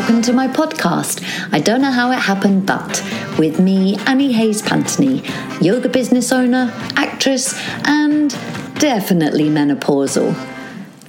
welcome 0.00 0.22
to 0.22 0.32
my 0.32 0.48
podcast. 0.48 1.22
I 1.52 1.60
don't 1.60 1.82
know 1.82 1.90
how 1.90 2.10
it 2.10 2.18
happened, 2.18 2.64
but 2.64 3.04
with 3.38 3.60
me, 3.60 3.98
Annie 4.06 4.32
Hayes 4.32 4.62
Pantony, 4.62 5.20
yoga 5.60 5.90
business 5.90 6.32
owner, 6.32 6.72
actress, 6.96 7.52
and 7.84 8.30
definitely 8.78 9.50
menopausal. 9.50 10.34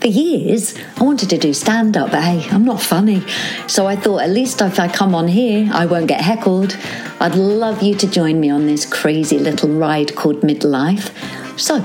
For 0.01 0.07
years, 0.07 0.77
I 0.97 1.05
wanted 1.05 1.29
to 1.29 1.38
do 1.38 1.54
stand 1.54 1.96
up, 1.96 2.11
but 2.11 2.21
hey, 2.21 2.46
I'm 2.50 2.65
not 2.65 2.82
funny. 2.82 3.23
So 3.65 3.88
I 3.88 3.96
thought 3.96 4.23
at 4.23 4.29
least 4.29 4.59
if 4.59 4.77
I 4.77 4.89
come 4.89 5.15
on 5.15 5.29
here, 5.29 5.69
I 5.71 5.86
won't 5.86 6.07
get 6.07 6.19
heckled. 6.19 6.78
I'd 7.21 7.36
love 7.36 7.82
you 7.82 7.96
to 7.96 8.07
join 8.07 8.42
me 8.42 8.50
on 8.50 8.65
this 8.65 8.86
crazy 8.86 9.39
little 9.39 9.69
ride 9.69 10.18
called 10.18 10.42
midlife. 10.42 11.11
So, 11.57 11.79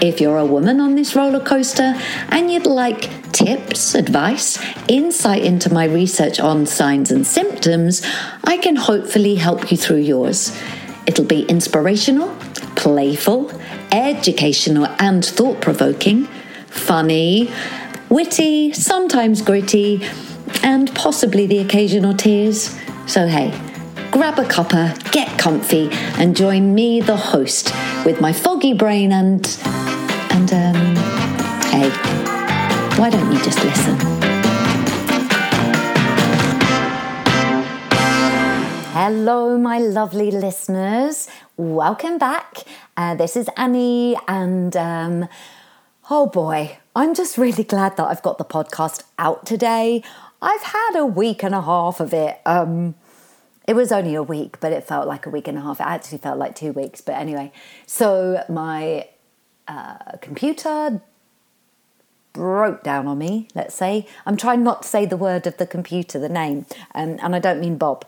if 0.00 0.20
you're 0.20 0.38
a 0.38 0.44
woman 0.44 0.80
on 0.80 0.94
this 0.94 1.14
roller 1.14 1.44
coaster 1.44 1.94
and 2.28 2.50
you'd 2.50 2.66
like 2.66 3.32
tips, 3.32 3.94
advice, 3.94 4.58
insight 4.88 5.42
into 5.44 5.72
my 5.72 5.84
research 5.84 6.40
on 6.40 6.66
signs 6.66 7.10
and 7.10 7.26
symptoms, 7.26 8.02
I 8.44 8.58
can 8.58 8.76
hopefully 8.76 9.36
help 9.36 9.70
you 9.70 9.76
through 9.76 9.98
yours. 9.98 10.56
It'll 11.06 11.24
be 11.24 11.42
inspirational, 11.42 12.34
playful, 12.76 13.50
educational, 13.92 14.86
and 14.98 15.24
thought 15.24 15.60
provoking, 15.60 16.24
funny, 16.66 17.50
witty, 18.08 18.72
sometimes 18.72 19.42
gritty, 19.42 20.06
and 20.62 20.94
possibly 20.94 21.46
the 21.46 21.58
occasional 21.58 22.14
tears. 22.14 22.76
So, 23.06 23.26
hey, 23.26 23.52
grab 24.18 24.36
a 24.36 24.42
cuppa, 24.42 25.12
get 25.12 25.38
comfy, 25.38 25.88
and 26.18 26.34
join 26.34 26.74
me, 26.74 27.00
the 27.00 27.16
host, 27.16 27.72
with 28.04 28.20
my 28.20 28.32
foggy 28.32 28.72
brain 28.72 29.12
and. 29.12 29.46
and, 30.30 30.52
um, 30.52 30.96
hey, 31.70 31.88
why 32.98 33.08
don't 33.08 33.30
you 33.32 33.38
just 33.44 33.62
listen? 33.62 33.96
Hello, 38.90 39.56
my 39.56 39.78
lovely 39.78 40.32
listeners. 40.32 41.28
Welcome 41.56 42.18
back. 42.18 42.64
Uh, 42.96 43.14
this 43.14 43.36
is 43.36 43.48
Annie, 43.56 44.16
and 44.26 44.76
um, 44.76 45.28
oh 46.10 46.26
boy, 46.26 46.76
I'm 46.96 47.14
just 47.14 47.38
really 47.38 47.62
glad 47.62 47.96
that 47.98 48.08
I've 48.08 48.22
got 48.22 48.38
the 48.38 48.44
podcast 48.44 49.04
out 49.16 49.46
today. 49.46 50.02
I've 50.42 50.62
had 50.62 50.96
a 50.96 51.06
week 51.06 51.44
and 51.44 51.54
a 51.54 51.62
half 51.62 52.00
of 52.00 52.12
it. 52.12 52.40
Um, 52.44 52.96
it 53.68 53.76
was 53.76 53.92
only 53.92 54.14
a 54.14 54.22
week, 54.22 54.58
but 54.60 54.72
it 54.72 54.82
felt 54.82 55.06
like 55.06 55.26
a 55.26 55.30
week 55.30 55.46
and 55.46 55.58
a 55.58 55.60
half. 55.60 55.78
It 55.78 55.86
actually 55.86 56.18
felt 56.18 56.38
like 56.38 56.54
two 56.54 56.72
weeks, 56.72 57.02
but 57.02 57.16
anyway. 57.16 57.52
So 57.86 58.42
my 58.48 59.06
uh, 59.68 60.16
computer 60.22 61.02
broke 62.32 62.82
down 62.82 63.06
on 63.06 63.18
me, 63.18 63.48
let's 63.54 63.74
say. 63.74 64.06
I'm 64.24 64.38
trying 64.38 64.64
not 64.64 64.82
to 64.84 64.88
say 64.88 65.04
the 65.04 65.18
word 65.18 65.46
of 65.46 65.58
the 65.58 65.66
computer, 65.66 66.18
the 66.18 66.30
name, 66.30 66.64
um, 66.94 67.18
and 67.20 67.36
I 67.36 67.40
don't 67.40 67.60
mean 67.60 67.76
Bob. 67.76 68.06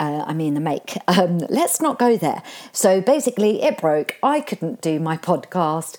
Uh, 0.00 0.24
I 0.26 0.34
mean 0.34 0.54
the 0.54 0.60
make. 0.60 0.98
Um, 1.08 1.38
let's 1.38 1.80
not 1.80 2.00
go 2.00 2.16
there. 2.16 2.42
So 2.72 3.00
basically, 3.00 3.62
it 3.62 3.78
broke. 3.78 4.16
I 4.24 4.40
couldn't 4.40 4.80
do 4.80 4.98
my 4.98 5.16
podcast. 5.16 5.98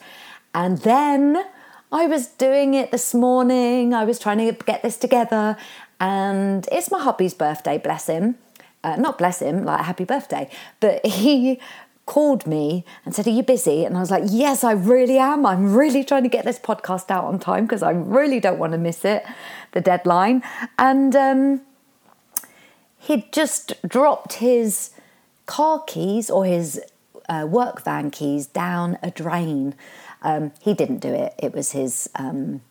And 0.54 0.80
then 0.80 1.46
I 1.94 2.08
was 2.08 2.28
doing 2.28 2.74
it 2.74 2.92
this 2.92 3.14
morning. 3.14 3.94
I 3.94 4.04
was 4.04 4.20
trying 4.20 4.40
to 4.40 4.52
get 4.66 4.84
this 4.84 4.98
together. 4.98 5.56
And 5.98 6.68
it's 6.74 6.92
my 6.92 7.02
hubby's 7.02 7.34
birthday, 7.34 7.78
bless 7.78 8.08
him 8.08 8.36
uh, 8.84 8.96
not 8.96 9.18
bless 9.18 9.42
him, 9.42 9.66
like 9.66 9.84
happy 9.84 10.06
birthday, 10.06 10.50
but 10.80 11.06
he 11.06 11.60
called 12.08 12.48
me 12.48 12.84
and 13.06 13.14
said, 13.14 13.28
Are 13.28 13.32
you 13.32 13.44
busy? 13.44 13.86
And 13.86 13.96
I 13.96 14.00
was 14.00 14.10
like, 14.10 14.24
Yes, 14.28 14.64
I 14.64 14.72
really 14.72 15.20
am. 15.20 15.46
I'm 15.46 15.76
really 15.76 16.04
trying 16.04 16.24
to 16.24 16.30
get 16.30 16.46
this 16.46 16.58
podcast 16.58 17.12
out 17.12 17.26
on 17.26 17.38
time 17.38 17.66
because 17.66 17.84
I 17.84 17.92
really 17.92 18.40
don't 18.40 18.58
want 18.58 18.72
to 18.72 18.80
miss 18.80 19.06
it, 19.06 19.24
the 19.74 19.82
deadline. 19.82 20.42
And 20.80 21.16
um, 21.16 21.62
he'd 22.98 23.32
just 23.32 23.74
dropped 23.88 24.34
his 24.34 24.92
car 25.46 25.84
keys 25.86 26.30
or 26.30 26.46
his 26.46 26.82
uh, 27.30 27.46
work 27.48 27.84
van 27.84 28.10
keys 28.10 28.48
down 28.48 28.98
a 29.04 29.12
drain. 29.12 29.76
Um, 30.24 30.52
he 30.62 30.74
didn't 30.74 31.00
do 31.00 31.14
it, 31.14 31.36
it 31.38 31.54
was 31.54 31.74
his, 31.74 32.10
um, 32.16 32.62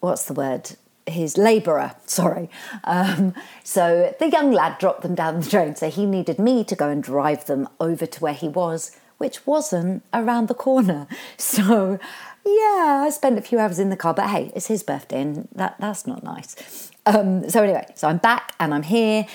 what's 0.00 0.24
the 0.24 0.34
word? 0.34 0.70
His 1.10 1.36
labourer, 1.36 1.94
sorry. 2.06 2.50
Um, 2.84 3.34
so 3.64 4.14
the 4.18 4.30
young 4.30 4.52
lad 4.52 4.78
dropped 4.78 5.02
them 5.02 5.14
down 5.14 5.40
the 5.40 5.48
drain, 5.48 5.76
so 5.76 5.90
he 5.90 6.06
needed 6.06 6.38
me 6.38 6.64
to 6.64 6.74
go 6.74 6.88
and 6.88 7.02
drive 7.02 7.46
them 7.46 7.68
over 7.80 8.06
to 8.06 8.20
where 8.20 8.34
he 8.34 8.48
was, 8.48 8.96
which 9.18 9.46
wasn't 9.46 10.02
around 10.12 10.48
the 10.48 10.54
corner. 10.54 11.06
So 11.38 11.98
yeah, 12.44 13.02
I 13.04 13.10
spent 13.10 13.38
a 13.38 13.42
few 13.42 13.58
hours 13.58 13.78
in 13.78 13.90
the 13.90 13.96
car, 13.96 14.14
but 14.14 14.28
hey, 14.30 14.50
it's 14.54 14.68
his 14.68 14.82
birthday, 14.82 15.20
and 15.20 15.48
that 15.54 15.76
that's 15.78 16.06
not 16.06 16.22
nice. 16.22 16.90
Um, 17.04 17.48
so 17.48 17.62
anyway, 17.62 17.86
so 17.94 18.08
I'm 18.08 18.18
back 18.18 18.54
and 18.58 18.72
I'm 18.72 18.84
here, 18.84 19.26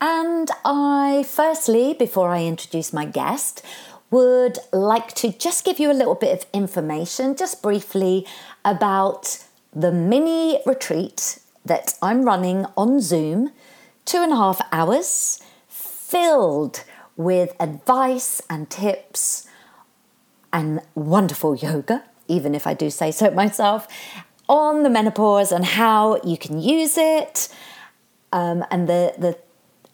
and 0.00 0.50
I 0.64 1.24
firstly, 1.26 1.94
before 1.94 2.30
I 2.30 2.44
introduce 2.44 2.92
my 2.92 3.04
guest, 3.04 3.62
would 4.10 4.58
like 4.72 5.14
to 5.14 5.32
just 5.32 5.64
give 5.64 5.78
you 5.78 5.90
a 5.90 5.94
little 5.94 6.14
bit 6.14 6.32
of 6.36 6.46
information, 6.52 7.36
just 7.36 7.62
briefly, 7.62 8.26
about 8.64 9.44
the 9.72 9.92
mini 9.92 10.60
retreat 10.66 11.38
that 11.64 11.94
I'm 12.02 12.24
running 12.24 12.66
on 12.76 13.00
Zoom, 13.00 13.52
two 14.04 14.18
and 14.18 14.32
a 14.32 14.36
half 14.36 14.60
hours, 14.72 15.40
filled 15.68 16.84
with 17.16 17.54
advice 17.60 18.42
and 18.50 18.68
tips 18.68 19.46
and 20.52 20.80
wonderful 20.94 21.54
yoga, 21.54 22.04
even 22.26 22.54
if 22.54 22.66
I 22.66 22.74
do 22.74 22.90
say 22.90 23.10
so 23.12 23.30
myself, 23.30 23.86
on 24.48 24.82
the 24.82 24.90
menopause 24.90 25.52
and 25.52 25.64
how 25.64 26.20
you 26.22 26.36
can 26.36 26.60
use 26.60 26.98
it. 26.98 27.48
Um, 28.32 28.64
and 28.70 28.88
the, 28.88 29.14
the 29.18 29.38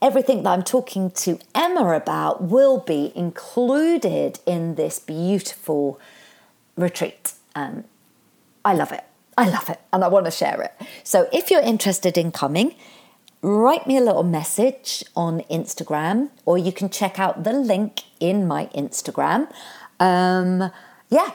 everything 0.00 0.42
that 0.44 0.50
I'm 0.50 0.62
talking 0.62 1.10
to 1.10 1.38
Emma 1.54 1.94
about 1.94 2.42
will 2.42 2.80
be 2.80 3.12
included 3.14 4.38
in 4.46 4.76
this 4.76 4.98
beautiful 4.98 6.00
retreat. 6.76 7.32
Um, 7.54 7.84
I 8.64 8.74
love 8.74 8.92
it. 8.92 9.04
I 9.36 9.48
love 9.48 9.68
it 9.68 9.80
and 9.92 10.02
I 10.02 10.08
want 10.08 10.24
to 10.24 10.30
share 10.30 10.62
it. 10.62 10.72
So 11.04 11.28
if 11.32 11.50
you're 11.50 11.60
interested 11.60 12.16
in 12.16 12.32
coming, 12.32 12.74
write 13.42 13.86
me 13.86 13.96
a 13.96 14.00
little 14.00 14.22
message 14.22 15.04
on 15.14 15.40
Instagram 15.50 16.30
or 16.46 16.56
you 16.56 16.72
can 16.72 16.88
check 16.88 17.18
out 17.18 17.44
the 17.44 17.52
link 17.52 18.02
in 18.18 18.46
my 18.46 18.66
Instagram. 18.74 19.50
Um, 20.00 20.70
yeah. 21.10 21.32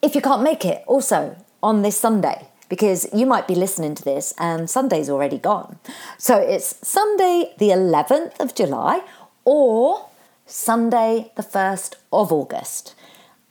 If 0.00 0.14
you 0.14 0.20
can't 0.20 0.42
make 0.42 0.64
it, 0.64 0.84
also 0.86 1.36
on 1.60 1.82
this 1.82 1.98
Sunday, 1.98 2.48
because 2.68 3.08
you 3.12 3.26
might 3.26 3.48
be 3.48 3.56
listening 3.56 3.96
to 3.96 4.04
this 4.04 4.32
and 4.38 4.70
Sunday's 4.70 5.10
already 5.10 5.38
gone. 5.38 5.80
So 6.18 6.36
it's 6.38 6.76
Sunday, 6.86 7.54
the 7.58 7.70
11th 7.70 8.38
of 8.38 8.54
July, 8.54 9.02
or 9.44 10.08
Sunday, 10.46 11.32
the 11.36 11.42
1st 11.42 11.94
of 12.12 12.32
August. 12.32 12.94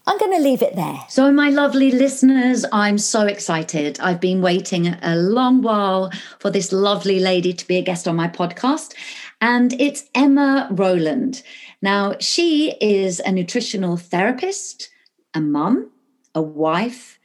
I'm 0.07 0.17
going 0.19 0.31
to 0.31 0.41
leave 0.41 0.61
it 0.61 0.77
there. 0.77 0.99
So, 1.09 1.33
my 1.33 1.49
lovely 1.49 1.91
listeners, 1.91 2.63
I'm 2.71 2.97
so 2.97 3.27
excited. 3.27 3.99
I've 3.99 4.21
been 4.21 4.41
waiting 4.41 4.87
a 4.87 5.17
long 5.17 5.61
while 5.61 6.11
for 6.39 6.49
this 6.49 6.71
lovely 6.71 7.19
lady 7.19 7.51
to 7.51 7.67
be 7.67 7.75
a 7.75 7.81
guest 7.81 8.07
on 8.07 8.15
my 8.15 8.29
podcast, 8.29 8.93
and 9.41 9.73
it's 9.73 10.05
Emma 10.15 10.69
Rowland. 10.71 11.43
Now, 11.81 12.15
she 12.21 12.77
is 12.79 13.19
a 13.19 13.33
nutritional 13.33 13.97
therapist, 13.97 14.89
a 15.33 15.41
mum, 15.41 15.91
a 16.33 16.41
wife, 16.41 17.19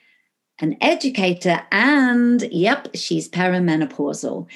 an 0.59 0.77
educator, 0.81 1.63
and 1.71 2.43
yep, 2.51 2.89
she's 2.97 3.29
perimenopausal. 3.29 4.49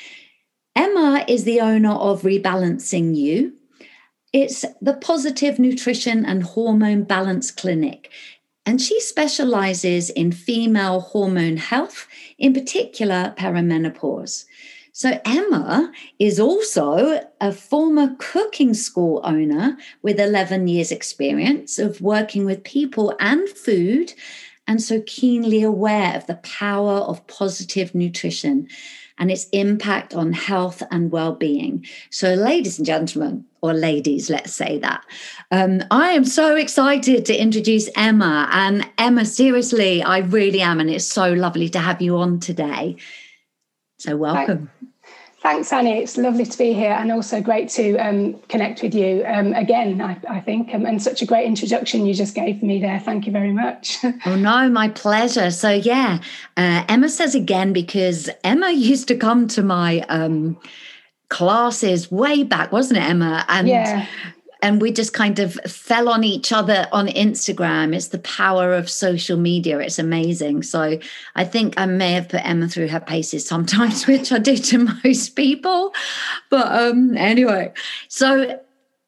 Emma 0.75 1.25
is 1.29 1.45
the 1.45 1.61
owner 1.61 1.93
of 1.93 2.23
Rebalancing 2.23 3.15
You, 3.15 3.56
it's 4.37 4.67
the 4.83 4.93
Positive 4.93 5.59
Nutrition 5.59 6.27
and 6.27 6.43
Hormone 6.43 7.05
Balance 7.05 7.51
Clinic. 7.51 8.11
And 8.67 8.83
she 8.83 9.01
specializes 9.01 10.11
in 10.11 10.31
female 10.31 11.01
hormone 11.01 11.57
health, 11.57 12.07
in 12.39 12.53
particular 12.53 13.35
perimenopause. 13.39 14.45
So, 14.93 15.19
Emma 15.25 15.91
is 16.19 16.39
also 16.39 17.27
a 17.41 17.51
former 17.51 18.15
cooking 18.19 18.75
school 18.75 19.23
owner 19.25 19.79
with 20.03 20.21
11 20.21 20.69
years' 20.69 20.93
experience 20.93 21.79
of 21.79 22.03
working 22.03 22.45
with 22.45 22.63
people 22.63 23.17
and 23.19 23.49
food, 23.49 24.13
and 24.67 24.83
so 24.83 25.03
keenly 25.07 25.63
aware 25.63 26.15
of 26.15 26.27
the 26.27 26.37
power 26.37 26.99
of 26.99 27.27
positive 27.27 27.95
nutrition 27.95 28.69
and 29.19 29.31
its 29.31 29.47
impact 29.51 30.15
on 30.15 30.33
health 30.33 30.83
and 30.91 31.11
well 31.11 31.35
being. 31.35 31.85
So, 32.11 32.35
ladies 32.35 32.79
and 32.79 32.87
gentlemen, 32.87 33.45
or 33.63 33.73
ladies, 33.73 34.31
let's 34.31 34.53
say 34.53 34.79
that. 34.79 35.05
Um, 35.51 35.83
I 35.91 36.11
am 36.11 36.25
so 36.25 36.55
excited 36.57 37.25
to 37.27 37.37
introduce 37.37 37.89
Emma. 37.97 38.49
And 38.53 38.89
Emma, 38.99 39.25
seriously, 39.25 40.03
I 40.03 40.19
really 40.19 40.61
am. 40.61 40.81
And 40.81 40.91
it's 40.91 41.07
so 41.07 41.33
lovely 41.33 41.69
to 41.71 41.79
have 41.79 42.01
you 42.03 42.17
on 42.19 42.41
today. 42.41 42.97
So, 43.99 44.17
welcome. 44.17 44.71
Thanks, 45.47 45.73
Annie. 45.73 46.03
It's 46.03 46.17
lovely 46.17 46.45
to 46.45 46.59
be 46.59 46.73
here 46.73 46.91
and 46.91 47.13
also 47.13 47.41
great 47.41 47.69
to 47.69 47.97
um, 47.99 48.35
connect 48.49 48.83
with 48.83 48.93
you 48.97 49.23
um, 49.27 49.53
again, 49.53 50.01
I, 50.01 50.19
I 50.29 50.41
think. 50.41 50.75
Um, 50.75 50.85
and 50.85 51.01
such 51.01 51.23
a 51.23 51.25
great 51.25 51.47
introduction 51.47 52.05
you 52.05 52.15
just 52.15 52.35
gave 52.35 52.65
me 52.65 52.81
there. 52.81 52.99
Thank 52.99 53.27
you 53.27 53.33
very 53.33 53.53
much. 53.53 53.99
oh, 54.27 54.35
no, 54.35 54.69
my 54.69 54.89
pleasure. 54.89 55.53
So, 55.53 55.71
yeah, 55.71 56.19
uh, 56.57 56.83
Emma 56.89 57.09
says 57.09 57.37
again 57.37 57.73
because 57.73 58.29
Emma 58.43 58.71
used 58.73 59.07
to 59.07 59.17
come 59.17 59.47
to 59.47 59.63
my 59.63 60.01
um, 60.09 60.59
classes 61.29 62.11
way 62.11 62.43
back, 62.43 62.73
wasn't 62.73 62.99
it, 62.99 63.05
Emma? 63.05 63.45
And 63.49 63.69
yeah 63.69 64.07
and 64.63 64.81
we 64.81 64.91
just 64.91 65.13
kind 65.13 65.39
of 65.39 65.55
fell 65.67 66.09
on 66.09 66.25
each 66.25 66.53
other 66.53 66.89
on 66.93 67.09
Instagram. 67.09 67.95
It's 67.95 68.09
the 68.09 68.19
power 68.21 68.73
of 68.73 68.89
social 68.89 69.37
media. 69.37 69.79
It's 69.79 69.99
amazing. 69.99 70.63
So 70.63 70.99
I 71.35 71.45
think 71.45 71.75
I 71.77 71.87
may 71.87 72.13
have 72.13 72.29
put 72.29 72.47
Emma 72.47 72.69
through 72.69 72.89
her 72.89 73.01
paces 73.01 73.47
sometimes, 73.47 74.07
which 74.07 74.33
I 74.33 74.39
do 74.39 74.57
to 74.57 74.89
most 75.05 75.37
people. 75.37 75.95
But 76.51 76.73
um, 76.73 77.17
anyway, 77.17 77.73
so 78.09 78.59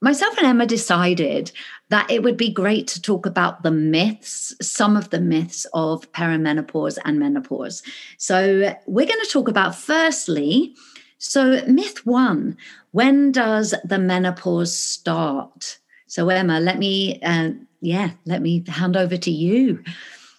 myself 0.01 0.37
and 0.39 0.47
Emma 0.47 0.67
decided 0.67 1.53
that 1.91 2.11
it 2.11 2.23
would 2.23 2.37
be 2.37 2.53
great 2.53 2.87
to 2.89 3.01
talk 3.01 3.25
about 3.25 3.63
the 3.63 3.71
myths, 3.71 4.55
some 4.61 4.97
of 4.97 5.11
the 5.11 5.21
myths 5.21 5.67
of 5.73 6.11
perimenopause 6.13 6.99
and 7.05 7.19
menopause. 7.19 7.83
So 8.19 8.75
we're 8.87 9.07
going 9.07 9.25
to 9.25 9.31
talk 9.31 9.49
about 9.49 9.75
firstly, 9.75 10.75
so 11.19 11.63
myth 11.67 12.07
one 12.07 12.57
when 12.93 13.33
does 13.33 13.75
the 13.85 13.99
menopause 13.99 14.75
start? 14.75 15.79
So, 16.07 16.29
Emma, 16.31 16.59
let 16.59 16.79
me, 16.79 17.21
uh, 17.23 17.51
yeah, 17.81 18.11
let 18.25 18.41
me 18.41 18.65
hand 18.67 18.97
over 18.97 19.17
to 19.17 19.31
you. 19.31 19.85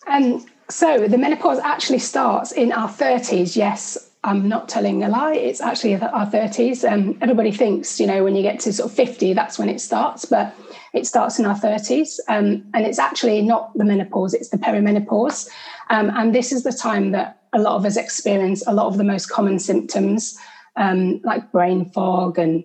Um, 0.08 0.46
so, 0.70 1.08
the 1.08 1.18
menopause 1.18 1.60
actually 1.60 2.00
starts 2.00 2.52
in 2.52 2.72
our 2.72 2.90
30s. 2.90 3.56
Yes, 3.56 4.12
I'm 4.24 4.50
not 4.50 4.68
telling 4.68 5.04
a 5.04 5.10
lie. 5.10 5.36
It's 5.36 5.62
actually 5.62 5.96
our 5.96 6.26
30s. 6.26 6.92
Um, 6.92 7.18
everybody 7.22 7.52
thinks, 7.52 8.00
you 8.00 8.08
know, 8.08 8.24
when 8.24 8.36
you 8.36 8.42
get 8.42 8.60
to 8.62 8.74
sort 8.74 8.90
of 8.90 8.96
50, 8.96 9.34
that's 9.34 9.60
when 9.60 9.70
it 9.70 9.80
starts, 9.80 10.26
but 10.26 10.56
it 10.94 11.06
starts 11.06 11.38
in 11.38 11.46
our 11.46 11.58
30s. 11.58 12.20
Um, 12.28 12.66
and 12.74 12.86
it's 12.86 13.00
actually 13.00 13.44
not 13.44 13.72
the 13.78 13.86
menopause, 13.86 14.34
it's 14.34 14.50
the 14.50 14.58
perimenopause. 14.58 15.48
Um, 15.92 16.10
and 16.16 16.34
this 16.34 16.52
is 16.52 16.64
the 16.64 16.74
time 16.74 17.12
that 17.12 17.44
a 17.54 17.60
lot 17.60 17.76
of 17.76 17.86
us 17.86 17.96
experience 17.96 18.66
a 18.68 18.74
lot 18.74 18.88
of 18.88 18.98
the 18.98 19.04
most 19.04 19.30
common 19.30 19.60
symptoms 19.60 20.38
um, 20.80 21.22
like 21.24 21.52
brain 21.52 21.86
fog 21.86 22.40
and 22.40 22.64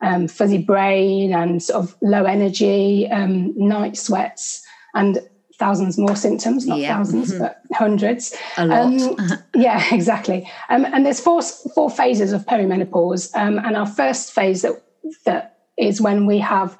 um, 0.00 0.28
fuzzy 0.28 0.58
brain 0.58 1.32
and 1.34 1.62
sort 1.62 1.82
of 1.82 1.96
low 2.02 2.24
energy, 2.24 3.08
um, 3.10 3.52
night 3.56 3.96
sweats, 3.96 4.64
and 4.94 5.18
thousands 5.58 5.96
more 5.96 6.14
symptoms, 6.14 6.66
not 6.66 6.78
yeah. 6.78 6.98
1000s 6.98 7.12
mm-hmm. 7.12 7.38
but 7.38 7.62
hundreds. 7.72 8.36
A 8.58 8.66
lot. 8.66 8.82
Um, 8.82 9.18
yeah, 9.54 9.82
exactly. 9.94 10.48
Um, 10.68 10.84
and 10.84 11.06
there's 11.06 11.20
four, 11.20 11.42
four 11.42 11.90
phases 11.90 12.32
of 12.32 12.44
perimenopause. 12.44 13.34
Um, 13.34 13.58
and 13.58 13.76
our 13.76 13.86
first 13.86 14.32
phase 14.32 14.62
that, 14.62 14.82
that 15.24 15.58
is 15.78 16.00
when 16.00 16.26
we 16.26 16.38
have 16.38 16.76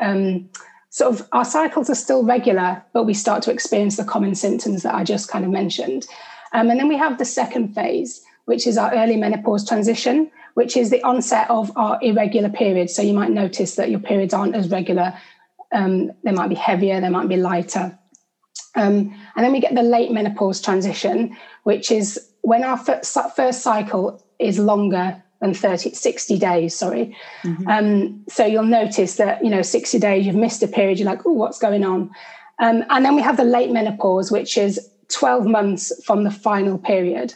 sort 0.90 1.14
of 1.14 1.26
our 1.32 1.44
cycles 1.44 1.88
are 1.88 1.94
still 1.94 2.24
regular, 2.24 2.82
but 2.92 3.04
we 3.04 3.14
start 3.14 3.42
to 3.44 3.50
experience 3.50 3.96
the 3.96 4.04
common 4.04 4.34
symptoms 4.34 4.82
that 4.82 4.94
I 4.94 5.02
just 5.02 5.28
kind 5.28 5.44
of 5.44 5.50
mentioned. 5.50 6.06
and 6.52 6.70
then 6.70 6.88
we 6.88 6.96
have 6.96 7.18
the 7.18 7.24
second 7.24 7.74
phase, 7.74 8.20
which 8.44 8.66
is 8.66 8.76
our 8.76 8.94
early 8.94 9.16
menopause 9.16 9.66
transition 9.66 10.30
which 10.54 10.76
is 10.76 10.90
the 10.90 11.02
onset 11.02 11.50
of 11.50 11.76
our 11.76 11.98
irregular 12.00 12.48
periods. 12.48 12.94
So 12.94 13.02
you 13.02 13.12
might 13.12 13.30
notice 13.30 13.74
that 13.76 13.90
your 13.90 14.00
periods 14.00 14.32
aren't 14.32 14.54
as 14.54 14.70
regular. 14.70 15.14
Um, 15.72 16.12
they 16.22 16.32
might 16.32 16.48
be 16.48 16.54
heavier, 16.54 17.00
they 17.00 17.08
might 17.08 17.28
be 17.28 17.36
lighter. 17.36 17.98
Um, 18.76 19.14
and 19.36 19.44
then 19.44 19.52
we 19.52 19.60
get 19.60 19.74
the 19.74 19.82
late 19.82 20.10
menopause 20.10 20.60
transition, 20.60 21.36
which 21.64 21.90
is 21.90 22.30
when 22.42 22.64
our 22.64 22.76
first 22.76 23.62
cycle 23.62 24.24
is 24.38 24.58
longer 24.58 25.22
than 25.40 25.54
30, 25.54 25.94
60 25.94 26.38
days, 26.38 26.74
sorry. 26.74 27.16
Mm-hmm. 27.42 27.68
Um, 27.68 28.24
so 28.28 28.44
you'll 28.46 28.64
notice 28.64 29.16
that, 29.16 29.44
you 29.44 29.50
know, 29.50 29.62
60 29.62 29.98
days, 29.98 30.26
you've 30.26 30.36
missed 30.36 30.62
a 30.62 30.68
period, 30.68 30.98
you're 30.98 31.06
like, 31.06 31.26
oh, 31.26 31.32
what's 31.32 31.58
going 31.58 31.84
on? 31.84 32.10
Um, 32.60 32.84
and 32.90 33.04
then 33.04 33.14
we 33.14 33.22
have 33.22 33.36
the 33.36 33.44
late 33.44 33.70
menopause, 33.70 34.30
which 34.30 34.56
is 34.56 34.88
12 35.08 35.46
months 35.46 35.92
from 36.04 36.24
the 36.24 36.30
final 36.30 36.78
period. 36.78 37.34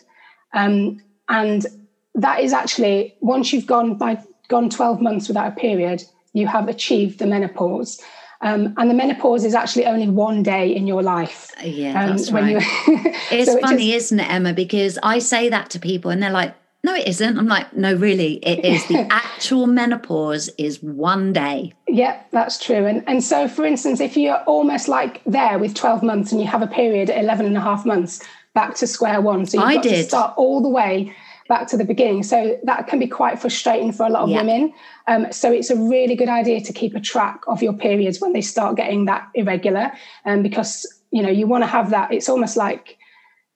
Um, 0.54 1.02
and 1.28 1.66
that 2.14 2.40
is 2.40 2.52
actually 2.52 3.16
once 3.20 3.52
you've 3.52 3.66
gone 3.66 3.96
by 3.96 4.22
gone 4.48 4.70
12 4.70 5.00
months 5.00 5.28
without 5.28 5.52
a 5.52 5.56
period, 5.56 6.02
you 6.32 6.46
have 6.46 6.68
achieved 6.68 7.18
the 7.18 7.26
menopause. 7.26 8.00
Um, 8.40 8.74
and 8.76 8.88
the 8.88 8.94
menopause 8.94 9.44
is 9.44 9.54
actually 9.54 9.86
only 9.86 10.08
one 10.08 10.42
day 10.42 10.74
in 10.74 10.86
your 10.86 11.02
life. 11.02 11.50
Yeah, 11.62 12.00
um, 12.00 12.10
that's 12.10 12.30
right. 12.30 12.56
It's 13.30 13.50
so 13.50 13.58
funny, 13.60 13.92
is 13.92 14.04
isn't 14.04 14.20
it, 14.20 14.30
Emma? 14.30 14.52
Because 14.54 14.98
I 15.02 15.18
say 15.18 15.48
that 15.48 15.70
to 15.70 15.80
people 15.80 16.10
and 16.10 16.22
they're 16.22 16.30
like, 16.30 16.54
no, 16.84 16.94
it 16.94 17.08
isn't. 17.08 17.36
I'm 17.36 17.48
like, 17.48 17.76
no, 17.76 17.94
really, 17.94 18.34
it 18.36 18.64
is. 18.64 18.86
The 18.86 19.06
actual 19.10 19.66
menopause 19.66 20.48
is 20.56 20.80
one 20.80 21.32
day. 21.32 21.72
Yeah, 21.88 22.22
that's 22.30 22.64
true. 22.64 22.86
And, 22.86 23.02
and 23.08 23.22
so, 23.22 23.48
for 23.48 23.66
instance, 23.66 24.00
if 24.00 24.16
you're 24.16 24.42
almost 24.44 24.86
like 24.86 25.20
there 25.26 25.58
with 25.58 25.74
12 25.74 26.04
months 26.04 26.30
and 26.30 26.40
you 26.40 26.46
have 26.46 26.62
a 26.62 26.68
period 26.68 27.10
at 27.10 27.22
11 27.22 27.46
and 27.46 27.56
a 27.56 27.60
half 27.60 27.84
months, 27.84 28.22
back 28.54 28.76
to 28.76 28.86
square 28.86 29.20
one. 29.20 29.44
So 29.44 29.58
you've 29.58 29.68
I 29.68 29.74
got 29.74 29.82
did. 29.82 29.96
to 29.96 30.04
start 30.04 30.34
all 30.36 30.62
the 30.62 30.68
way 30.68 31.14
back 31.48 31.66
to 31.68 31.76
the 31.76 31.84
beginning. 31.84 32.22
So 32.22 32.58
that 32.64 32.86
can 32.86 32.98
be 32.98 33.06
quite 33.06 33.40
frustrating 33.40 33.90
for 33.92 34.06
a 34.06 34.10
lot 34.10 34.22
of 34.24 34.28
yeah. 34.28 34.42
women. 34.42 34.72
Um, 35.06 35.32
so 35.32 35.50
it's 35.50 35.70
a 35.70 35.76
really 35.76 36.14
good 36.14 36.28
idea 36.28 36.60
to 36.60 36.72
keep 36.72 36.94
a 36.94 37.00
track 37.00 37.40
of 37.48 37.62
your 37.62 37.72
periods 37.72 38.20
when 38.20 38.32
they 38.32 38.42
start 38.42 38.76
getting 38.76 39.06
that 39.06 39.28
irregular, 39.34 39.92
um, 40.24 40.42
because 40.42 40.86
you 41.10 41.22
know 41.22 41.30
you 41.30 41.46
want 41.46 41.62
to 41.62 41.68
have 41.68 41.90
that. 41.90 42.12
It's 42.12 42.28
almost 42.28 42.56
like 42.56 42.98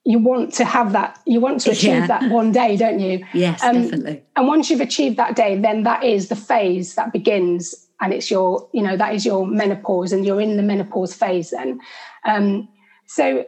you 0.04 0.18
want 0.18 0.52
to 0.54 0.64
have 0.64 0.92
that. 0.92 1.20
You 1.26 1.40
want 1.40 1.60
to 1.60 1.70
achieve 1.70 1.90
yeah. 1.90 2.06
that 2.06 2.30
one 2.30 2.50
day, 2.50 2.76
don't 2.76 2.98
you? 2.98 3.24
Yes, 3.34 3.62
um, 3.62 3.82
definitely. 3.82 4.22
And 4.34 4.48
once 4.48 4.70
you've 4.70 4.80
achieved 4.80 5.16
that 5.18 5.36
day, 5.36 5.58
then 5.60 5.84
that 5.84 6.02
is 6.02 6.28
the 6.28 6.36
phase 6.36 6.94
that 6.94 7.12
begins, 7.12 7.74
and 8.00 8.12
it's 8.12 8.30
your 8.30 8.68
you 8.72 8.82
know 8.82 8.96
that 8.96 9.14
is 9.14 9.26
your 9.26 9.46
menopause, 9.46 10.12
and 10.12 10.24
you're 10.24 10.40
in 10.40 10.56
the 10.56 10.62
menopause 10.62 11.14
phase 11.14 11.50
then. 11.50 11.78
Um, 12.24 12.68
so 13.06 13.44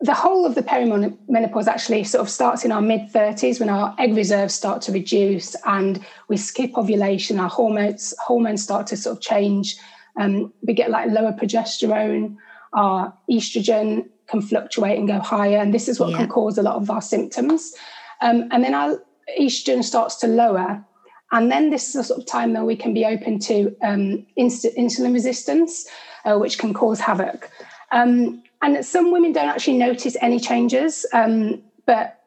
the 0.00 0.14
whole 0.14 0.46
of 0.46 0.54
the 0.54 0.62
perimenopause 0.62 1.66
actually 1.66 2.04
sort 2.04 2.22
of 2.22 2.30
starts 2.30 2.64
in 2.64 2.70
our 2.70 2.80
mid 2.80 3.12
30s 3.12 3.58
when 3.58 3.68
our 3.68 3.94
egg 3.98 4.14
reserves 4.14 4.54
start 4.54 4.80
to 4.82 4.92
reduce 4.92 5.56
and 5.66 6.04
we 6.28 6.36
skip 6.36 6.76
ovulation. 6.78 7.40
Our 7.40 7.48
hormones 7.48 8.14
hormones 8.24 8.62
start 8.62 8.86
to 8.88 8.96
sort 8.96 9.16
of 9.16 9.22
change. 9.22 9.76
Um, 10.16 10.52
we 10.62 10.72
get 10.72 10.90
like 10.90 11.10
lower 11.10 11.32
progesterone. 11.32 12.36
Our 12.74 13.12
estrogen 13.28 14.08
can 14.28 14.40
fluctuate 14.40 14.98
and 14.98 15.08
go 15.08 15.18
higher 15.18 15.58
and 15.58 15.74
this 15.74 15.88
is 15.88 15.98
what 15.98 16.10
yeah. 16.10 16.18
can 16.18 16.28
cause 16.28 16.58
a 16.58 16.62
lot 16.62 16.76
of 16.76 16.90
our 16.90 17.02
symptoms. 17.02 17.74
Um, 18.20 18.48
and 18.52 18.62
then 18.62 18.74
our 18.74 19.02
estrogen 19.38 19.82
starts 19.82 20.16
to 20.16 20.28
lower 20.28 20.84
and 21.32 21.50
then 21.50 21.70
this 21.70 21.88
is 21.88 21.96
a 21.96 22.04
sort 22.04 22.20
of 22.20 22.26
time 22.26 22.52
that 22.52 22.64
we 22.64 22.76
can 22.76 22.94
be 22.94 23.04
open 23.04 23.38
to 23.40 23.76
um, 23.82 24.24
insulin 24.38 25.12
resistance 25.12 25.86
uh, 26.24 26.38
which 26.38 26.58
can 26.58 26.72
cause 26.72 27.00
havoc. 27.00 27.50
Um, 27.90 28.42
and 28.62 28.84
some 28.84 29.10
women 29.12 29.32
don't 29.32 29.48
actually 29.48 29.78
notice 29.78 30.16
any 30.20 30.40
changes, 30.40 31.06
um, 31.12 31.62
but 31.86 32.20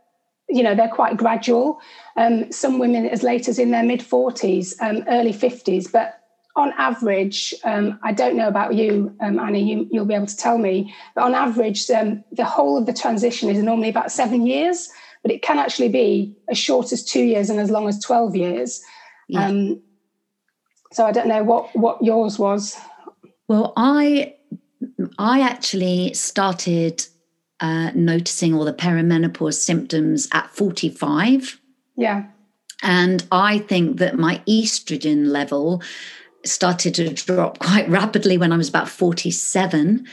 you 0.49 0.63
know 0.63 0.75
they're 0.75 0.89
quite 0.89 1.17
gradual. 1.17 1.79
Um, 2.17 2.51
some 2.51 2.79
women 2.79 3.05
as 3.05 3.23
late 3.23 3.47
as 3.47 3.59
in 3.59 3.71
their 3.71 3.83
mid 3.83 4.01
forties, 4.01 4.75
um, 4.81 5.03
early 5.07 5.33
fifties, 5.33 5.87
but 5.87 6.19
on 6.55 6.73
average, 6.77 7.53
um, 7.63 7.97
I 8.03 8.11
don't 8.11 8.35
know 8.35 8.47
about 8.47 8.75
you, 8.75 9.15
um, 9.21 9.39
Annie. 9.39 9.87
You, 9.91 9.99
will 9.99 10.05
be 10.05 10.13
able 10.13 10.25
to 10.25 10.37
tell 10.37 10.57
me, 10.57 10.93
but 11.15 11.23
on 11.23 11.33
average, 11.33 11.89
um, 11.89 12.23
the 12.31 12.45
whole 12.45 12.77
of 12.77 12.85
the 12.85 12.93
transition 12.93 13.49
is 13.49 13.61
normally 13.63 13.89
about 13.89 14.11
seven 14.11 14.45
years, 14.45 14.89
but 15.21 15.31
it 15.31 15.41
can 15.41 15.59
actually 15.59 15.89
be 15.89 16.35
as 16.49 16.57
short 16.57 16.91
as 16.91 17.03
two 17.03 17.23
years 17.23 17.49
and 17.49 17.59
as 17.59 17.71
long 17.71 17.87
as 17.87 17.99
twelve 17.99 18.35
years. 18.35 18.81
Yeah. 19.27 19.75
so 20.91 21.05
I 21.05 21.11
don't 21.11 21.27
know 21.27 21.43
what 21.43 21.75
what 21.75 22.03
yours 22.03 22.39
was. 22.39 22.77
Well, 23.47 23.73
I 23.75 24.35
I 25.17 25.41
actually 25.41 26.13
started 26.13 27.05
uh, 27.59 27.91
noticing 27.93 28.53
all 28.53 28.65
the 28.65 28.73
perimenopause 28.73 29.55
symptoms 29.55 30.27
at 30.33 30.49
45. 30.49 31.59
Yeah. 31.95 32.25
And 32.81 33.25
I 33.31 33.59
think 33.59 33.97
that 33.97 34.17
my 34.17 34.41
estrogen 34.47 35.27
level 35.27 35.81
started 36.43 36.95
to 36.95 37.13
drop 37.13 37.59
quite 37.59 37.87
rapidly 37.87 38.37
when 38.37 38.51
I 38.51 38.57
was 38.57 38.69
about 38.69 38.89
47. 38.89 40.07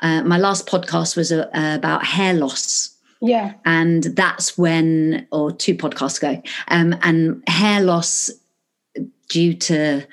Uh, 0.00 0.22
my 0.22 0.38
last 0.38 0.66
podcast 0.66 1.16
was 1.16 1.32
uh, 1.32 1.48
about 1.52 2.04
hair 2.04 2.34
loss. 2.34 2.96
Yeah. 3.20 3.54
And 3.64 4.04
that's 4.04 4.56
when, 4.58 5.26
or 5.30 5.52
two 5.52 5.74
podcasts 5.74 6.18
ago, 6.18 6.42
um, 6.68 6.96
and 7.02 7.42
hair 7.48 7.80
loss 7.80 8.30
due 9.28 9.54
to 9.54 10.06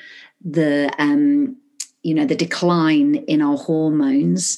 the 0.43 0.91
um, 0.99 1.57
you 2.03 2.13
know 2.13 2.25
the 2.25 2.35
decline 2.35 3.15
in 3.15 3.41
our 3.41 3.57
hormones 3.57 4.57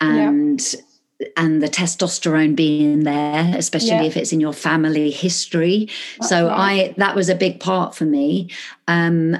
and 0.00 0.74
yeah. 0.74 1.26
and 1.36 1.62
the 1.62 1.68
testosterone 1.68 2.54
being 2.54 3.04
there 3.04 3.54
especially 3.56 3.90
yeah. 3.90 4.02
if 4.02 4.16
it's 4.16 4.32
in 4.32 4.40
your 4.40 4.52
family 4.52 5.10
history 5.10 5.88
That's 6.18 6.28
so 6.28 6.48
right. 6.48 6.90
i 6.90 6.94
that 6.98 7.14
was 7.14 7.28
a 7.28 7.34
big 7.34 7.60
part 7.60 7.94
for 7.94 8.04
me 8.04 8.50
um 8.88 9.36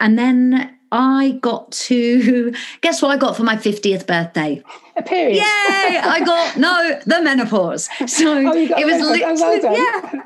and 0.00 0.18
then 0.18 0.76
I 0.92 1.38
got 1.40 1.70
to 1.72 2.52
guess 2.80 3.00
what 3.02 3.10
I 3.10 3.16
got 3.16 3.36
for 3.36 3.44
my 3.44 3.56
50th 3.56 4.06
birthday? 4.06 4.62
A 5.00 5.02
period. 5.02 5.36
Yay! 5.36 5.42
I 5.42 6.20
got 6.24 6.58
no 6.58 7.00
the 7.06 7.22
menopause. 7.22 7.88
So 8.06 8.36
oh, 8.36 8.52
it 8.54 8.86
was 8.86 9.00
literally 9.00 9.24
oh, 9.24 9.34
well 9.40 9.76
yeah. 9.76 10.22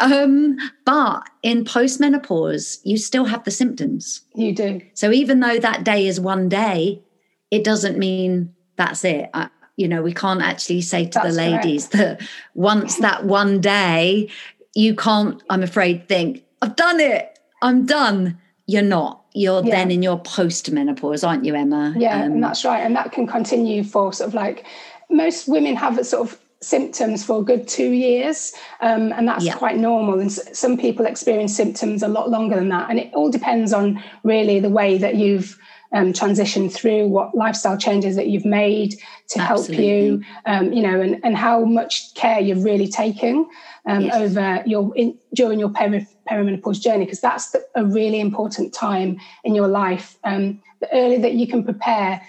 Um, 0.00 0.56
but 0.86 1.28
in 1.42 1.64
postmenopause, 1.64 2.78
you 2.84 2.96
still 2.96 3.26
have 3.26 3.44
the 3.44 3.50
symptoms. 3.50 4.22
You 4.34 4.54
do. 4.54 4.80
So 4.94 5.12
even 5.12 5.40
though 5.40 5.58
that 5.58 5.84
day 5.84 6.06
is 6.06 6.18
one 6.18 6.48
day, 6.48 7.02
it 7.50 7.64
doesn't 7.64 7.98
mean 7.98 8.54
that's 8.76 9.04
it. 9.04 9.28
I, 9.34 9.50
you 9.76 9.88
know, 9.88 10.00
we 10.00 10.14
can't 10.14 10.40
actually 10.40 10.80
say 10.80 11.04
to 11.04 11.10
that's 11.12 11.36
the 11.36 11.42
ladies 11.42 11.88
correct. 11.88 12.20
that 12.20 12.28
once 12.54 12.96
that 12.96 13.24
one 13.24 13.60
day, 13.60 14.30
you 14.74 14.94
can't, 14.94 15.42
I'm 15.50 15.62
afraid, 15.62 16.08
think, 16.08 16.44
I've 16.62 16.76
done 16.76 17.00
it, 17.00 17.38
I'm 17.62 17.84
done. 17.84 18.38
You're 18.66 18.82
not. 18.82 19.25
You're 19.36 19.62
yeah. 19.62 19.76
then 19.76 19.90
in 19.90 20.02
your 20.02 20.18
post 20.18 20.70
menopause, 20.70 21.22
aren't 21.22 21.44
you, 21.44 21.54
Emma? 21.54 21.92
Yeah, 21.94 22.22
um, 22.22 22.32
and 22.32 22.42
that's 22.42 22.64
right. 22.64 22.80
And 22.80 22.96
that 22.96 23.12
can 23.12 23.26
continue 23.26 23.84
for 23.84 24.10
sort 24.10 24.28
of 24.28 24.34
like 24.34 24.64
most 25.10 25.46
women 25.46 25.76
have 25.76 25.98
a 25.98 26.04
sort 26.04 26.26
of 26.26 26.40
symptoms 26.62 27.22
for 27.22 27.40
a 27.40 27.44
good 27.44 27.68
two 27.68 27.90
years, 27.90 28.54
um, 28.80 29.12
and 29.12 29.28
that's 29.28 29.44
yeah. 29.44 29.54
quite 29.54 29.76
normal. 29.76 30.20
And 30.20 30.32
some 30.32 30.78
people 30.78 31.04
experience 31.04 31.54
symptoms 31.54 32.02
a 32.02 32.08
lot 32.08 32.30
longer 32.30 32.56
than 32.56 32.70
that, 32.70 32.88
and 32.88 32.98
it 32.98 33.12
all 33.12 33.30
depends 33.30 33.74
on 33.74 34.02
really 34.24 34.58
the 34.58 34.70
way 34.70 34.96
that 34.96 35.16
you've 35.16 35.58
um, 35.96 36.12
transitioned 36.12 36.72
through, 36.72 37.08
what 37.08 37.34
lifestyle 37.34 37.78
changes 37.78 38.16
that 38.16 38.26
you've 38.26 38.44
made 38.44 38.94
to 39.28 39.40
Absolutely. 39.40 39.76
help 39.76 39.86
you, 39.86 40.24
um, 40.44 40.72
you 40.72 40.82
know, 40.82 41.00
and, 41.00 41.18
and 41.24 41.36
how 41.36 41.64
much 41.64 42.12
care 42.14 42.38
you've 42.38 42.64
really 42.64 42.86
taken 42.86 43.48
um, 43.86 44.02
yes. 44.02 44.14
over 44.14 44.62
your 44.66 44.94
in, 44.94 45.16
during 45.34 45.58
your 45.58 45.70
peri- 45.70 46.06
perimenopause 46.28 46.80
journey, 46.80 47.06
because 47.06 47.20
that's 47.20 47.50
the, 47.52 47.64
a 47.74 47.84
really 47.84 48.20
important 48.20 48.74
time 48.74 49.18
in 49.42 49.54
your 49.54 49.68
life. 49.68 50.18
Um, 50.24 50.60
the 50.80 50.92
earlier 50.92 51.20
that 51.20 51.32
you 51.32 51.46
can 51.46 51.64
prepare 51.64 52.20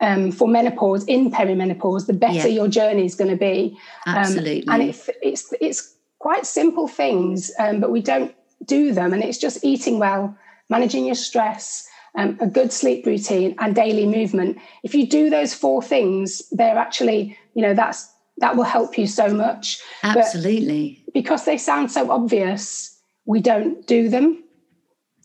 um, 0.00 0.32
for 0.32 0.48
menopause 0.48 1.04
in 1.04 1.30
perimenopause, 1.30 2.06
the 2.06 2.14
better 2.14 2.48
yeah. 2.48 2.58
your 2.58 2.68
journey 2.68 3.04
is 3.04 3.14
going 3.14 3.30
to 3.30 3.36
be. 3.36 3.76
Um, 4.06 4.16
Absolutely. 4.16 4.64
and 4.68 4.82
it's 4.82 5.10
it's 5.22 5.54
it's 5.60 5.94
quite 6.20 6.46
simple 6.46 6.88
things, 6.88 7.52
um, 7.58 7.80
but 7.80 7.90
we 7.90 8.00
don't 8.00 8.34
do 8.64 8.94
them, 8.94 9.12
and 9.12 9.22
it's 9.22 9.36
just 9.36 9.62
eating 9.62 9.98
well, 9.98 10.34
managing 10.70 11.04
your 11.04 11.14
stress. 11.14 11.86
Um, 12.16 12.36
a 12.40 12.48
good 12.48 12.72
sleep 12.72 13.06
routine 13.06 13.54
and 13.60 13.72
daily 13.72 14.04
movement. 14.04 14.58
If 14.82 14.96
you 14.96 15.06
do 15.06 15.30
those 15.30 15.54
four 15.54 15.80
things, 15.80 16.42
they're 16.50 16.76
actually, 16.76 17.38
you 17.54 17.62
know, 17.62 17.72
that's 17.72 18.12
that 18.38 18.56
will 18.56 18.64
help 18.64 18.98
you 18.98 19.06
so 19.06 19.28
much. 19.28 19.80
Absolutely. 20.02 21.02
But 21.04 21.14
because 21.14 21.44
they 21.44 21.56
sound 21.56 21.92
so 21.92 22.10
obvious, 22.10 22.98
we 23.26 23.40
don't 23.40 23.86
do 23.86 24.08
them. 24.08 24.42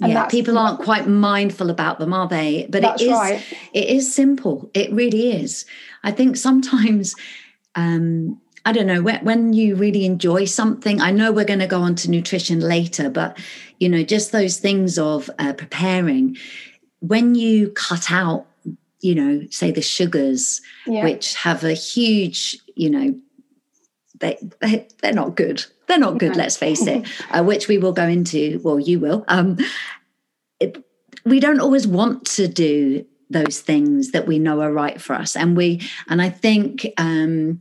And 0.02 0.12
yeah, 0.12 0.26
people 0.26 0.58
aren't 0.58 0.82
quite 0.82 1.08
mindful 1.08 1.70
about 1.70 2.00
them, 2.00 2.14
are 2.14 2.28
they? 2.28 2.68
But 2.70 2.84
it 2.84 3.02
is 3.02 3.12
right. 3.12 3.44
it 3.74 3.88
is 3.88 4.14
simple. 4.14 4.70
It 4.74 4.92
really 4.92 5.32
is. 5.32 5.66
I 6.04 6.12
think 6.12 6.36
sometimes 6.36 7.16
um, 7.76 8.40
I 8.66 8.74
don't 8.74 8.88
know 8.88 9.02
when, 9.02 9.24
when 9.24 9.54
you 9.54 9.76
really 9.76 10.06
enjoy 10.06 10.46
something. 10.46 11.00
I 11.00 11.12
know 11.12 11.32
we're 11.32 11.46
going 11.46 11.60
to 11.60 11.68
go 11.68 11.82
on 11.82 11.96
to 11.96 12.10
nutrition 12.10 12.60
later, 12.60 13.10
but 13.10 13.38
you 13.80 13.88
know, 13.88 14.04
just 14.04 14.32
those 14.32 14.58
things 14.58 14.98
of 14.98 15.30
uh, 15.40 15.54
preparing. 15.54 16.36
When 17.06 17.36
you 17.36 17.70
cut 17.72 18.12
out, 18.12 18.46
you 19.02 19.16
know, 19.16 19.48
say 19.50 19.72
the 19.72 19.82
sugars, 19.82 20.62
yeah. 20.88 21.04
which 21.04 21.36
have 21.36 21.64
a 21.64 21.74
huge, 21.74 22.58
you 22.76 22.90
know, 22.90 23.16
they, 24.20 24.38
they 24.62 24.88
they're 25.02 25.14
not 25.14 25.36
good 25.36 25.66
they're 25.88 26.00
not 26.00 26.18
good, 26.18 26.36
let's 26.36 26.58
face 26.58 26.86
it, 26.88 27.08
uh, 27.32 27.44
which 27.44 27.68
we 27.68 27.78
will 27.78 27.94
go 27.94 28.08
into. 28.08 28.60
Well, 28.64 28.80
you 28.80 29.00
will. 29.00 29.24
Um, 29.28 29.58
it, 30.60 30.84
we 31.26 31.40
don't 31.40 31.60
always 31.60 31.88
want 31.88 32.26
to 32.28 32.48
do 32.48 33.06
those 33.30 33.60
things 33.60 34.12
that 34.12 34.28
we 34.28 34.40
know 34.40 34.62
are 34.62 34.72
right 34.72 35.02
for 35.02 35.14
us, 35.14 35.36
and 35.36 35.56
we 35.56 35.82
and 36.08 36.22
I 36.22 36.30
think. 36.30 36.88
Um, 36.98 37.60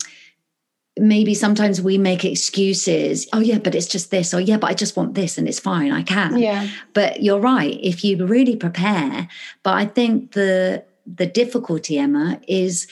maybe 0.98 1.34
sometimes 1.34 1.82
we 1.82 1.98
make 1.98 2.24
excuses 2.24 3.26
oh 3.32 3.40
yeah 3.40 3.58
but 3.58 3.74
it's 3.74 3.88
just 3.88 4.12
this 4.12 4.32
or 4.32 4.40
yeah 4.40 4.56
but 4.56 4.70
i 4.70 4.74
just 4.74 4.96
want 4.96 5.14
this 5.14 5.36
and 5.36 5.48
it's 5.48 5.58
fine 5.58 5.90
i 5.90 6.02
can 6.02 6.38
yeah 6.38 6.68
but 6.92 7.20
you're 7.20 7.40
right 7.40 7.80
if 7.82 8.04
you 8.04 8.24
really 8.24 8.54
prepare 8.54 9.28
but 9.64 9.74
i 9.74 9.84
think 9.84 10.32
the 10.32 10.84
the 11.04 11.26
difficulty 11.26 11.98
emma 11.98 12.40
is 12.46 12.86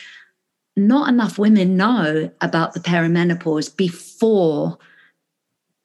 not 0.77 1.09
enough 1.09 1.39
women 1.39 1.77
know 1.77 2.31
about 2.41 2.75
the 2.75 2.81
perimenopause 2.81 3.75
before 3.77 4.79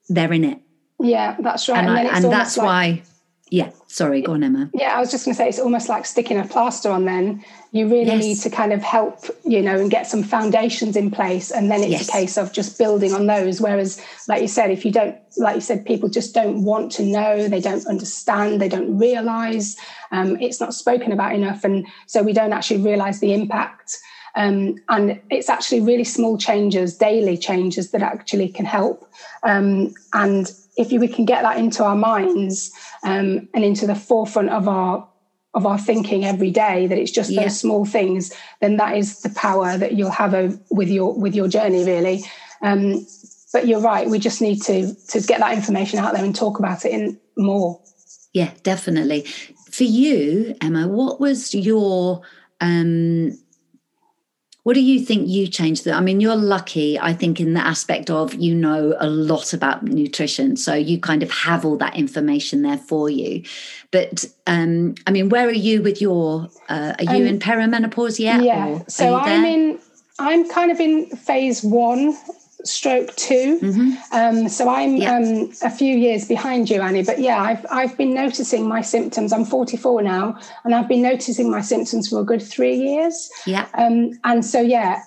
they're 0.09 0.31
in 0.31 0.43
it. 0.43 0.61
Yeah, 0.99 1.35
that's 1.39 1.67
right. 1.69 1.79
And, 1.79 1.89
and, 1.89 2.07
I, 2.07 2.17
and 2.17 2.25
that's 2.25 2.57
like, 2.57 2.65
why, 2.65 3.03
yeah, 3.49 3.71
sorry, 3.87 4.21
go 4.21 4.33
on, 4.33 4.43
Emma. 4.43 4.69
Yeah, 4.73 4.97
I 4.97 4.99
was 4.99 5.09
just 5.09 5.23
going 5.23 5.33
to 5.33 5.37
say 5.37 5.47
it's 5.47 5.59
almost 5.59 5.87
like 5.87 6.05
sticking 6.05 6.37
a 6.37 6.45
plaster 6.45 6.89
on 6.89 7.05
then. 7.05 7.45
You 7.71 7.87
really 7.87 8.05
yes. 8.05 8.23
need 8.23 8.35
to 8.39 8.49
kind 8.49 8.73
of 8.73 8.81
help, 8.81 9.25
you 9.45 9.61
know, 9.61 9.79
and 9.79 9.89
get 9.89 10.05
some 10.05 10.21
foundations 10.21 10.97
in 10.97 11.11
place. 11.11 11.49
And 11.49 11.71
then 11.71 11.81
it's 11.81 11.91
yes. 11.91 12.09
a 12.09 12.11
case 12.11 12.37
of 12.37 12.51
just 12.51 12.77
building 12.77 13.13
on 13.13 13.27
those. 13.27 13.61
Whereas, 13.61 14.01
like 14.27 14.41
you 14.41 14.49
said, 14.49 14.69
if 14.69 14.83
you 14.83 14.91
don't, 14.91 15.15
like 15.37 15.55
you 15.55 15.61
said, 15.61 15.85
people 15.85 16.09
just 16.09 16.33
don't 16.33 16.65
want 16.65 16.91
to 16.93 17.03
know, 17.03 17.47
they 17.47 17.61
don't 17.61 17.85
understand, 17.87 18.59
they 18.59 18.69
don't 18.69 18.97
realize, 18.97 19.77
um, 20.11 20.35
it's 20.41 20.59
not 20.59 20.73
spoken 20.73 21.13
about 21.13 21.33
enough. 21.33 21.63
And 21.63 21.87
so 22.05 22.23
we 22.23 22.33
don't 22.33 22.51
actually 22.53 22.81
realize 22.81 23.21
the 23.21 23.33
impact. 23.33 23.97
Um, 24.37 24.75
and 24.87 25.19
it's 25.31 25.49
actually 25.49 25.81
really 25.81 26.03
small 26.03 26.37
changes, 26.37 26.95
daily 26.95 27.37
changes 27.37 27.89
that 27.89 28.03
actually 28.03 28.49
can 28.49 28.65
help. 28.65 29.09
Um, 29.41 29.95
and 30.13 30.51
if 30.77 30.91
we 30.91 31.07
can 31.07 31.25
get 31.25 31.41
that 31.41 31.57
into 31.57 31.83
our 31.83 31.95
minds 31.95 32.71
um, 33.03 33.49
and 33.55 33.65
into 33.65 33.87
the 33.87 33.95
forefront 33.95 34.49
of 34.51 34.67
our 34.67 35.07
of 35.55 35.65
our 35.65 35.79
thinking 35.79 36.23
every 36.23 36.51
day, 36.51 36.85
that 36.85 36.99
it's 36.99 37.09
just 37.09 37.31
yeah. 37.31 37.43
those 37.43 37.59
small 37.59 37.83
things, 37.83 38.31
then 38.61 38.77
that 38.77 38.95
is 38.95 39.21
the 39.21 39.29
power 39.31 39.75
that 39.75 39.93
you'll 39.93 40.11
have 40.11 40.33
with 40.69 40.89
your 40.89 41.19
with 41.19 41.33
your 41.33 41.47
journey, 41.47 41.83
really. 41.83 42.23
Um, 42.61 43.07
but 43.51 43.65
you're 43.65 43.81
right; 43.81 44.07
we 44.07 44.19
just 44.19 44.39
need 44.39 44.61
to 44.63 44.93
to 44.93 45.19
get 45.21 45.39
that 45.39 45.53
information 45.55 45.97
out 45.97 46.13
there 46.13 46.23
and 46.23 46.35
talk 46.35 46.59
about 46.59 46.85
it 46.85 46.91
in 46.91 47.19
more. 47.37 47.81
Yeah, 48.33 48.51
definitely. 48.61 49.23
For 49.71 49.83
you, 49.83 50.55
Emma, 50.61 50.87
what 50.87 51.19
was 51.19 51.55
your 51.55 52.21
um, 52.61 53.35
what 54.67 54.73
do 54.73 54.81
you 54.81 54.99
think 54.99 55.29
you 55.29 55.47
changed 55.47 55.85
that? 55.85 55.93
I 55.93 56.01
mean, 56.01 56.19
you're 56.19 56.35
lucky, 56.35 56.99
I 56.99 57.13
think, 57.13 57.39
in 57.39 57.53
the 57.53 57.65
aspect 57.65 58.09
of 58.09 58.33
you 58.33 58.53
know 58.53 58.97
a 58.99 59.07
lot 59.07 59.53
about 59.53 59.83
nutrition. 59.83 60.57
So 60.57 60.73
you 60.73 60.99
kind 60.99 61.23
of 61.23 61.31
have 61.31 61.63
all 61.63 61.77
that 61.77 61.95
information 61.95 62.63
there 62.63 62.77
for 62.77 63.09
you. 63.09 63.43
But 63.91 64.25
um, 64.45 64.95
I 65.07 65.11
mean, 65.11 65.29
where 65.29 65.47
are 65.47 65.53
you 65.53 65.81
with 65.81 66.01
your 66.01 66.49
uh, 66.67 66.95
are 66.99 67.15
you 67.15 67.23
um, 67.23 67.27
in 67.27 67.39
perimenopause 67.39 68.19
yet? 68.19 68.43
Yeah. 68.43 68.83
So 68.89 69.15
I'm 69.15 69.45
in 69.45 69.79
I'm 70.19 70.49
kind 70.49 70.69
of 70.69 70.81
in 70.81 71.05
phase 71.15 71.63
one 71.63 72.17
stroke 72.67 73.15
2 73.15 73.59
mm-hmm. 73.59 73.91
um, 74.11 74.49
so 74.49 74.69
I'm 74.69 74.97
yeah. 74.97 75.15
um, 75.15 75.51
a 75.63 75.69
few 75.69 75.95
years 75.95 76.27
behind 76.27 76.69
you, 76.69 76.81
Annie. 76.81 77.03
But 77.03 77.19
yeah, 77.19 77.41
I've 77.41 77.65
I've 77.71 77.97
been 77.97 78.13
noticing 78.13 78.67
my 78.67 78.81
symptoms. 78.81 79.33
I'm 79.33 79.45
44 79.45 80.01
now, 80.01 80.39
and 80.63 80.75
I've 80.75 80.87
been 80.87 81.01
noticing 81.01 81.49
my 81.49 81.61
symptoms 81.61 82.09
for 82.09 82.19
a 82.19 82.23
good 82.23 82.41
three 82.41 82.75
years. 82.75 83.29
Yeah. 83.45 83.67
Um, 83.73 84.11
and 84.23 84.45
so 84.45 84.61
yeah, 84.61 85.03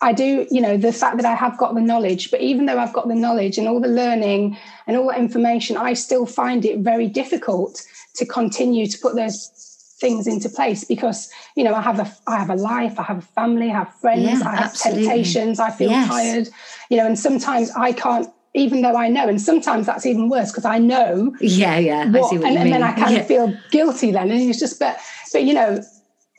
I 0.00 0.12
do. 0.12 0.46
You 0.50 0.60
know, 0.60 0.76
the 0.76 0.92
fact 0.92 1.16
that 1.16 1.26
I 1.26 1.34
have 1.34 1.58
got 1.58 1.74
the 1.74 1.80
knowledge, 1.80 2.30
but 2.30 2.40
even 2.40 2.66
though 2.66 2.78
I've 2.78 2.92
got 2.92 3.08
the 3.08 3.14
knowledge 3.14 3.58
and 3.58 3.66
all 3.66 3.80
the 3.80 3.88
learning 3.88 4.56
and 4.86 4.96
all 4.96 5.08
that 5.08 5.18
information, 5.18 5.76
I 5.76 5.94
still 5.94 6.26
find 6.26 6.64
it 6.64 6.80
very 6.80 7.08
difficult 7.08 7.82
to 8.16 8.26
continue 8.26 8.86
to 8.86 8.98
put 8.98 9.16
those 9.16 9.58
things 10.00 10.26
into 10.26 10.48
place 10.48 10.84
because 10.84 11.30
you 11.56 11.64
know 11.64 11.74
I 11.74 11.82
have 11.82 11.98
a 11.98 12.10
I 12.26 12.36
have 12.36 12.50
a 12.50 12.54
life, 12.54 12.98
I 12.98 13.02
have 13.04 13.18
a 13.18 13.28
family, 13.40 13.70
I 13.70 13.78
have 13.78 13.94
friends, 13.94 14.40
yeah, 14.40 14.48
I 14.48 14.56
have 14.56 14.64
absolutely. 14.70 15.04
temptations, 15.04 15.60
I 15.60 15.70
feel 15.70 15.90
yes. 15.90 16.08
tired, 16.08 16.48
you 16.90 16.96
know, 16.96 17.06
and 17.06 17.18
sometimes 17.18 17.70
I 17.72 17.92
can't 17.92 18.28
even 18.54 18.82
though 18.82 18.96
I 18.96 19.08
know, 19.08 19.28
and 19.28 19.40
sometimes 19.40 19.86
that's 19.86 20.06
even 20.06 20.28
worse 20.28 20.50
because 20.50 20.64
I 20.64 20.78
know. 20.78 21.34
Yeah, 21.40 21.78
yeah. 21.78 22.10
What, 22.10 22.32
and, 22.32 22.44
and, 22.44 22.72
then 22.72 22.82
I 22.82 22.92
kind 22.92 23.12
yeah. 23.12 23.20
of 23.20 23.26
feel 23.26 23.56
guilty 23.70 24.10
then. 24.10 24.30
And 24.30 24.40
it's 24.40 24.58
just, 24.58 24.80
but, 24.80 24.98
but 25.32 25.44
you 25.44 25.54
know, 25.54 25.82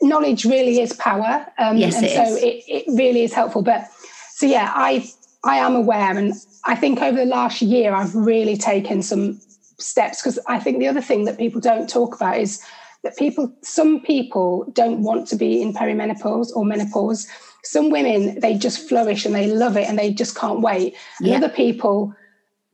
knowledge 0.02 0.44
really 0.44 0.80
is 0.80 0.92
power. 0.94 1.46
Um, 1.58 1.76
yes, 1.76 1.96
and 1.96 2.06
it 2.06 2.14
so 2.14 2.22
is. 2.22 2.42
It, 2.42 2.64
it 2.66 2.84
really 2.88 3.22
is 3.22 3.32
helpful. 3.32 3.62
But 3.62 3.88
so, 4.34 4.46
yeah, 4.46 4.72
I, 4.74 5.08
I 5.44 5.56
am 5.58 5.74
aware. 5.74 6.16
And 6.16 6.34
I 6.64 6.74
think 6.74 7.00
over 7.00 7.18
the 7.18 7.24
last 7.24 7.62
year, 7.62 7.94
I've 7.94 8.14
really 8.14 8.56
taken 8.56 9.02
some 9.02 9.40
steps 9.78 10.20
because 10.20 10.38
I 10.46 10.58
think 10.58 10.78
the 10.78 10.88
other 10.88 11.00
thing 11.00 11.24
that 11.24 11.38
people 11.38 11.60
don't 11.60 11.88
talk 11.88 12.14
about 12.14 12.38
is 12.38 12.62
that 13.02 13.16
people, 13.16 13.50
some 13.62 14.00
people 14.00 14.70
don't 14.74 15.02
want 15.02 15.26
to 15.28 15.36
be 15.36 15.62
in 15.62 15.72
perimenopause 15.72 16.54
or 16.54 16.64
menopause. 16.64 17.26
Some 17.62 17.90
women, 17.90 18.40
they 18.40 18.54
just 18.54 18.88
flourish 18.88 19.24
and 19.26 19.34
they 19.34 19.46
love 19.46 19.76
it 19.76 19.88
and 19.88 19.98
they 19.98 20.12
just 20.12 20.36
can't 20.36 20.60
wait. 20.60 20.96
Yeah. 21.20 21.34
And 21.34 21.44
other 21.44 21.54
people, 21.54 22.14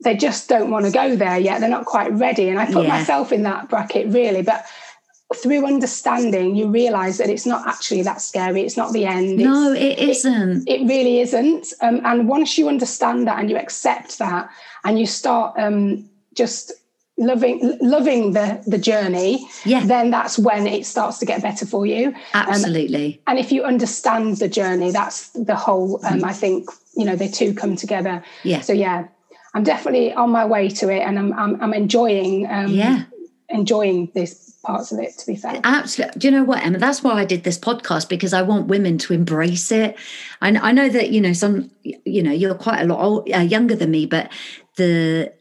they 0.03 0.15
just 0.15 0.47
don't 0.47 0.71
want 0.71 0.85
to 0.85 0.91
go 0.91 1.15
there 1.15 1.37
yet. 1.37 1.59
They're 1.59 1.69
not 1.69 1.85
quite 1.85 2.11
ready. 2.13 2.49
And 2.49 2.59
I 2.59 2.65
put 2.65 2.83
yeah. 2.83 2.97
myself 2.97 3.31
in 3.31 3.43
that 3.43 3.69
bracket 3.69 4.07
really. 4.07 4.41
But 4.41 4.65
through 5.35 5.65
understanding, 5.65 6.55
you 6.55 6.69
realize 6.69 7.17
that 7.17 7.29
it's 7.29 7.45
not 7.45 7.67
actually 7.67 8.01
that 8.03 8.21
scary. 8.21 8.61
It's 8.61 8.77
not 8.77 8.93
the 8.93 9.05
end. 9.05 9.37
No, 9.37 9.73
it's, 9.73 9.81
it 9.81 10.09
isn't. 10.09 10.67
It, 10.67 10.81
it 10.81 10.87
really 10.87 11.19
isn't. 11.19 11.73
Um, 11.81 12.01
and 12.05 12.29
once 12.29 12.57
you 12.57 12.69
understand 12.69 13.27
that 13.27 13.39
and 13.39 13.49
you 13.49 13.57
accept 13.57 14.19
that 14.19 14.49
and 14.85 14.97
you 14.97 15.05
start 15.05 15.59
um, 15.59 16.09
just 16.33 16.71
loving 17.17 17.77
loving 17.81 18.33
the 18.33 18.61
the 18.67 18.77
journey 18.77 19.47
Yeah. 19.65 19.83
then 19.85 20.11
that's 20.11 20.37
when 20.37 20.67
it 20.67 20.85
starts 20.85 21.17
to 21.19 21.25
get 21.25 21.41
better 21.41 21.65
for 21.65 21.85
you 21.85 22.09
Um, 22.33 22.45
Absolutely. 22.49 23.21
and 23.27 23.39
if 23.39 23.51
you 23.51 23.63
understand 23.63 24.37
the 24.37 24.47
journey 24.47 24.91
that's 24.91 25.29
the 25.29 25.55
whole 25.55 25.99
um, 26.05 26.23
i 26.23 26.33
think 26.33 26.69
you 26.95 27.05
know 27.05 27.15
the 27.15 27.27
two 27.29 27.53
come 27.53 27.75
together 27.75 28.23
Mm-hmm. 28.23 28.47
Yeah. 28.49 28.61
so 28.61 28.73
yeah 28.73 29.07
i'm 29.55 29.63
definitely 29.63 30.13
on 30.13 30.29
my 30.29 30.45
way 30.45 30.69
to 30.69 30.89
it 30.89 30.99
and 30.99 31.17
i'm 31.17 31.33
i'm, 31.33 31.59
I'm 31.61 31.73
enjoying 31.73 32.45
um 32.51 32.67
Yeah. 32.71 33.05
enjoying 33.49 34.11
these 34.13 34.53
parts 34.63 34.91
of 34.91 34.99
it 34.99 35.17
to 35.17 35.25
be 35.25 35.35
fair 35.35 35.59
Absolutely. 35.63 36.19
Do 36.19 36.27
you 36.27 36.31
know 36.35 36.43
what, 36.43 36.63
Emma? 36.65 36.77
That's 36.77 37.01
why 37.01 37.13
I 37.13 37.23
did 37.25 37.43
this 37.45 37.57
podcast 37.57 38.09
because 38.09 38.33
I 38.33 38.41
want 38.41 38.67
women 38.67 38.97
to 38.97 39.13
embrace 39.13 39.71
it. 39.71 39.95
And 40.41 40.57
I 40.57 40.73
know 40.73 40.89
that 40.89 41.11
you 41.11 41.21
know 41.21 41.31
some, 41.31 41.71
you 41.83 42.21
know, 42.21 42.33
you're 42.33 42.53
quite 42.53 42.81
a 42.81 42.85
lot 42.85 42.99
old, 42.99 43.31
uh, 43.33 43.37
younger 43.39 43.75
than 43.75 43.91
me, 43.91 44.05
but 44.05 44.29
the 44.75 45.31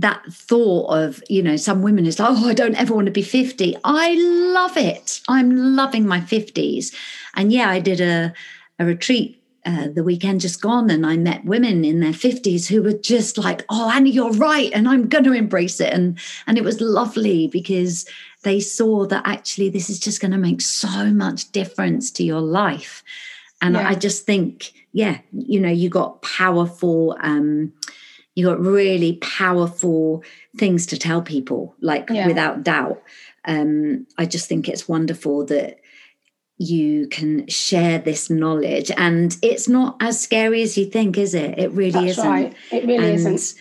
that 0.00 0.22
thought 0.32 0.86
of 0.90 1.22
you 1.28 1.42
know 1.42 1.56
some 1.56 1.82
women 1.82 2.06
is 2.06 2.18
like, 2.18 2.30
oh, 2.30 2.48
I 2.48 2.54
don't 2.54 2.74
ever 2.76 2.94
want 2.94 3.06
to 3.06 3.12
be 3.12 3.22
fifty. 3.22 3.76
I 3.84 4.14
love 4.54 4.76
it. 4.76 5.20
I'm 5.28 5.76
loving 5.76 6.06
my 6.06 6.20
fifties, 6.20 6.94
and 7.34 7.52
yeah, 7.52 7.68
I 7.70 7.80
did 7.80 8.00
a 8.00 8.32
a 8.78 8.84
retreat. 8.84 9.36
Uh, 9.66 9.88
the 9.94 10.02
weekend 10.02 10.40
just 10.40 10.62
gone, 10.62 10.88
and 10.88 11.04
I 11.04 11.18
met 11.18 11.44
women 11.44 11.84
in 11.84 12.00
their 12.00 12.14
fifties 12.14 12.66
who 12.66 12.82
were 12.82 12.94
just 12.94 13.36
like, 13.36 13.64
"Oh, 13.68 13.90
Annie, 13.90 14.10
you're 14.10 14.32
right," 14.32 14.70
and 14.72 14.88
I'm 14.88 15.06
going 15.06 15.24
to 15.24 15.32
embrace 15.34 15.80
it, 15.80 15.92
and 15.92 16.18
and 16.46 16.56
it 16.56 16.64
was 16.64 16.80
lovely 16.80 17.46
because 17.48 18.06
they 18.42 18.58
saw 18.58 19.06
that 19.06 19.22
actually 19.26 19.68
this 19.68 19.90
is 19.90 19.98
just 20.00 20.20
going 20.20 20.30
to 20.32 20.38
make 20.38 20.62
so 20.62 21.10
much 21.12 21.52
difference 21.52 22.10
to 22.12 22.24
your 22.24 22.40
life 22.40 23.02
and 23.62 23.74
Yeah. 23.74 23.88
i 23.88 23.94
just 23.94 24.24
think 24.24 24.72
yeah 24.92 25.18
you 25.32 25.60
know 25.60 25.68
you 25.70 25.88
got 25.90 26.22
powerful 26.22 27.16
um 27.20 27.72
you 28.34 28.46
got 28.46 28.60
really 28.60 29.14
powerful 29.20 30.22
things 30.56 30.86
to 30.86 30.96
tell 30.98 31.20
people 31.22 31.74
like 31.80 32.08
Yeah. 32.10 32.26
without 32.26 32.62
doubt 32.62 33.02
um 33.44 34.06
i 34.18 34.24
just 34.26 34.48
think 34.48 34.68
it's 34.68 34.88
wonderful 34.88 35.44
that 35.46 35.78
you 36.58 37.08
can 37.08 37.46
share 37.48 37.98
this 37.98 38.28
knowledge 38.28 38.90
and 38.96 39.36
it's 39.42 39.68
not 39.68 39.96
as 40.00 40.20
scary 40.20 40.62
as 40.62 40.76
you 40.76 40.84
think 40.86 41.16
is 41.18 41.34
it 41.34 41.58
it 41.58 41.70
really 41.72 41.90
that's 41.92 42.18
isn't 42.18 42.28
right 42.30 42.54
it 42.70 42.84
really 42.86 42.96
And, 43.12 43.14
isn't 43.14 43.54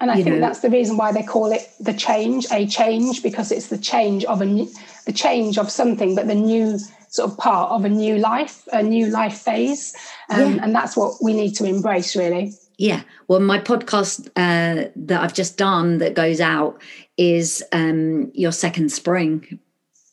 and 0.00 0.10
I 0.12 0.14
think 0.22 0.26
know- 0.28 0.40
that's 0.40 0.60
the 0.60 0.70
reason 0.70 0.96
why 0.96 1.10
they 1.12 1.24
call 1.24 1.50
it 1.50 1.68
the 1.80 1.92
change, 1.92 2.46
a 2.52 2.68
change, 2.68 3.20
because 3.20 3.50
it's 3.50 3.66
the 3.66 3.76
change 3.78 4.24
of 4.26 4.40
a 4.40 4.46
new, 4.46 4.68
the 5.06 5.12
change 5.12 5.58
of 5.58 5.72
something, 5.72 6.14
but 6.14 6.28
the 6.28 6.36
new 6.36 6.78
sort 7.08 7.28
of 7.32 7.36
part 7.36 7.72
of 7.72 7.84
a 7.84 7.88
new 7.88 8.16
life, 8.16 8.62
a 8.72 8.80
new 8.80 9.06
life 9.08 9.38
phase, 9.38 9.92
um, 10.30 10.38
Yeah. 10.54 10.62
and 10.62 10.72
that's 10.72 10.96
what 10.96 11.14
we 11.20 11.32
need 11.32 11.56
to 11.56 11.64
embrace, 11.64 12.14
really. 12.14 12.52
Yeah. 12.78 13.02
Well, 13.28 13.40
my 13.40 13.58
podcast 13.58 14.28
uh, 14.36 14.90
that 14.96 15.20
I've 15.22 15.34
just 15.34 15.56
done 15.56 15.98
that 15.98 16.14
goes 16.14 16.40
out 16.40 16.80
is 17.16 17.62
um, 17.72 18.30
your 18.34 18.52
second 18.52 18.90
spring. 18.92 19.58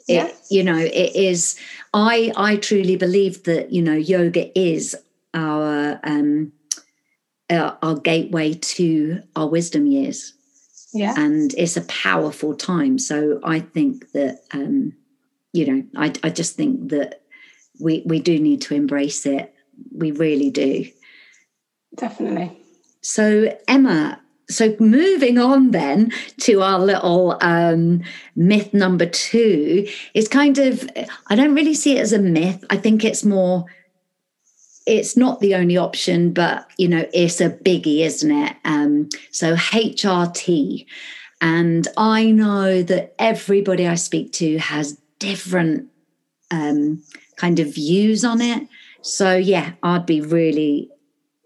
It, 0.08 0.14
Yeah. 0.14 0.32
You 0.50 0.64
know, 0.64 0.78
it 0.78 1.16
is. 1.16 1.58
I 1.94 2.32
I 2.36 2.58
truly 2.58 2.96
believe 2.96 3.44
that 3.44 3.72
you 3.72 3.82
know 3.82 3.96
yoga 3.96 4.58
is 4.58 4.96
our 5.34 6.00
um, 6.04 6.52
uh, 7.50 7.76
our 7.82 7.96
gateway 7.96 8.54
to 8.54 9.22
our 9.36 9.48
wisdom 9.48 9.86
years, 9.86 10.34
Yeah, 10.94 11.14
and 11.18 11.54
it's 11.58 11.78
a 11.78 11.82
powerful 11.82 12.56
time. 12.56 13.00
So 13.00 13.40
I 13.44 13.60
think 13.60 14.12
that 14.12 14.42
um, 14.54 14.94
you 15.54 15.66
know, 15.66 15.84
I 15.96 16.14
I 16.24 16.30
just 16.30 16.56
think 16.56 16.90
that 16.90 17.22
we 17.80 18.04
we 18.06 18.20
do 18.20 18.40
need 18.40 18.62
to 18.64 18.76
embrace 18.76 19.26
it. 19.26 19.54
We 19.92 20.12
really 20.12 20.50
do. 20.50 20.86
Definitely. 21.96 22.58
So, 23.02 23.58
Emma, 23.68 24.20
so 24.50 24.76
moving 24.80 25.38
on 25.38 25.72
then 25.72 26.12
to 26.42 26.62
our 26.62 26.80
little 26.80 27.38
um, 27.42 28.04
myth 28.36 28.74
number 28.74 29.06
two, 29.06 29.88
is 30.14 30.28
kind 30.28 30.58
of, 30.58 30.90
I 31.28 31.36
don't 31.36 31.56
really 31.56 31.74
see 31.74 31.98
it 31.98 32.02
as 32.02 32.14
a 32.14 32.20
myth. 32.20 32.64
I 32.70 32.78
think 32.78 33.04
it's 33.04 33.24
more, 33.24 33.66
it's 34.86 35.16
not 35.16 35.40
the 35.40 35.56
only 35.56 35.78
option, 35.78 36.34
but, 36.34 36.70
you 36.78 36.88
know, 36.88 37.06
it's 37.14 37.42
a 37.42 37.50
biggie, 37.50 38.02
isn't 38.02 38.32
it? 38.32 38.56
Um, 38.66 39.10
so, 39.32 39.56
HRT. 39.56 40.86
And 41.42 41.88
I 41.98 42.32
know 42.32 42.84
that 42.84 43.16
everybody 43.20 43.88
I 43.88 43.96
speak 43.96 44.32
to 44.34 44.58
has 44.60 44.98
different 45.20 45.90
um, 46.52 47.04
kind 47.36 47.60
of 47.60 47.74
views 47.74 48.24
on 48.24 48.40
it. 48.40 48.68
So, 49.02 49.36
yeah, 49.36 49.74
I'd 49.84 50.06
be 50.06 50.22
really 50.22 50.90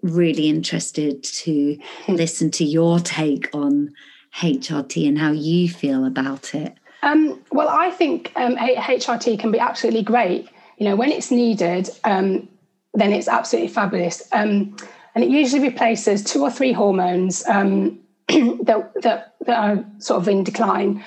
really 0.08 0.50
interested 0.50 1.24
to 1.24 1.78
listen 2.08 2.52
to 2.52 2.63
your 2.65 3.00
take 3.00 3.50
on 3.54 3.93
HRT 4.36 5.08
and 5.08 5.17
how 5.17 5.32
you 5.32 5.70
feel 5.70 6.06
about 6.06 6.54
it. 6.56 6.74
Um, 7.04 7.41
well, 7.52 7.70
I 7.70 7.91
think 7.91 8.32
um, 8.36 8.56
HRT 8.58 9.39
can 9.39 9.52
be 9.52 9.60
absolutely 9.60 10.04
great. 10.04 10.50
You 10.78 10.89
know, 10.89 10.96
when 10.96 11.12
it's 11.12 11.32
needed, 11.32 11.89
um, 12.04 12.48
then 12.93 13.13
it's 13.13 13.28
absolutely 13.28 13.70
fabulous. 13.70 14.28
Um, 14.32 14.76
and 15.15 15.24
it 15.24 15.30
usually 15.30 15.62
replaces 15.62 16.24
two 16.24 16.41
or 16.41 16.52
three 16.52 16.74
hormones 16.74 17.43
um, 17.48 18.00
that, 18.28 18.91
that, 19.02 19.36
that 19.46 19.58
are 19.58 19.86
sort 20.00 20.22
of 20.22 20.28
in 20.28 20.43
decline. 20.43 21.04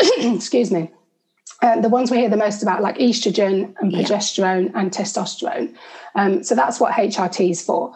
Excuse 0.18 0.70
me. 0.70 0.90
Uh, 1.62 1.78
the 1.80 1.90
ones 1.90 2.10
we 2.10 2.16
hear 2.16 2.30
the 2.30 2.38
most 2.38 2.62
about, 2.62 2.80
like 2.80 2.96
estrogen 2.96 3.74
and 3.80 3.92
Yeah. 3.92 3.98
progesterone 4.02 4.70
and 4.74 4.90
testosterone. 4.90 5.74
Um, 6.14 6.42
so 6.42 6.54
that's 6.54 6.80
what 6.80 6.92
HRT 6.92 7.50
is 7.50 7.60
for. 7.62 7.92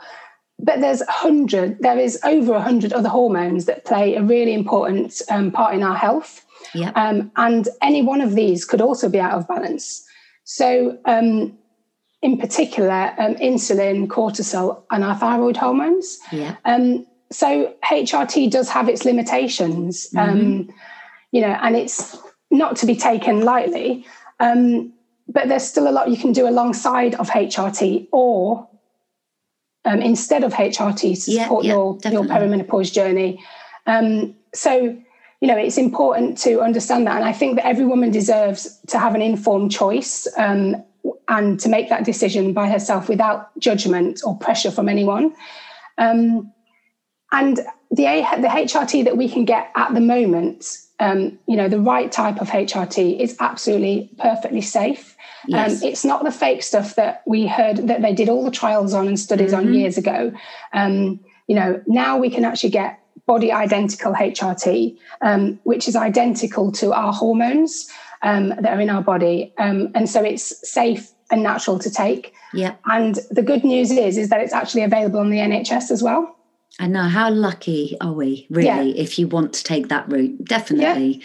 But 0.59 0.81
there's 0.81 1.03
a 1.03 1.11
hundred, 1.11 1.79
there 1.81 1.99
is 1.99 2.19
over 2.25 2.55
a 2.55 2.63
hundred 2.63 2.93
other 2.93 3.09
hormones 3.09 3.67
that 3.67 3.85
play 3.85 4.15
a 4.15 4.23
really 4.23 4.55
important 4.55 5.21
um, 5.31 5.51
part 5.51 5.75
in 5.75 5.83
our 5.83 5.97
health. 5.97 6.45
Yep. 6.75 6.97
Um, 6.97 7.33
and 7.37 7.69
any 7.83 8.03
one 8.03 8.21
of 8.21 8.35
these 8.35 8.65
could 8.65 8.81
also 8.81 9.09
be 9.09 9.21
out 9.21 9.33
of 9.33 9.47
balance. 9.49 10.05
So, 10.45 10.99
um, 11.05 11.57
in 12.23 12.39
particular, 12.39 13.15
um, 13.19 13.35
insulin, 13.37 14.07
cortisol, 14.07 14.83
and 14.91 15.05
our 15.05 15.15
thyroid 15.17 15.57
hormones. 15.57 16.19
yeah. 16.33 16.57
Um, 16.65 17.07
so, 17.31 17.75
HRT 17.85 18.51
does 18.51 18.69
have 18.71 18.89
its 18.89 19.05
limitations, 19.05 20.09
um, 20.17 20.69
you 21.33 21.41
know, 21.41 21.59
and 21.63 21.77
it's 21.77 22.17
not 22.51 22.77
to 22.77 22.87
be 22.87 22.97
taken 22.97 23.43
lightly. 23.43 24.07
Um, 24.41 24.93
but 25.29 25.49
there's 25.49 25.65
still 25.67 25.89
a 25.89 25.93
lot 25.93 26.11
you 26.11 26.17
can 26.17 26.33
do 26.33 26.49
alongside 26.49 27.15
of 27.15 27.29
HRT 27.31 28.09
or 28.13 28.69
um, 29.85 30.01
instead 30.01 30.45
of 30.45 30.53
HRT 30.53 31.01
to 31.01 31.17
support 31.17 31.65
yeah, 31.65 31.73
your, 31.73 31.99
your 32.05 32.25
definitely. 32.25 32.63
perimenopause 32.63 32.93
journey. 32.93 33.45
Um, 33.87 34.35
so, 34.55 34.97
you 35.41 35.49
know, 35.49 35.59
it's 35.59 35.79
important 35.79 36.39
to 36.39 36.61
understand 36.61 37.07
that. 37.07 37.17
And 37.17 37.25
I 37.25 37.33
think 37.33 37.57
that 37.57 37.67
every 37.67 37.85
woman 37.85 38.11
deserves 38.11 38.81
to 38.89 38.99
have 38.99 39.15
an 39.15 39.23
informed 39.23 39.73
choice 39.73 40.27
um, 40.39 40.83
and 41.29 41.61
to 41.61 41.69
make 41.69 41.89
that 41.91 42.05
decision 42.05 42.53
by 42.53 42.69
herself 42.69 43.09
without 43.09 43.57
judgment 43.59 44.21
or 44.25 44.37
pressure 44.39 44.71
from 44.71 44.89
anyone. 44.89 45.35
Um, 45.99 46.53
and 47.33 47.59
the, 47.91 48.05
the 48.41 48.49
HRT 48.49 49.05
that 49.05 49.17
we 49.17 49.29
can 49.29 49.45
get 49.45 49.71
at 49.77 49.93
the 49.93 50.01
moment, 50.01 50.79
um, 51.01 51.39
you 51.47 51.57
know, 51.57 51.69
the 51.69 51.81
right 51.81 52.11
type 52.11 52.41
of 52.41 52.49
HRT 52.49 53.21
is 53.21 53.37
absolutely 53.41 54.11
perfectly 54.19 54.61
safe. 54.61 55.14
Yes. 55.47 55.83
Um, 55.83 55.89
it's 55.89 56.05
not 56.05 56.25
the 56.25 56.31
fake 56.31 56.63
stuff 56.63 56.95
that 56.97 57.23
we 57.27 57.47
heard 57.47 57.77
that 57.89 58.03
they 58.03 58.15
did 58.15 58.29
all 58.29 58.45
the 58.45 58.51
trials 58.51 58.95
on 58.95 59.09
and 59.09 59.19
studies 59.19 59.53
on 59.53 59.75
years 59.75 59.99
ago. 59.99 60.33
Um, 60.73 61.21
you 61.47 61.55
know, 61.55 61.83
now 61.87 62.17
we 62.19 62.31
can 62.31 62.45
actually 62.45 62.71
get 62.71 63.01
body 63.27 63.53
identical 63.53 64.13
HRT, 64.13 64.97
um, 65.23 65.59
which 65.65 65.89
is 65.89 65.97
identical 65.97 66.73
to 66.73 66.93
our 66.93 67.13
hormones 67.13 67.89
um, 68.23 68.49
that 68.49 68.67
are 68.67 68.81
in 68.81 68.91
our 68.91 69.03
body, 69.03 69.53
um, 69.59 69.91
and 69.95 70.09
so 70.09 70.23
it's 70.23 70.69
safe 70.69 71.11
and 71.31 71.43
natural 71.43 71.79
to 71.79 71.91
take. 71.91 72.35
Yep. 72.53 72.81
And 72.87 73.19
the 73.31 73.43
good 73.43 73.65
news 73.65 73.91
is, 73.91 74.17
is 74.17 74.29
that 74.29 74.41
it's 74.41 74.53
actually 74.53 74.83
available 74.83 75.21
on 75.21 75.31
the 75.31 75.39
NHS 75.39 75.91
as 75.91 76.03
well. 76.03 76.37
I 76.79 76.87
know. 76.87 77.03
How 77.03 77.31
lucky 77.31 77.97
are 78.01 78.13
we, 78.13 78.47
really, 78.51 78.67
Yeah. 78.67 79.03
if 79.03 79.19
you 79.19 79.29
want 79.29 79.53
to 79.55 79.65
take 79.65 79.89
that 79.89 80.11
route? 80.11 80.45
Definitely. 80.45 81.23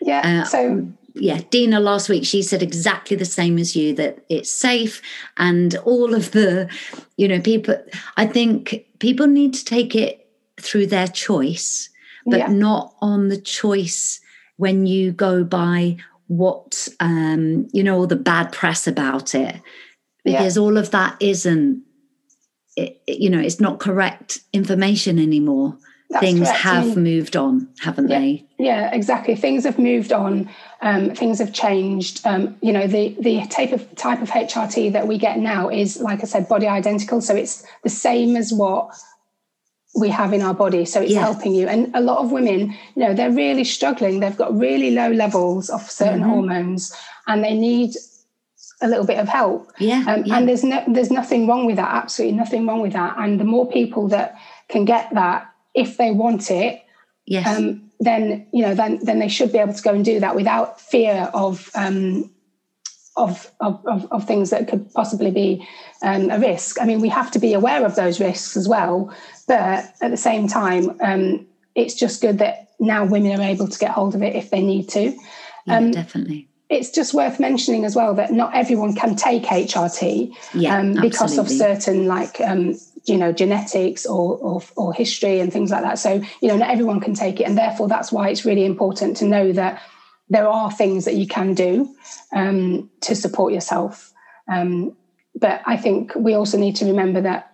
Yeah. 0.00 0.42
Uh, 0.42 0.44
so 0.44 0.88
yeah, 1.20 1.40
Dina 1.50 1.80
last 1.80 2.08
week, 2.08 2.24
she 2.24 2.42
said 2.42 2.62
exactly 2.62 3.16
the 3.16 3.24
same 3.24 3.58
as 3.58 3.74
you 3.76 3.94
that 3.94 4.24
it's 4.28 4.50
safe 4.50 5.00
and 5.36 5.74
all 5.84 6.14
of 6.14 6.30
the, 6.32 6.68
you 7.16 7.28
know, 7.28 7.40
people, 7.40 7.76
I 8.16 8.26
think 8.26 8.84
people 8.98 9.26
need 9.26 9.54
to 9.54 9.64
take 9.64 9.94
it 9.94 10.26
through 10.60 10.86
their 10.86 11.08
choice, 11.08 11.88
but 12.26 12.38
Yeah. 12.38 12.48
not 12.48 12.94
on 13.00 13.28
the 13.28 13.40
choice 13.40 14.20
when 14.56 14.86
you 14.86 15.12
go 15.12 15.44
by 15.44 15.96
what, 16.26 16.88
um, 17.00 17.68
you 17.72 17.82
know, 17.82 17.96
all 17.98 18.06
the 18.06 18.16
bad 18.16 18.52
press 18.52 18.86
about 18.86 19.34
it, 19.34 19.56
Yeah. 20.24 20.38
because 20.38 20.58
all 20.58 20.76
of 20.76 20.90
that 20.90 21.16
isn't, 21.20 21.82
it- 22.76 23.00
you 23.08 23.30
know, 23.30 23.40
it's 23.40 23.60
not 23.60 23.78
correct 23.80 24.40
information 24.52 25.18
anymore. 25.18 25.78
That's 26.10 26.24
Things 26.24 26.40
correct. 26.40 26.58
Have 26.60 26.86
mean- 26.96 27.02
moved 27.04 27.36
on, 27.36 27.68
haven't 27.80 28.08
Yeah. 28.08 28.18
they? 28.20 28.44
Yeah, 28.58 28.90
exactly. 28.94 29.34
Things 29.36 29.64
have 29.64 29.78
moved 29.78 30.10
on. 30.12 30.48
Um, 30.80 31.10
things 31.14 31.38
have 31.38 31.52
changed. 31.52 32.26
Um, 32.26 32.56
you 32.62 32.72
know, 32.72 32.86
the 32.86 33.14
the 33.20 33.42
type 33.46 33.72
of 33.72 33.94
type 33.96 34.22
of 34.22 34.30
HRT 34.30 34.88
that 34.94 35.06
we 35.06 35.18
get 35.18 35.38
now 35.38 35.68
is, 35.68 36.00
like 36.00 36.22
I 36.22 36.26
said, 36.26 36.48
body 36.48 36.66
identical. 36.66 37.20
So 37.20 37.34
it's 37.36 37.62
the 37.82 37.90
same 37.90 38.36
as 38.36 38.52
what 38.52 38.88
we 39.98 40.08
have 40.10 40.32
in 40.32 40.42
our 40.42 40.54
body 40.54 40.84
so 40.84 41.00
it's 41.00 41.12
Yeah. 41.12 41.20
helping 41.22 41.54
you 41.54 41.66
and 41.66 41.90
a 41.94 42.00
lot 42.00 42.18
of 42.18 42.30
women 42.30 42.74
you 42.94 43.02
know 43.02 43.14
they're 43.14 43.30
really 43.32 43.64
struggling 43.64 44.20
they've 44.20 44.36
got 44.36 44.56
really 44.56 44.90
low 44.92 45.10
levels 45.10 45.70
of 45.70 45.90
certain 45.90 46.20
Mhm. 46.20 46.28
hormones 46.28 46.92
and 47.26 47.42
they 47.42 47.54
need 47.54 47.96
a 48.82 48.86
little 48.86 49.06
bit 49.06 49.18
of 49.18 49.28
help 49.28 49.72
Yeah. 49.78 50.04
um, 50.06 50.24
yeah. 50.26 50.36
and 50.36 50.46
there's 50.48 50.62
no 50.62 50.84
there's 50.86 51.10
nothing 51.10 51.46
wrong 51.48 51.64
with 51.64 51.76
that 51.76 51.90
absolutely 51.92 52.36
nothing 52.36 52.66
wrong 52.66 52.80
with 52.82 52.92
that 52.92 53.14
and 53.18 53.40
the 53.40 53.44
more 53.44 53.66
people 53.66 54.08
that 54.08 54.36
can 54.68 54.84
get 54.84 55.08
that 55.14 55.48
if 55.78 55.96
they 55.96 56.10
want 56.10 56.50
it 56.50 56.82
yes. 57.26 57.46
um, 57.46 57.90
then 58.00 58.46
you 58.52 58.62
know 58.62 58.74
then 58.74 58.98
then 59.02 59.18
they 59.18 59.28
should 59.28 59.52
be 59.52 59.58
able 59.58 59.72
to 59.72 59.82
go 59.82 59.92
and 59.92 60.04
do 60.04 60.20
that 60.20 60.34
without 60.34 60.80
fear 60.80 61.30
of 61.34 61.70
um, 61.74 62.30
of, 63.18 63.50
of, 63.60 64.06
of, 64.12 64.24
things 64.26 64.50
that 64.50 64.68
could 64.68 64.90
possibly 64.92 65.32
be 65.32 65.66
um, 66.02 66.30
a 66.30 66.38
risk. 66.38 66.80
I 66.80 66.84
mean, 66.84 67.00
we 67.00 67.08
have 67.08 67.32
to 67.32 67.40
be 67.40 67.52
aware 67.52 67.84
of 67.84 67.96
those 67.96 68.20
risks 68.20 68.56
as 68.56 68.68
well, 68.68 69.12
but 69.48 69.92
at 70.00 70.10
the 70.10 70.16
same 70.16 70.46
time, 70.46 70.96
um, 71.02 71.44
it's 71.74 71.94
just 71.94 72.22
good 72.22 72.38
that 72.38 72.68
now 72.78 73.04
women 73.04 73.40
are 73.40 73.42
able 73.42 73.66
to 73.66 73.78
get 73.78 73.90
hold 73.90 74.14
of 74.14 74.22
it 74.22 74.36
if 74.36 74.50
they 74.50 74.62
need 74.62 74.88
to. 74.90 75.16
yeah, 75.66 75.76
um, 75.76 75.90
definitely. 75.90 76.48
It's 76.70 76.90
just 76.90 77.14
worth 77.14 77.40
mentioning 77.40 77.84
as 77.84 77.96
well 77.96 78.14
that 78.14 78.30
not 78.30 78.54
everyone 78.54 78.94
can 78.94 79.16
take 79.16 79.44
HRT 79.44 80.34
Yeah. 80.54 80.78
um, 80.78 80.94
because 80.94 81.38
of 81.38 81.48
certain 81.50 82.06
like 82.06 82.40
um, 82.40 82.78
you 83.08 83.16
know 83.16 83.32
genetics 83.32 84.06
or, 84.06 84.36
or 84.38 84.62
or 84.76 84.92
history 84.92 85.40
and 85.40 85.52
things 85.52 85.70
like 85.70 85.82
that. 85.82 85.98
So 85.98 86.22
you 86.40 86.48
know 86.48 86.56
not 86.56 86.70
everyone 86.70 87.00
can 87.00 87.14
take 87.14 87.40
it, 87.40 87.44
and 87.44 87.56
therefore 87.56 87.88
that's 87.88 88.12
why 88.12 88.28
it's 88.28 88.44
really 88.44 88.64
important 88.64 89.16
to 89.18 89.24
know 89.24 89.52
that 89.52 89.82
there 90.28 90.48
are 90.48 90.70
things 90.70 91.04
that 91.04 91.14
you 91.14 91.26
can 91.26 91.54
do 91.54 91.88
um, 92.34 92.90
to 93.00 93.14
support 93.14 93.52
yourself. 93.52 94.12
Um, 94.50 94.96
but 95.34 95.62
I 95.66 95.76
think 95.76 96.14
we 96.14 96.34
also 96.34 96.58
need 96.58 96.76
to 96.76 96.84
remember 96.86 97.20
that 97.22 97.52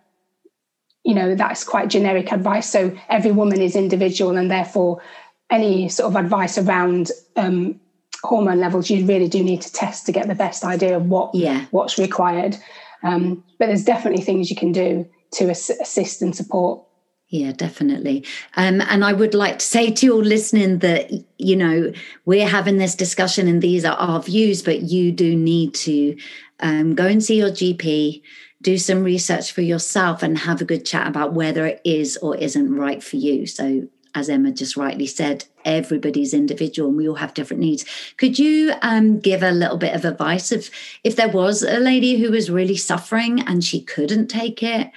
you 1.04 1.14
know 1.14 1.34
that's 1.34 1.64
quite 1.64 1.88
generic 1.88 2.32
advice. 2.32 2.68
So 2.68 2.96
every 3.08 3.32
woman 3.32 3.60
is 3.60 3.76
individual, 3.76 4.36
and 4.36 4.50
therefore 4.50 5.02
any 5.50 5.88
sort 5.88 6.10
of 6.10 6.16
advice 6.16 6.58
around 6.58 7.10
um, 7.36 7.78
hormone 8.22 8.58
levels, 8.58 8.90
you 8.90 9.04
really 9.06 9.28
do 9.28 9.42
need 9.44 9.60
to 9.62 9.72
test 9.72 10.06
to 10.06 10.12
get 10.12 10.26
the 10.26 10.34
best 10.34 10.64
idea 10.64 10.96
of 10.96 11.06
what 11.06 11.34
Yeah. 11.34 11.66
what's 11.70 11.98
required. 11.98 12.56
Um, 13.02 13.44
but 13.58 13.66
there's 13.66 13.84
definitely 13.84 14.24
things 14.24 14.48
you 14.48 14.56
can 14.56 14.72
do 14.72 15.06
to 15.34 15.50
ass- 15.50 15.70
assist 15.70 16.22
and 16.22 16.34
support. 16.34 16.84
Yeah, 17.28 17.52
definitely. 17.52 18.24
Um, 18.56 18.80
and 18.82 19.04
I 19.04 19.12
would 19.12 19.34
like 19.34 19.58
to 19.58 19.66
say 19.66 19.90
to 19.90 20.12
all 20.12 20.22
listening 20.22 20.78
that, 20.78 21.10
you 21.38 21.56
know, 21.56 21.92
we're 22.26 22.46
having 22.46 22.78
this 22.78 22.94
discussion 22.94 23.48
and 23.48 23.60
these 23.60 23.84
are 23.84 23.96
our 23.96 24.22
views, 24.22 24.62
but 24.62 24.82
you 24.82 25.10
do 25.10 25.34
need 25.34 25.74
to 25.74 26.16
um, 26.60 26.94
go 26.94 27.06
and 27.06 27.24
see 27.24 27.38
your 27.38 27.50
GP, 27.50 28.22
do 28.62 28.78
some 28.78 29.02
research 29.02 29.50
for 29.50 29.62
yourself, 29.62 30.22
and 30.22 30.38
have 30.38 30.60
a 30.60 30.64
good 30.64 30.86
chat 30.86 31.08
about 31.08 31.32
whether 31.32 31.66
it 31.66 31.80
is 31.84 32.16
or 32.18 32.36
isn't 32.36 32.76
right 32.76 33.02
for 33.02 33.16
you. 33.16 33.46
So, 33.46 33.88
as 34.14 34.28
Emma 34.28 34.52
just 34.52 34.76
rightly 34.76 35.06
said, 35.06 35.44
everybody's 35.64 36.34
individual 36.34 36.88
and 36.88 36.96
we 36.96 37.08
all 37.08 37.16
have 37.16 37.34
different 37.34 37.60
needs. 37.60 37.84
Could 38.16 38.38
you 38.38 38.74
um, 38.82 39.18
give 39.18 39.42
a 39.42 39.50
little 39.50 39.76
bit 39.76 39.96
of 39.96 40.04
advice 40.04 40.52
if 40.52 40.70
if 41.02 41.16
there 41.16 41.28
was 41.28 41.64
a 41.64 41.80
lady 41.80 42.16
who 42.16 42.30
was 42.30 42.48
really 42.48 42.76
suffering 42.76 43.40
and 43.40 43.64
she 43.64 43.80
couldn't 43.80 44.28
take 44.28 44.62
it? 44.62 44.92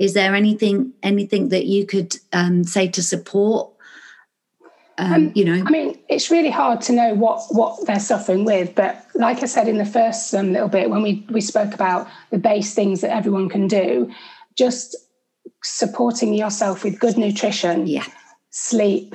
Is 0.00 0.14
there 0.14 0.34
anything 0.34 0.94
anything 1.02 1.50
that 1.50 1.66
you 1.66 1.84
could 1.84 2.16
um, 2.32 2.64
say 2.64 2.88
to 2.88 3.02
support? 3.02 3.70
Um, 4.96 5.12
Um, 5.12 5.32
you 5.34 5.44
know, 5.44 5.62
I 5.66 5.70
mean, 5.70 5.98
it's 6.08 6.30
really 6.30 6.50
hard 6.50 6.80
to 6.86 6.92
know 6.92 7.14
what 7.14 7.42
what 7.50 7.86
they're 7.86 8.00
suffering 8.00 8.46
with, 8.46 8.74
but 8.74 9.06
like 9.14 9.42
I 9.42 9.46
said 9.46 9.68
in 9.68 9.76
the 9.76 9.84
first 9.84 10.34
um, 10.34 10.52
little 10.54 10.68
bit 10.68 10.88
when 10.88 11.02
we 11.02 11.26
we 11.30 11.42
spoke 11.42 11.74
about 11.74 12.08
the 12.30 12.38
base 12.38 12.74
things 12.74 13.02
that 13.02 13.12
everyone 13.14 13.50
can 13.50 13.68
do, 13.68 14.10
just 14.56 14.96
supporting 15.62 16.32
yourself 16.32 16.82
with 16.82 16.98
good 16.98 17.18
nutrition, 17.18 17.86
yeah, 17.86 18.06
sleep, 18.50 19.14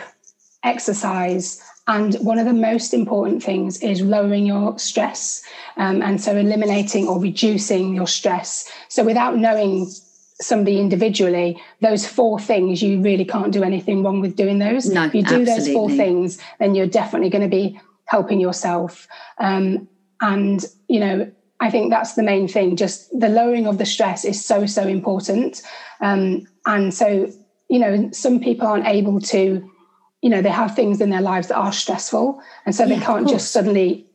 exercise, 0.64 1.64
and 1.88 2.14
one 2.16 2.38
of 2.38 2.46
the 2.46 2.54
most 2.54 2.94
important 2.94 3.42
things 3.44 3.82
is 3.82 4.02
lowering 4.02 4.46
your 4.46 4.78
stress. 4.78 5.42
Um, 5.78 6.04
and 6.04 6.22
so 6.22 6.36
eliminating 6.36 7.08
or 7.08 7.20
reducing 7.20 7.96
your 7.96 8.08
stress. 8.08 8.72
So 8.90 9.04
without 9.04 9.36
knowing 9.38 9.90
somebody 10.42 10.80
individually, 10.80 11.62
those 11.82 12.06
four 12.06 12.40
things, 12.40 12.82
you 12.82 13.02
really 13.02 13.26
can't 13.26 13.54
do 13.54 13.64
anything 13.64 14.04
wrong 14.04 14.20
with 14.20 14.36
doing 14.36 14.60
those. 14.60 14.90
No, 14.90 15.06
if 15.06 15.16
you 15.16 15.24
do 15.24 15.46
those 15.46 15.72
four 15.72 15.90
things, 15.90 16.40
then 16.60 16.76
you're 16.76 16.88
definitely 16.88 17.30
going 17.30 17.50
to 17.50 17.56
be 17.56 17.80
helping 18.06 18.40
yourself. 18.40 19.08
Um, 19.38 19.88
and, 20.22 20.66
you 20.88 21.00
know, 21.00 21.32
I 21.62 21.70
think 21.72 21.90
that's 21.90 22.16
the 22.16 22.24
main 22.24 22.48
thing. 22.48 22.76
Just 22.76 23.18
the 23.18 23.30
lowering 23.30 23.66
of 23.66 23.78
the 23.78 23.86
stress 23.86 24.26
is 24.26 24.44
so, 24.44 24.66
so 24.66 24.86
important. 24.88 25.62
Um, 26.02 26.48
and 26.66 26.94
so, 26.94 27.32
you 27.70 27.80
know, 27.80 28.10
some 28.12 28.40
people 28.42 28.68
aren't 28.68 28.88
able 28.88 29.22
to, 29.22 29.72
you 30.22 30.30
know, 30.30 30.42
they 30.42 30.50
have 30.50 30.76
things 30.76 31.00
in 31.00 31.12
their 31.12 31.22
lives 31.22 31.48
that 31.48 31.56
are 31.56 31.72
stressful. 31.72 32.42
And 32.66 32.76
so 32.76 32.84
Yeah, 32.84 32.96
they 32.96 33.06
can't 33.06 33.30
just 33.30 33.52
suddenly, 33.52 34.06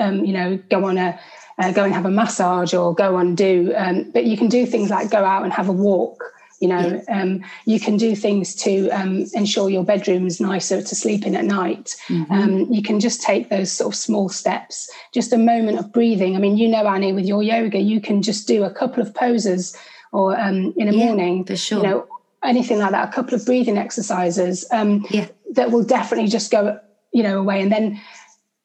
um, 0.00 0.24
you 0.24 0.32
know, 0.32 0.58
go 0.68 0.84
on 0.84 0.98
a, 0.98 1.18
uh, 1.60 1.70
go 1.72 1.84
and 1.84 1.92
have 1.94 2.06
a 2.06 2.10
massage 2.10 2.72
or 2.74 2.94
go 2.94 3.18
and 3.18 3.36
do, 3.36 3.72
um, 3.76 4.10
but 4.14 4.24
you 4.24 4.36
can 4.36 4.48
do 4.48 4.66
things 4.66 4.90
like 4.90 5.10
go 5.10 5.24
out 5.24 5.44
and 5.44 5.52
have 5.52 5.68
a 5.68 5.72
walk. 5.72 6.24
You 6.60 6.68
know, 6.68 7.02
um, 7.08 7.42
you 7.64 7.80
can 7.80 7.96
do 7.96 8.14
things 8.14 8.54
to 8.56 8.90
um, 8.90 9.24
ensure 9.32 9.70
your 9.70 9.82
bedroom's 9.82 10.40
nicer 10.40 10.82
to 10.82 10.94
sleep 10.94 11.24
in 11.26 11.34
at 11.34 11.46
night. 11.46 11.96
Mhm. 12.08 12.30
Um, 12.30 12.52
you 12.70 12.82
can 12.82 13.00
just 13.00 13.22
take 13.22 13.48
those 13.48 13.72
sort 13.72 13.94
of 13.94 13.98
small 13.98 14.28
steps, 14.28 14.90
just 15.14 15.32
a 15.32 15.38
moment 15.38 15.78
of 15.78 15.90
breathing. 15.90 16.36
I 16.36 16.38
mean, 16.38 16.58
you 16.58 16.68
know, 16.68 16.86
Annie, 16.86 17.14
with 17.14 17.24
your 17.24 17.42
yoga, 17.42 17.78
you 17.78 17.98
can 18.00 18.20
just 18.20 18.46
do 18.46 18.64
a 18.64 18.70
couple 18.70 19.02
of 19.02 19.14
poses 19.14 19.74
or 20.12 20.38
um, 20.38 20.74
in 20.76 20.88
the 20.90 20.94
Yeah, 20.96 21.06
morning, 21.06 21.44
for 21.46 21.56
sure. 21.56 21.78
you 21.78 21.84
know, 21.86 22.06
anything 22.44 22.78
like 22.78 22.90
that, 22.90 23.08
a 23.08 23.12
couple 23.12 23.34
of 23.34 23.46
breathing 23.46 23.78
exercises 23.78 24.66
um, 24.70 25.06
Yeah. 25.10 25.28
that 25.54 25.70
will 25.70 25.84
definitely 25.84 26.28
just 26.28 26.50
go, 26.50 26.78
you 27.12 27.22
know, 27.22 27.38
away. 27.38 27.62
And 27.62 27.72
then 27.72 27.98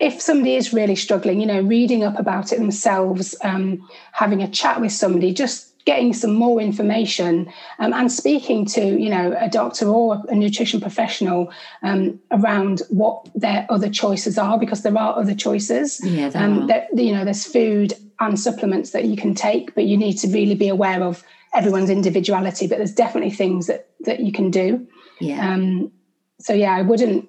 if 0.06 0.22
somebody 0.22 0.56
is 0.56 0.72
really 0.72 0.96
struggling, 0.96 1.40
you 1.40 1.48
know, 1.48 1.62
reading 1.62 2.04
up 2.04 2.18
about 2.20 2.54
it 2.54 2.60
themselves, 2.60 3.36
um, 3.44 3.90
having 4.12 4.44
a 4.44 4.48
chat 4.48 4.80
with 4.80 4.92
somebody, 4.92 5.34
just 5.34 5.74
getting 5.86 6.14
some 6.14 6.34
more 6.34 6.62
information 6.62 7.52
um, 7.80 7.92
and 7.92 8.12
speaking 8.12 8.66
to, 8.66 9.00
you 9.00 9.10
know, 9.10 9.36
a 9.40 9.50
doctor 9.50 9.88
or 9.88 10.22
a 10.30 10.36
nutrition 10.36 10.80
professional 10.80 11.52
um, 11.82 12.20
around 12.32 12.84
what 12.90 13.28
their 13.34 13.66
other 13.70 13.90
choices 13.90 14.38
are, 14.38 14.60
because 14.60 14.84
there 14.84 14.96
are 14.96 15.18
other 15.18 15.34
choices. 15.34 16.00
yeah, 16.04 16.30
there. 16.30 16.44
Um, 16.44 16.68
that 16.68 16.88
you 16.96 17.12
know, 17.12 17.26
there's 17.26 17.46
food 17.46 17.94
and 18.20 18.40
supplements 18.40 18.92
that 18.92 19.06
you 19.06 19.18
can 19.18 19.34
take, 19.34 19.74
but 19.74 19.86
you 19.86 19.98
need 19.98 20.14
to 20.20 20.28
really 20.28 20.56
be 20.56 20.68
aware 20.68 21.04
of 21.04 21.24
everyone's 21.56 21.90
individuality. 21.90 22.68
But 22.68 22.78
there's 22.78 22.94
definitely 22.94 23.32
things 23.32 23.66
that 23.66 23.88
that 24.02 24.20
you 24.20 24.32
can 24.32 24.52
do. 24.52 24.88
yeah. 25.20 25.52
Um, 25.52 25.92
so 26.40 26.54
yeah, 26.54 26.76
I 26.76 26.84
wouldn't. 26.84 27.28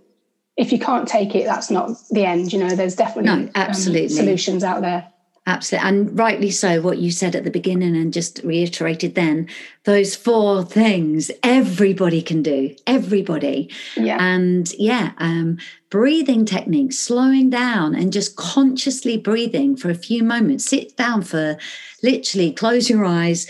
If 0.56 0.72
you 0.72 0.78
can't 0.78 1.06
take 1.06 1.34
it, 1.34 1.44
that's 1.44 1.70
not 1.70 1.90
the 2.10 2.24
end. 2.24 2.52
You 2.52 2.58
know, 2.58 2.74
there's 2.74 2.96
definitely 2.96 3.44
No, 3.44 3.50
absolutely. 3.54 4.04
um, 4.04 4.08
solutions 4.10 4.64
out 4.64 4.80
there. 4.80 5.08
Absolutely. 5.48 5.88
And 5.88 6.18
rightly 6.18 6.50
so, 6.50 6.80
what 6.80 6.98
you 6.98 7.12
said 7.12 7.36
at 7.36 7.44
the 7.44 7.52
beginning 7.52 7.94
and 7.94 8.12
just 8.12 8.40
reiterated 8.42 9.14
then, 9.14 9.48
those 9.84 10.16
four 10.16 10.64
things 10.64 11.30
everybody 11.44 12.20
can 12.20 12.42
do, 12.42 12.74
everybody. 12.84 13.70
Yeah, 13.96 14.16
And 14.20 14.72
yeah, 14.76 15.12
um, 15.18 15.58
breathing 15.88 16.46
techniques, 16.46 16.98
slowing 16.98 17.48
down 17.48 17.94
and 17.94 18.12
just 18.12 18.34
consciously 18.34 19.16
breathing 19.18 19.76
for 19.76 19.88
a 19.88 19.94
few 19.94 20.24
moments. 20.24 20.64
Sit 20.64 20.96
down 20.96 21.22
for 21.22 21.56
literally 22.02 22.52
close 22.52 22.90
your 22.90 23.04
eyes, 23.04 23.46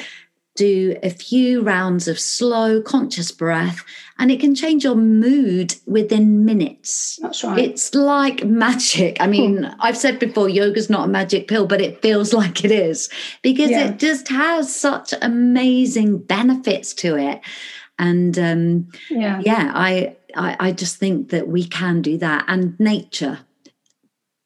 do 0.56 0.96
a 1.02 1.10
few 1.10 1.62
rounds 1.62 2.08
of 2.08 2.18
slow, 2.18 2.80
conscious 2.82 3.30
breath, 3.30 3.84
and 4.18 4.30
it 4.30 4.40
can 4.40 4.54
change 4.54 4.82
your 4.84 4.94
mood 4.96 5.74
within 5.86 6.44
minutes. 6.44 7.18
that's 7.22 7.44
right. 7.44 7.58
It's 7.58 7.94
like 7.94 8.44
magic. 8.44 9.18
I 9.20 9.26
mean, 9.26 9.64
I've 9.80 9.96
said 9.96 10.18
before, 10.18 10.48
yoga's 10.48 10.90
not 10.90 11.04
a 11.04 11.12
magic 11.12 11.46
pill, 11.48 11.66
but 11.66 11.80
it 11.80 12.02
feels 12.02 12.32
like 12.40 12.64
it 12.64 12.70
is 12.72 13.08
because 13.42 13.70
Yeah. 13.70 13.88
it 13.90 13.98
just 13.98 14.28
has 14.28 14.74
such 14.74 15.12
amazing 15.22 16.18
benefits 16.18 16.94
to 16.94 17.16
it. 17.16 17.40
And 17.98 18.38
um, 18.38 18.88
yeah, 19.10 19.40
yeah, 19.44 19.72
I, 19.74 20.16
I 20.34 20.56
I 20.60 20.72
just 20.72 20.96
think 20.96 21.30
that 21.30 21.48
we 21.48 21.64
can 21.64 22.02
do 22.02 22.18
that. 22.18 22.44
And 22.48 22.78
nature, 22.78 23.38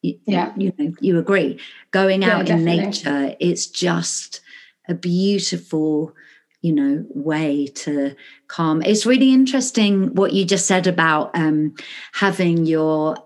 you, 0.03 0.19
Yeah. 0.27 0.53
you 0.57 0.73
know, 0.79 0.93
you 1.01 1.19
agree. 1.19 1.59
Going 1.91 2.23
Yeah, 2.23 2.37
out 2.37 2.49
in 2.49 2.65
definitely. 2.65 2.77
nature, 2.77 3.37
it's 3.41 3.67
just 3.67 4.41
a 4.89 4.95
beautiful, 4.95 6.15
you 6.63 6.73
know, 6.73 7.05
way 7.11 7.67
to 7.67 8.15
calm. 8.49 8.83
It's 8.83 9.07
really 9.07 9.33
interesting 9.33 10.15
what 10.15 10.33
you 10.33 10.45
just 10.45 10.67
said 10.67 10.87
about 10.87 11.31
um, 11.35 11.75
having 12.13 12.67
your 12.67 13.17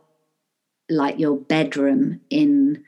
like 0.91 1.19
your 1.19 1.37
bedroom 1.39 2.21
in 2.29 2.85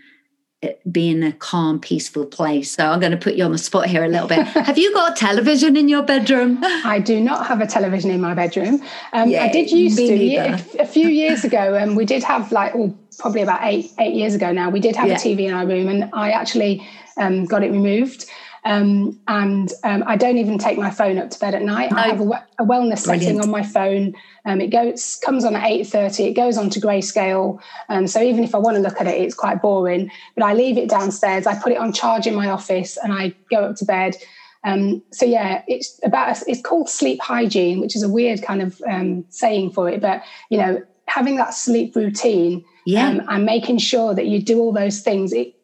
it 0.63 0.81
being 0.91 1.23
a 1.23 1.33
calm, 1.33 1.79
peaceful 1.79 2.25
place. 2.25 2.73
So 2.73 2.87
I'm 2.87 2.99
going 2.99 3.13
to 3.13 3.19
put 3.19 3.35
you 3.35 3.45
on 3.45 3.53
the 3.53 3.59
spot 3.59 3.87
here 3.87 4.05
a 4.05 4.09
little 4.09 4.27
bit. 4.27 4.47
Have 4.47 4.79
you 4.79 4.93
got 4.95 5.13
a 5.13 5.15
television 5.15 5.77
in 5.77 5.89
your 5.89 6.03
bedroom? 6.03 6.59
I 6.63 6.99
do 6.99 7.21
not 7.21 7.47
have 7.47 7.61
a 7.61 7.67
television 7.67 8.11
in 8.11 8.21
my 8.21 8.35
bedroom. 8.35 8.83
Um, 9.13 9.35
I 9.35 9.49
did 9.49 9.71
used 9.71 9.99
to 9.99 10.17
neither. 10.17 10.59
a, 10.79 10.87
few 10.87 11.09
years 11.09 11.45
ago. 11.45 11.79
Um, 11.79 11.95
we 11.95 12.07
did 12.07 12.23
have 12.25 12.53
like, 12.53 12.75
oh, 12.75 12.97
probably 13.19 13.43
about 13.43 13.61
eight 13.65 13.93
eight 13.99 14.15
years 14.15 14.35
ago 14.35 14.51
now. 14.51 14.71
We 14.71 14.81
did 14.81 14.97
have 14.97 15.09
Yeah. 15.09 15.15
a 15.15 15.19
TV 15.19 15.47
in 15.47 15.53
our 15.55 15.67
room, 15.67 15.89
and 15.89 16.11
I 16.13 16.31
actually 16.31 16.87
um, 17.19 17.45
got 17.45 17.63
it 17.63 17.71
removed. 17.71 18.27
Um, 18.67 19.21
and 19.29 19.73
um, 19.85 20.03
I 20.09 20.17
don't 20.17 20.39
even 20.39 20.59
take 20.59 20.77
my 20.77 20.91
phone 20.91 21.19
up 21.19 21.31
to 21.31 21.39
bed 21.39 21.55
at 21.55 21.63
night. 21.63 21.93
No. 21.93 21.99
I 21.99 22.09
have 22.09 22.21
a, 22.21 22.25
a 22.59 22.65
wellness 22.65 23.05
Brilliant. 23.05 23.23
setting 23.23 23.41
on 23.41 23.49
my 23.49 23.63
phone. 23.63 24.15
Um, 24.45 24.61
it 24.61 24.71
goes 24.71 25.21
comes 25.25 25.45
on 25.45 25.55
at 25.55 25.65
eight 25.65 25.87
thirty. 25.87 26.25
It 26.25 26.35
goes 26.35 26.59
on 26.59 26.69
to 26.71 26.81
grayscale. 26.81 27.61
Um, 27.89 28.09
so 28.09 28.21
even 28.21 28.43
if 28.43 28.57
I 28.57 28.59
want 28.59 28.77
to 28.77 28.83
look 28.83 29.01
at 29.01 29.07
it, 29.07 29.21
it's 29.21 29.37
quite 29.37 29.63
boring. 29.63 30.11
But 30.35 30.45
I 30.45 30.55
leave 30.55 30.79
it 30.79 30.91
downstairs. 30.91 31.47
I 31.47 31.55
put 31.55 31.73
it 31.73 31.79
on 31.79 31.93
charge 31.93 32.27
in 32.27 32.35
my 32.35 32.51
office, 32.51 32.99
and 33.01 33.13
I 33.13 33.35
go 33.51 33.67
up 33.67 33.77
to 33.77 33.85
bed. 33.85 34.17
Um, 34.65 35.01
so 35.13 35.25
yeah, 35.25 35.63
it's 35.69 36.01
about 36.03 36.37
it's 36.49 36.61
called 36.61 36.89
sleep 36.89 37.21
hygiene, 37.23 37.81
which 37.81 37.95
is 37.95 38.03
a 38.03 38.09
weird 38.09 38.43
kind 38.43 38.63
of 38.63 38.83
um, 38.91 39.25
saying 39.29 39.71
for 39.71 39.89
it, 39.89 40.01
but 40.01 40.23
you 40.51 40.59
know, 40.59 40.83
having 41.07 41.37
that 41.37 41.55
sleep 41.55 41.95
routine 41.95 42.65
yeah. 42.85 43.09
um, 43.09 43.23
and 43.29 43.45
making 43.45 43.79
sure 43.79 44.13
that 44.15 44.27
you 44.27 44.43
do 44.43 44.59
all 44.59 44.73
those 44.73 45.01
things, 45.01 45.33
it, 45.33 45.55
it, 45.55 45.56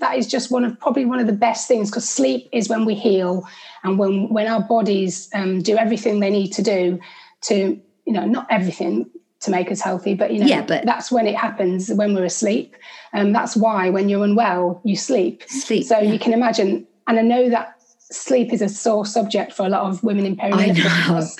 that 0.00 0.16
is 0.16 0.26
just 0.26 0.50
one 0.50 0.64
of 0.64 0.78
probably 0.80 1.04
one 1.04 1.20
of 1.20 1.26
the 1.26 1.32
best 1.32 1.68
things 1.68 1.90
because 1.90 2.08
sleep 2.08 2.48
is 2.52 2.68
when 2.68 2.84
we 2.84 2.94
heal 2.94 3.46
and 3.84 3.98
when 3.98 4.28
when 4.28 4.46
our 4.46 4.60
bodies 4.60 5.30
um, 5.34 5.62
do 5.62 5.76
everything 5.76 6.20
they 6.20 6.30
need 6.30 6.48
to 6.48 6.62
do 6.62 6.98
to 7.42 7.80
you 8.06 8.12
know 8.12 8.24
not 8.24 8.46
everything 8.50 9.08
to 9.40 9.50
make 9.50 9.70
us 9.70 9.80
healthy 9.80 10.14
but 10.14 10.32
you 10.32 10.40
know 10.40 10.46
yeah, 10.46 10.62
but 10.62 10.84
that's 10.84 11.10
when 11.10 11.26
it 11.26 11.36
happens 11.36 11.90
when 11.92 12.14
we're 12.14 12.24
asleep 12.24 12.76
and 13.12 13.28
um, 13.28 13.32
that's 13.32 13.56
why 13.56 13.88
when 13.88 14.08
you're 14.08 14.24
unwell 14.24 14.80
you 14.84 14.96
sleep 14.96 15.42
sleep 15.48 15.84
so 15.84 15.98
yeah. 15.98 16.12
you 16.12 16.18
can 16.18 16.32
imagine 16.32 16.86
and 17.06 17.18
i 17.18 17.22
know 17.22 17.48
that 17.48 17.76
sleep 18.10 18.52
is 18.52 18.60
a 18.60 18.68
sore 18.68 19.06
subject 19.06 19.52
for 19.52 19.64
a 19.64 19.68
lot 19.68 19.82
of 19.82 20.02
women 20.02 20.26
in 20.26 20.36
perimenopause. 20.36 21.36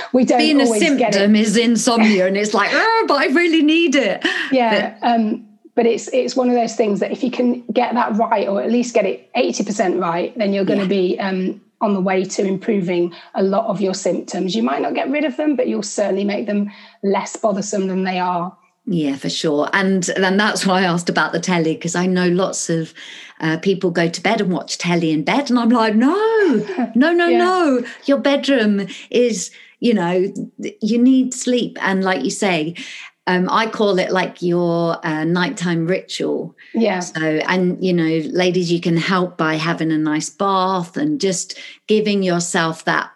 we 0.12 0.24
don't 0.24 0.38
being 0.38 0.60
a 0.60 0.66
symptom 0.66 1.36
is 1.36 1.56
insomnia, 1.56 2.26
and 2.26 2.36
it's 2.36 2.54
like, 2.54 2.70
oh, 2.72 3.04
but 3.08 3.20
I 3.20 3.26
really 3.26 3.62
need 3.62 3.94
it. 3.94 4.24
Yeah, 4.50 4.96
but, 5.00 5.08
um, 5.08 5.46
but 5.74 5.86
it's 5.86 6.08
it's 6.08 6.36
one 6.36 6.48
of 6.48 6.54
those 6.54 6.76
things 6.76 7.00
that 7.00 7.12
if 7.12 7.22
you 7.22 7.30
can 7.30 7.62
get 7.72 7.94
that 7.94 8.16
right, 8.16 8.48
or 8.48 8.62
at 8.62 8.70
least 8.70 8.94
get 8.94 9.06
it 9.06 9.30
eighty 9.34 9.64
percent 9.64 9.98
right, 9.98 10.36
then 10.36 10.52
you're 10.52 10.64
going 10.64 10.86
to 10.86 10.94
yeah. 10.94 11.00
be 11.00 11.18
um, 11.18 11.60
on 11.80 11.94
the 11.94 12.00
way 12.00 12.24
to 12.24 12.44
improving 12.44 13.14
a 13.34 13.42
lot 13.42 13.66
of 13.66 13.80
your 13.80 13.94
symptoms. 13.94 14.54
You 14.54 14.62
might 14.62 14.82
not 14.82 14.94
get 14.94 15.10
rid 15.10 15.24
of 15.24 15.36
them, 15.36 15.56
but 15.56 15.68
you'll 15.68 15.82
certainly 15.82 16.24
make 16.24 16.46
them 16.46 16.70
less 17.02 17.36
bothersome 17.36 17.88
than 17.88 18.04
they 18.04 18.18
are. 18.18 18.56
Yeah, 18.84 19.16
for 19.16 19.30
sure. 19.30 19.68
And 19.72 20.08
and 20.10 20.38
that's 20.38 20.66
why 20.66 20.80
I 20.80 20.84
asked 20.84 21.08
about 21.08 21.32
the 21.32 21.40
telly 21.40 21.74
because 21.74 21.94
I 21.94 22.06
know 22.06 22.28
lots 22.28 22.68
of 22.68 22.92
uh, 23.40 23.58
people 23.58 23.90
go 23.90 24.08
to 24.08 24.20
bed 24.20 24.40
and 24.40 24.52
watch 24.52 24.78
telly 24.78 25.12
in 25.12 25.24
bed, 25.24 25.50
and 25.50 25.58
I'm 25.58 25.68
like, 25.68 25.94
no, 25.94 26.14
no, 26.94 27.12
no, 27.12 27.28
yeah. 27.28 27.38
no. 27.38 27.84
Your 28.06 28.18
bedroom 28.18 28.86
is, 29.10 29.52
you 29.78 29.94
know, 29.94 30.32
you 30.80 30.98
need 30.98 31.32
sleep, 31.32 31.78
and 31.80 32.02
like 32.02 32.24
you 32.24 32.30
say, 32.30 32.74
um, 33.26 33.48
I 33.50 33.66
call 33.66 33.98
it 33.98 34.10
like 34.10 34.42
your 34.42 35.04
uh, 35.06 35.24
nighttime 35.24 35.86
ritual. 35.86 36.56
Yeah. 36.74 37.00
So, 37.00 37.20
and 37.20 37.82
you 37.84 37.92
know, 37.92 38.28
ladies, 38.30 38.72
you 38.72 38.80
can 38.80 38.96
help 38.96 39.36
by 39.36 39.54
having 39.54 39.92
a 39.92 39.98
nice 39.98 40.28
bath 40.28 40.96
and 40.96 41.20
just 41.20 41.58
giving 41.86 42.22
yourself 42.22 42.84
that 42.84 43.10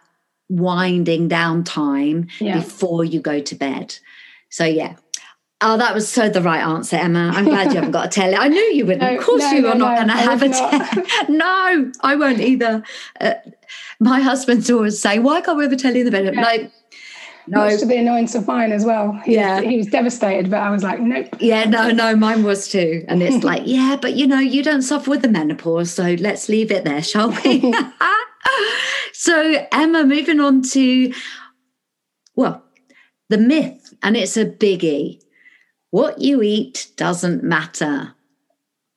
winding 0.48 1.26
down 1.26 1.64
time 1.64 2.28
yeah. 2.38 2.56
before 2.58 3.04
you 3.04 3.20
go 3.20 3.40
to 3.40 3.54
bed. 3.54 3.98
So, 4.48 4.64
yeah, 4.64 4.94
Oh, 5.62 5.78
that 5.78 5.94
was 5.94 6.06
so 6.06 6.28
the 6.28 6.42
right 6.42 6.60
answer, 6.60 6.96
Emma. 6.96 7.32
I'm 7.34 7.46
glad 7.46 7.68
you 7.68 7.76
haven't 7.76 7.92
got 7.92 8.06
a 8.06 8.08
telly. 8.10 8.34
I 8.34 8.48
knew 8.48 8.60
you 8.60 8.84
wouldn't. 8.84 9.02
No, 9.06 9.16
of 9.16 9.24
course, 9.24 9.42
no, 9.42 9.52
you 9.52 9.66
are 9.68 9.74
no, 9.74 9.86
not 9.86 9.96
going 9.96 10.08
to 10.08 10.14
have 10.14 10.42
a 10.42 10.48
telly. 10.50 11.08
no, 11.30 11.92
I 12.02 12.14
won't 12.14 12.40
either. 12.40 12.82
Uh, 13.18 13.34
my 13.98 14.20
husband's 14.20 14.70
always 14.70 15.00
saying, 15.00 15.22
"Why 15.22 15.40
can't 15.40 15.56
we 15.56 15.64
have 15.64 15.72
a 15.72 15.76
telly 15.76 16.00
in 16.00 16.04
the 16.04 16.10
bedroom?" 16.10 16.34
Yeah. 16.34 16.68
No, 17.48 17.64
Much 17.64 17.80
to 17.80 17.86
the 17.86 17.96
annoyance 17.96 18.34
of 18.34 18.46
mine 18.46 18.72
as 18.72 18.84
well. 18.84 19.12
He 19.24 19.34
yeah, 19.34 19.60
was, 19.60 19.68
he 19.68 19.76
was 19.76 19.86
devastated, 19.86 20.50
but 20.50 20.60
I 20.60 20.70
was 20.70 20.82
like, 20.82 21.00
nope. 21.00 21.28
Yeah, 21.38 21.64
no, 21.64 21.90
no, 21.90 22.16
mine 22.16 22.42
was 22.42 22.68
too. 22.68 23.04
And 23.08 23.22
it's 23.22 23.44
like, 23.50 23.62
yeah, 23.66 23.96
but 24.00 24.14
you 24.14 24.26
know, 24.26 24.40
you 24.40 24.62
don't 24.62 24.82
suffer 24.82 25.10
with 25.10 25.22
the 25.22 25.28
menopause, 25.28 25.92
so 25.92 26.16
let's 26.18 26.48
leave 26.48 26.70
it 26.70 26.84
there, 26.84 27.02
shall 27.02 27.30
we? 27.44 27.72
so, 29.12 29.66
Emma, 29.70 30.04
moving 30.04 30.40
on 30.40 30.62
to 30.62 31.12
well, 32.34 32.62
the 33.28 33.38
myth, 33.38 33.94
and 34.02 34.16
it's 34.16 34.36
a 34.36 34.44
biggie 34.44 35.20
what 35.90 36.20
you 36.20 36.42
eat 36.42 36.88
doesn't 36.96 37.42
matter. 37.42 38.12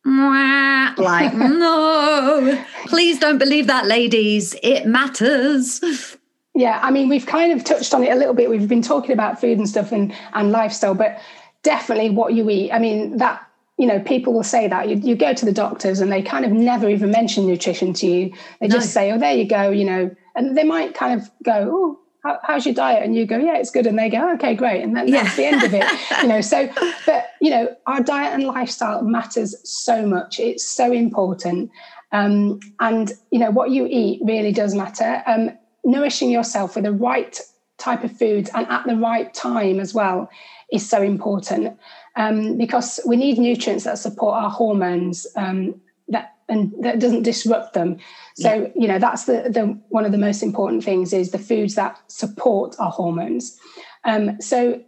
Like, 0.05 1.33
no, 1.35 2.65
please 2.87 3.19
don't 3.19 3.37
believe 3.37 3.67
that, 3.67 3.85
ladies. 3.85 4.55
It 4.61 4.85
matters. 4.85 6.17
Yeah, 6.59 6.77
I 6.83 6.91
mean, 6.91 7.07
we've 7.07 7.25
kind 7.25 7.53
of 7.53 7.63
touched 7.63 7.93
on 7.93 8.03
it 8.03 8.11
a 8.11 8.15
little 8.15 8.33
bit. 8.33 8.49
We've 8.49 8.67
been 8.67 8.81
talking 8.81 9.13
about 9.13 9.39
food 9.39 9.57
and 9.57 9.69
stuff 9.69 9.93
and, 9.93 10.13
and 10.33 10.51
lifestyle, 10.51 10.93
but 10.93 11.17
definitely 11.63 12.09
what 12.09 12.33
you 12.33 12.49
eat. 12.49 12.73
I 12.73 12.79
mean, 12.79 13.15
that, 13.15 13.47
you 13.77 13.87
know, 13.87 14.01
people 14.01 14.33
will 14.33 14.43
say 14.43 14.67
that. 14.67 14.89
You, 14.89 14.97
you 14.97 15.15
go 15.15 15.33
to 15.33 15.45
the 15.45 15.53
doctors 15.53 16.01
and 16.01 16.11
they 16.11 16.21
kind 16.21 16.43
of 16.43 16.51
never 16.51 16.89
even 16.89 17.11
mention 17.11 17.47
nutrition 17.47 17.93
to 17.93 18.07
you. 18.07 18.33
They 18.59 18.67
no. 18.67 18.75
just 18.75 18.91
say, 18.91 19.09
oh, 19.13 19.17
there 19.17 19.33
you 19.33 19.47
go, 19.47 19.69
you 19.69 19.85
know, 19.85 20.13
and 20.35 20.57
they 20.57 20.65
might 20.65 20.95
kind 20.95 21.21
of 21.21 21.31
go, 21.43 21.69
oh, 21.71 21.99
how, 22.25 22.39
how's 22.43 22.65
your 22.65 22.75
diet? 22.75 23.03
And 23.03 23.15
you 23.15 23.25
go, 23.25 23.37
yeah, 23.37 23.55
it's 23.55 23.71
good. 23.71 23.87
And 23.87 23.97
they 23.97 24.09
go, 24.09 24.33
okay, 24.33 24.53
great. 24.53 24.83
And 24.83 24.97
then 24.97 25.07
yeah. 25.07 25.23
that's 25.23 25.37
the 25.37 25.45
end 25.45 25.63
of 25.63 25.73
it. 25.73 25.85
you 26.21 26.27
know, 26.27 26.41
so, 26.41 26.69
but, 27.05 27.27
you 27.39 27.51
know, 27.51 27.73
our 27.87 28.03
diet 28.03 28.33
and 28.33 28.43
lifestyle 28.43 29.01
matters 29.01 29.55
so 29.63 30.05
much. 30.05 30.41
It's 30.41 30.65
so 30.65 30.91
important. 30.91 31.71
Um, 32.11 32.59
and, 32.81 33.13
you 33.31 33.39
know, 33.39 33.49
what 33.49 33.71
you 33.71 33.87
eat 33.89 34.19
really 34.25 34.51
does 34.51 34.75
matter. 34.75 35.23
Um, 35.25 35.51
nourishing 35.89 36.29
yourself 36.29 36.75
with 36.75 36.83
the 36.83 36.91
right 36.91 37.39
type 37.77 38.03
of 38.03 38.17
foods 38.17 38.49
and 38.53 38.67
at 38.67 38.85
the 38.85 38.95
right 38.95 39.33
time 39.33 39.79
as 39.79 39.93
well 39.93 40.29
is 40.71 40.87
so 40.87 41.01
important 41.01 41.77
um, 42.15 42.57
because 42.57 42.99
we 43.05 43.15
need 43.15 43.37
nutrients 43.37 43.85
that 43.85 43.97
support 43.97 44.35
our 44.35 44.49
hormones 44.49 45.25
um, 45.35 45.79
that 46.09 46.35
and 46.49 46.73
that 46.83 46.99
doesn't 46.99 47.23
disrupt 47.23 47.73
them. 47.73 47.97
So 48.35 48.53
yeah. 48.53 48.67
you 48.75 48.87
know 48.87 48.99
that's 48.99 49.25
the 49.25 49.49
the 49.49 49.79
one 49.89 50.05
of 50.05 50.11
the 50.11 50.17
most 50.17 50.43
important 50.43 50.83
things 50.83 51.13
is 51.13 51.31
the 51.31 51.39
foods 51.39 51.75
that 51.75 51.99
support 52.07 52.75
our 52.79 52.91
hormones. 52.91 53.57
Um, 54.03 54.41
so 54.41 54.81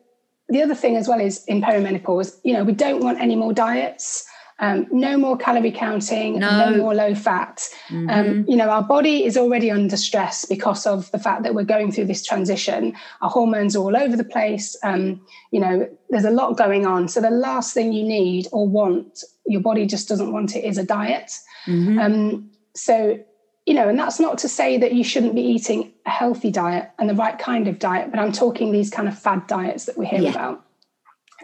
the 0.49 0.61
other 0.61 0.75
thing 0.75 0.97
as 0.97 1.07
well 1.07 1.21
is 1.21 1.45
in 1.45 1.61
perimenopause, 1.61 2.37
you 2.43 2.53
know, 2.53 2.63
we 2.63 2.73
don't 2.73 3.01
want 3.01 3.21
any 3.21 3.35
more 3.35 3.53
diets. 3.53 4.27
Um, 4.61 4.85
no 4.91 5.17
more 5.17 5.37
calorie 5.37 5.71
counting, 5.71 6.37
no, 6.37 6.69
no 6.69 6.77
more 6.77 6.93
low 6.93 7.15
fat. 7.15 7.67
Mm-hmm. 7.89 8.09
Um, 8.09 8.45
you 8.47 8.55
know, 8.55 8.69
our 8.69 8.83
body 8.83 9.25
is 9.25 9.35
already 9.35 9.71
under 9.71 9.97
stress 9.97 10.45
because 10.45 10.85
of 10.85 11.09
the 11.09 11.17
fact 11.17 11.41
that 11.43 11.55
we're 11.55 11.63
going 11.63 11.91
through 11.91 12.05
this 12.05 12.23
transition. 12.23 12.93
Our 13.21 13.31
hormones 13.31 13.75
are 13.75 13.79
all 13.79 13.97
over 13.97 14.15
the 14.15 14.23
place. 14.23 14.77
Um, 14.83 15.19
you 15.49 15.59
know, 15.59 15.89
there's 16.11 16.25
a 16.25 16.29
lot 16.29 16.57
going 16.57 16.85
on. 16.85 17.07
So 17.07 17.21
the 17.21 17.31
last 17.31 17.73
thing 17.73 17.91
you 17.91 18.03
need 18.03 18.47
or 18.51 18.67
want, 18.67 19.23
your 19.47 19.61
body 19.61 19.87
just 19.87 20.07
doesn't 20.07 20.31
want 20.31 20.55
it, 20.55 20.63
is 20.63 20.77
a 20.77 20.83
diet. 20.83 21.31
Mm-hmm. 21.65 21.97
Um, 21.97 22.51
so, 22.75 23.19
you 23.65 23.73
know, 23.73 23.89
and 23.89 23.97
that's 23.97 24.19
not 24.19 24.37
to 24.39 24.47
say 24.47 24.77
that 24.77 24.93
you 24.93 25.03
shouldn't 25.03 25.33
be 25.33 25.41
eating 25.41 25.91
a 26.05 26.11
healthy 26.11 26.51
diet 26.51 26.91
and 26.99 27.09
the 27.09 27.15
right 27.15 27.39
kind 27.39 27.67
of 27.67 27.79
diet, 27.79 28.11
but 28.11 28.19
I'm 28.19 28.31
talking 28.31 28.71
these 28.71 28.91
kind 28.91 29.07
of 29.07 29.17
fad 29.17 29.47
diets 29.47 29.85
that 29.85 29.97
we 29.97 30.05
hear 30.05 30.21
yeah. 30.21 30.29
about. 30.29 30.65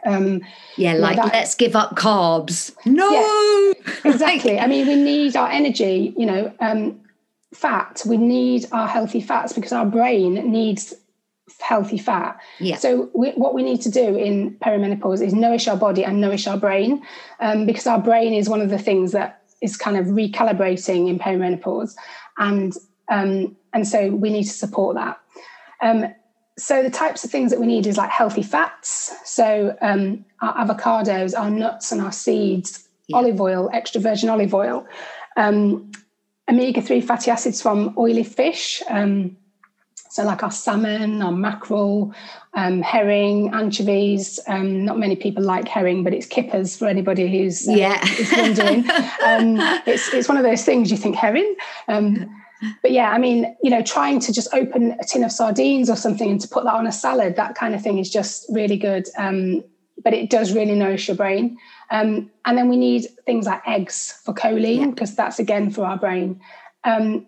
Um, 0.07 0.41
yeah, 0.77 0.93
like 0.93 1.17
let's 1.17 1.53
give 1.55 1.75
up 1.75 1.95
carbs. 1.95 2.73
No, 2.85 3.11
yeah, 3.11 3.93
exactly. 4.11 4.59
I 4.59 4.67
mean, 4.67 4.87
we 4.87 4.95
need 4.95 5.35
our 5.35 5.49
energy. 5.49 6.13
You 6.17 6.25
know, 6.25 6.53
um, 6.59 6.99
fat. 7.53 8.01
We 8.05 8.17
need 8.17 8.65
our 8.71 8.87
healthy 8.87 9.21
fats 9.21 9.53
because 9.53 9.73
our 9.73 9.85
brain 9.85 10.33
needs 10.51 10.93
healthy 11.59 11.97
fat. 11.97 12.39
Yeah. 12.59 12.77
So 12.77 13.09
we, 13.13 13.31
what 13.31 13.53
we 13.53 13.63
need 13.63 13.81
to 13.81 13.91
do 13.91 14.15
in 14.15 14.55
perimenopause 14.55 15.21
is 15.21 15.33
nourish 15.33 15.67
our 15.67 15.77
body 15.77 16.03
and 16.03 16.21
nourish 16.21 16.47
our 16.47 16.57
brain, 16.57 17.03
um, 17.39 17.65
because 17.65 17.87
our 17.87 17.99
brain 17.99 18.33
is 18.33 18.49
one 18.49 18.61
of 18.61 18.69
the 18.69 18.77
things 18.77 19.11
that 19.11 19.43
is 19.61 19.75
kind 19.75 19.97
of 19.97 20.07
recalibrating 20.07 21.09
in 21.09 21.19
perimenopause, 21.19 21.95
and 22.37 22.73
um, 23.09 23.55
and 23.73 23.87
so 23.87 24.09
we 24.09 24.29
need 24.29 24.43
to 24.43 24.49
support 24.49 24.95
that. 24.95 25.19
Um, 25.81 26.13
so 26.57 26.81
the 26.81 26.89
types 26.89 27.23
of 27.23 27.29
things 27.29 27.51
that 27.51 27.59
we 27.59 27.67
need 27.67 27.85
is 27.85 27.97
like 27.97 28.09
healthy 28.09 28.41
fats. 28.41 29.13
So 29.23 29.77
um, 29.81 30.25
our 30.41 30.65
avocados, 30.65 31.37
our 31.37 31.49
nuts, 31.49 31.91
and 31.91 32.01
our 32.01 32.11
seeds, 32.11 32.87
yeah. 33.07 33.17
olive 33.17 33.39
oil, 33.39 33.69
extra 33.73 34.01
virgin 34.01 34.29
olive 34.29 34.53
oil, 34.53 34.85
um, 35.35 35.91
omega 36.49 36.81
three 36.81 37.01
fatty 37.01 37.29
acids 37.29 37.61
from 37.61 37.93
oily 37.97 38.23
fish. 38.23 38.81
Um, 38.89 39.37
so, 40.09 40.23
like 40.23 40.41
our 40.41 40.51
salmon, 40.51 41.21
our 41.21 41.31
mackerel, 41.31 42.11
um, 42.55 42.81
herring, 42.81 43.53
anchovies. 43.53 44.39
Um, 44.47 44.83
not 44.83 44.97
many 44.97 45.15
people 45.15 45.43
like 45.43 45.67
herring, 45.67 46.03
but 46.03 46.11
it's 46.11 46.25
kippers 46.25 46.75
for 46.75 46.87
anybody 46.87 47.29
who's 47.29 47.67
uh, 47.67 47.73
yeah. 47.73 48.03
wondering. 48.35 48.89
um, 49.25 49.57
it's 49.85 50.11
it's 50.13 50.27
one 50.27 50.37
of 50.37 50.43
those 50.43 50.63
things 50.63 50.89
you 50.89 50.97
think 50.97 51.15
herring. 51.15 51.55
But 52.81 52.91
yeah, 52.91 53.11
I 53.11 53.17
mean, 53.17 53.55
you 53.63 53.69
know, 53.69 53.81
trying 53.81 54.19
to 54.21 54.33
just 54.33 54.53
open 54.53 54.97
a 54.99 55.03
tin 55.03 55.23
of 55.23 55.31
sardines 55.31 55.89
or 55.89 55.95
something 55.95 56.29
and 56.29 56.41
to 56.41 56.47
put 56.47 56.63
that 56.63 56.73
on 56.73 56.87
a 56.87 56.91
salad, 56.91 57.35
that 57.35 57.55
kind 57.55 57.75
of 57.75 57.81
thing 57.81 57.99
is 57.99 58.09
just 58.09 58.45
really 58.49 58.77
good. 58.77 59.07
Um, 59.17 59.63
but 60.03 60.13
it 60.13 60.29
does 60.29 60.53
really 60.53 60.75
nourish 60.75 61.07
your 61.07 61.17
brain. 61.17 61.57
Um, 61.89 62.31
and 62.45 62.57
then 62.57 62.69
we 62.69 62.77
need 62.77 63.07
things 63.25 63.45
like 63.45 63.61
eggs 63.67 64.21
for 64.23 64.33
choline 64.33 64.91
because 64.91 65.11
yeah. 65.11 65.15
that's 65.17 65.39
again 65.39 65.71
for 65.71 65.85
our 65.85 65.97
brain. 65.97 66.39
Um, 66.83 67.25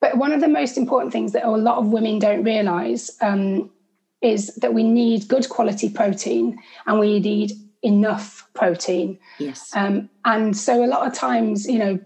but 0.00 0.18
one 0.18 0.32
of 0.32 0.40
the 0.40 0.48
most 0.48 0.76
important 0.76 1.12
things 1.12 1.32
that 1.32 1.44
a 1.44 1.50
lot 1.50 1.78
of 1.78 1.86
women 1.86 2.18
don't 2.18 2.44
realize 2.44 3.10
um, 3.20 3.70
is 4.22 4.54
that 4.56 4.74
we 4.74 4.82
need 4.82 5.28
good 5.28 5.48
quality 5.48 5.88
protein 5.88 6.58
and 6.86 6.98
we 6.98 7.20
need 7.20 7.52
enough 7.82 8.48
protein. 8.54 9.18
Yes. 9.38 9.70
Um, 9.74 10.08
and 10.24 10.56
so 10.56 10.84
a 10.84 10.86
lot 10.86 11.06
of 11.06 11.14
times, 11.14 11.66
you 11.66 11.78
know, 11.78 11.98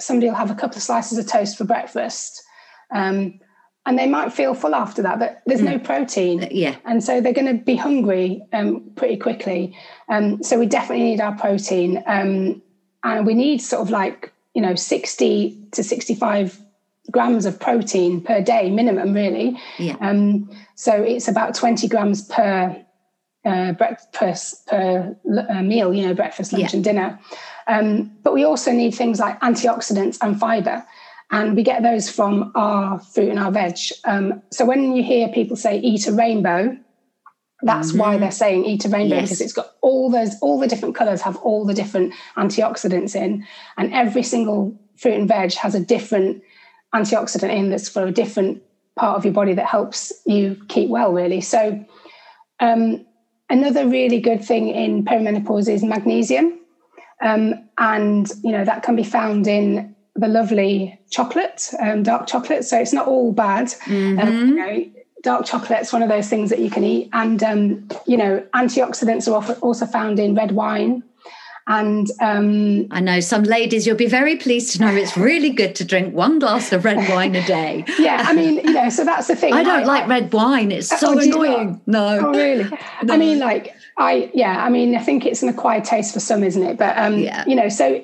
somebody 0.00 0.28
will 0.28 0.36
have 0.36 0.50
a 0.50 0.54
couple 0.54 0.76
of 0.76 0.82
slices 0.82 1.18
of 1.18 1.26
toast 1.26 1.56
for 1.56 1.64
breakfast. 1.64 2.42
Um, 2.90 3.40
and 3.86 3.98
they 3.98 4.06
might 4.06 4.32
feel 4.32 4.54
full 4.54 4.74
after 4.74 5.00
that, 5.02 5.18
but 5.18 5.40
there's 5.46 5.62
no 5.62 5.78
protein. 5.78 6.46
Yeah. 6.50 6.76
And 6.84 7.02
so 7.02 7.20
they're 7.20 7.32
going 7.32 7.46
to 7.58 7.64
be 7.64 7.76
hungry 7.76 8.42
um, 8.52 8.90
pretty 8.94 9.16
quickly. 9.16 9.74
Um, 10.08 10.42
so 10.42 10.58
we 10.58 10.66
definitely 10.66 11.04
need 11.04 11.20
our 11.20 11.36
protein. 11.36 12.02
Um, 12.06 12.60
and 13.02 13.26
we 13.26 13.32
need 13.34 13.58
sort 13.62 13.80
of 13.82 13.90
like, 13.90 14.32
you 14.54 14.60
know, 14.60 14.74
60 14.74 15.58
to 15.72 15.82
65 15.82 16.60
grams 17.10 17.46
of 17.46 17.58
protein 17.58 18.20
per 18.20 18.42
day 18.42 18.70
minimum, 18.70 19.14
really. 19.14 19.58
Yeah. 19.78 19.96
Um, 20.00 20.50
so 20.74 20.92
it's 21.02 21.26
about 21.26 21.54
20 21.54 21.88
grams 21.88 22.22
per 22.28 22.84
uh, 23.46 23.72
breakfast 23.72 24.66
per 24.66 25.16
uh, 25.48 25.62
meal, 25.62 25.94
you 25.94 26.06
know, 26.06 26.14
breakfast, 26.14 26.52
lunch, 26.52 26.64
Yeah. 26.64 26.76
and 26.76 26.84
dinner. 26.84 27.18
Um, 27.70 28.10
but 28.24 28.34
we 28.34 28.44
also 28.44 28.72
need 28.72 28.94
things 28.94 29.20
like 29.20 29.40
antioxidants 29.40 30.18
and 30.20 30.38
fiber, 30.38 30.84
and 31.30 31.54
we 31.56 31.62
get 31.62 31.82
those 31.82 32.10
from 32.10 32.50
our 32.54 32.98
fruit 32.98 33.30
and 33.30 33.38
our 33.38 33.52
veg. 33.52 33.76
Um, 34.04 34.42
so 34.50 34.64
when 34.64 34.94
you 34.96 35.02
hear 35.04 35.28
people 35.28 35.56
say 35.56 35.78
eat 35.78 36.06
a 36.08 36.12
rainbow, 36.12 36.76
that's 37.62 37.92
why 37.92 38.16
they're 38.18 38.30
saying 38.32 38.64
eat 38.64 38.84
a 38.86 38.88
rainbow 38.88 39.16
Yes. 39.16 39.28
because 39.28 39.40
it's 39.40 39.52
got 39.52 39.68
all 39.82 40.10
those 40.10 40.32
all 40.40 40.58
the 40.58 40.66
different 40.66 40.94
colors 40.96 41.20
have 41.20 41.36
all 41.48 41.64
the 41.64 41.74
different 41.74 42.12
antioxidants 42.36 43.14
in, 43.14 43.46
and 43.78 43.92
every 43.92 44.24
single 44.24 44.60
fruit 44.96 45.14
and 45.14 45.28
veg 45.28 45.54
has 45.54 45.74
a 45.74 45.80
different 45.94 46.42
antioxidant 46.94 47.54
in 47.54 47.70
that's 47.70 47.88
for 47.88 48.04
a 48.04 48.12
different 48.12 48.62
part 48.96 49.16
of 49.16 49.24
your 49.24 49.34
body 49.34 49.54
that 49.54 49.66
helps 49.66 50.12
you 50.26 50.56
keep 50.68 50.88
well. 50.90 51.12
Really, 51.12 51.40
so. 51.40 51.84
Um, 52.62 53.06
another 53.48 53.88
really 53.88 54.20
good 54.20 54.44
thing 54.44 54.68
in 54.68 55.04
perimenopause 55.04 55.66
is 55.72 55.82
magnesium. 55.82 56.59
Um, 57.20 57.68
and, 57.78 58.30
you 58.42 58.52
know, 58.52 58.64
that 58.64 58.82
can 58.82 58.96
be 58.96 59.04
found 59.04 59.46
in 59.46 59.94
the 60.16 60.28
lovely 60.28 60.98
chocolate, 61.10 61.70
um, 61.80 62.02
dark 62.02 62.26
chocolate. 62.26 62.64
So 62.64 62.78
it's 62.78 62.92
not 62.92 63.06
all 63.06 63.32
bad. 63.32 63.72
Um, 63.86 64.48
you 64.48 64.54
know, 64.54 64.84
dark 65.22 65.46
chocolate's 65.46 65.92
one 65.92 66.02
of 66.02 66.08
those 66.08 66.28
things 66.28 66.50
that 66.50 66.58
you 66.60 66.70
can 66.70 66.84
eat. 66.84 67.10
And, 67.12 67.42
um, 67.42 67.88
you 68.06 68.16
know, 68.16 68.44
antioxidants 68.54 69.28
are 69.30 69.54
also 69.56 69.86
found 69.86 70.18
in 70.18 70.34
red 70.34 70.52
wine. 70.52 71.02
And 71.66 72.10
um, 72.20 72.88
I 72.90 73.00
know 73.00 73.20
some 73.20 73.44
ladies, 73.44 73.86
you'll 73.86 73.94
be 73.96 74.08
very 74.08 74.34
pleased 74.36 74.72
to 74.74 74.80
know 74.80 74.92
it's 74.92 75.16
really 75.16 75.50
good 75.50 75.76
to 75.76 75.84
drink 75.84 76.12
one 76.14 76.40
glass 76.40 76.72
of 76.72 76.84
red 76.84 77.08
wine 77.08 77.36
a 77.36 77.46
day. 77.46 77.84
yeah, 77.98 78.24
I 78.26 78.32
mean, 78.34 78.54
you 78.56 78.72
know, 78.72 78.88
so 78.88 79.04
that's 79.04 79.28
the 79.28 79.36
thing. 79.36 79.52
I 79.52 79.62
don't 79.62 79.86
like 79.86 80.08
red 80.08 80.32
wine. 80.32 80.72
It's 80.72 80.88
so 80.88 81.10
Oh, 81.10 81.20
you 81.20 81.30
not? 81.30 81.46
annoying. 81.46 81.80
No. 81.86 82.18
Oh, 82.26 82.30
really? 82.32 82.68
I 83.08 83.16
mean, 83.16 83.38
like, 83.38 83.72
I, 83.98 84.30
yeah, 84.34 84.64
I 84.64 84.70
mean, 84.70 84.94
I 84.96 85.00
think 85.00 85.26
it's 85.26 85.42
an 85.42 85.48
acquired 85.48 85.84
taste 85.84 86.14
for 86.14 86.20
some, 86.20 86.42
isn't 86.42 86.62
it? 86.62 86.76
But, 86.78 86.96
um, 86.96 87.18
Yeah. 87.18 87.44
you 87.46 87.54
know, 87.54 87.68
so, 87.68 88.02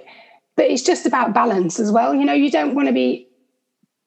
but 0.56 0.66
it's 0.66 0.82
just 0.82 1.06
about 1.06 1.32
balance 1.32 1.78
as 1.80 1.90
well. 1.90 2.14
You 2.14 2.24
know, 2.24 2.32
you 2.32 2.50
don't 2.50 2.74
want 2.74 2.88
to 2.88 2.94
be 2.94 3.28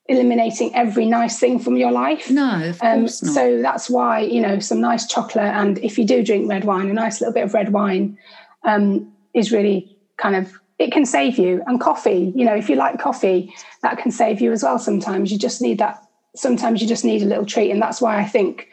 eliminating 0.08 0.74
every 0.76 1.06
nice 1.06 1.40
thing 1.40 1.60
from 1.60 1.78
your 1.78 1.92
life. 1.92 2.30
No, 2.32 2.70
of 2.70 2.80
Um, 2.82 3.02
course 3.02 3.22
not. 3.24 3.34
so 3.34 3.62
that's 3.62 3.90
why, 3.90 4.22
you 4.22 4.42
know, 4.42 4.58
some 4.60 4.82
nice 4.82 5.06
chocolate. 5.08 5.44
And 5.54 5.78
if 5.80 5.98
you 6.00 6.06
do 6.06 6.24
drink 6.24 6.50
red 6.50 6.64
wine, 6.66 6.90
a 6.90 6.94
nice 6.94 7.22
little 7.22 7.34
bit 7.34 7.44
of 7.44 7.54
red 7.54 7.72
wine 7.72 8.18
um, 8.64 9.12
is 9.36 9.52
really 9.52 9.96
kind 10.18 10.36
of, 10.36 10.52
it 10.80 10.92
can 10.92 11.06
save 11.06 11.38
you. 11.38 11.62
And 11.68 11.80
coffee, 11.80 12.34
you 12.36 12.44
know, 12.44 12.56
if 12.56 12.70
you 12.70 12.76
like 12.76 13.00
coffee, 13.00 13.54
that 13.84 14.00
can 14.00 14.12
save 14.12 14.42
you 14.42 14.52
as 14.52 14.64
well 14.64 14.80
sometimes. 14.80 15.32
You 15.32 15.38
just 15.38 15.62
need 15.62 15.78
that. 15.78 16.02
Sometimes 16.36 16.82
you 16.82 16.88
just 16.88 17.06
need 17.06 17.22
a 17.22 17.26
little 17.26 17.46
treat. 17.46 17.70
And 17.70 17.82
that's 17.82 18.02
why 18.02 18.18
I 18.18 18.26
think 18.26 18.68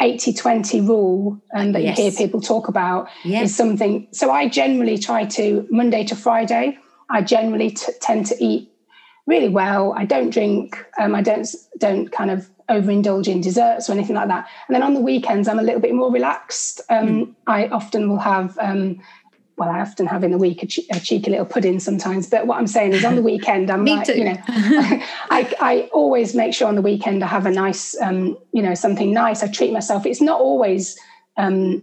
80 0.00 0.32
20 0.32 0.80
rule 0.82 1.40
um, 1.54 1.72
that 1.72 1.82
Yes. 1.82 1.98
you 1.98 2.04
hear 2.04 2.12
people 2.12 2.40
talk 2.40 2.68
about 2.68 3.08
Yes. 3.24 3.50
is 3.50 3.56
something. 3.56 4.06
So 4.12 4.30
I 4.30 4.48
generally 4.48 4.98
try 4.98 5.24
to, 5.24 5.66
Monday 5.70 6.04
to 6.04 6.14
Friday, 6.16 6.78
I 7.10 7.22
generally 7.22 7.70
t- 7.70 7.92
tend 8.00 8.26
to 8.26 8.36
eat 8.44 8.70
really 9.26 9.48
well. 9.48 9.94
I 9.96 10.04
don't 10.04 10.30
drink. 10.30 10.84
Um, 10.98 11.14
I 11.14 11.22
don't 11.22 11.46
don't 11.78 12.10
kind 12.12 12.30
of 12.30 12.48
overindulge 12.70 13.28
in 13.28 13.40
desserts 13.40 13.88
or 13.88 13.92
anything 13.92 14.14
like 14.16 14.28
that. 14.28 14.46
And 14.68 14.74
then 14.74 14.82
on 14.82 14.94
the 14.94 15.00
weekends, 15.00 15.48
I'm 15.48 15.58
a 15.58 15.62
little 15.62 15.80
bit 15.80 15.94
more 15.94 16.12
relaxed. 16.12 16.80
Um, 16.90 17.08
Mm. 17.08 17.34
I 17.46 17.68
often 17.68 18.08
will 18.08 18.18
have. 18.18 18.56
Well, 19.58 19.68
I 19.68 19.80
often 19.80 20.06
have 20.06 20.22
in 20.24 20.30
the 20.30 20.38
week 20.38 20.62
a, 20.62 20.66
che- 20.66 20.86
a 20.90 21.00
cheeky 21.00 21.30
little 21.30 21.44
pudding 21.46 21.80
sometimes. 21.80 22.28
But 22.30 22.46
what 22.46 22.58
I'm 22.58 22.66
saying 22.66 22.92
is, 22.92 23.04
on 23.04 23.16
the 23.16 23.22
weekend, 23.32 23.70
I'm 23.70 23.84
like, 23.84 24.06
too. 24.06 24.16
you 24.18 24.24
know, 24.24 24.36
I, 24.48 25.52
I 25.60 25.90
always 25.92 26.34
make 26.34 26.54
sure 26.54 26.68
on 26.68 26.74
the 26.76 26.82
weekend 26.82 27.22
I 27.24 27.26
have 27.26 27.44
a 27.46 27.50
nice, 27.50 28.00
um, 28.00 28.38
you 28.52 28.62
know, 28.62 28.74
something 28.74 29.12
nice. 29.12 29.42
I 29.42 29.48
treat 29.48 29.72
myself. 29.72 30.06
It's 30.06 30.20
not 30.20 30.40
always 30.40 30.96
um, 31.36 31.82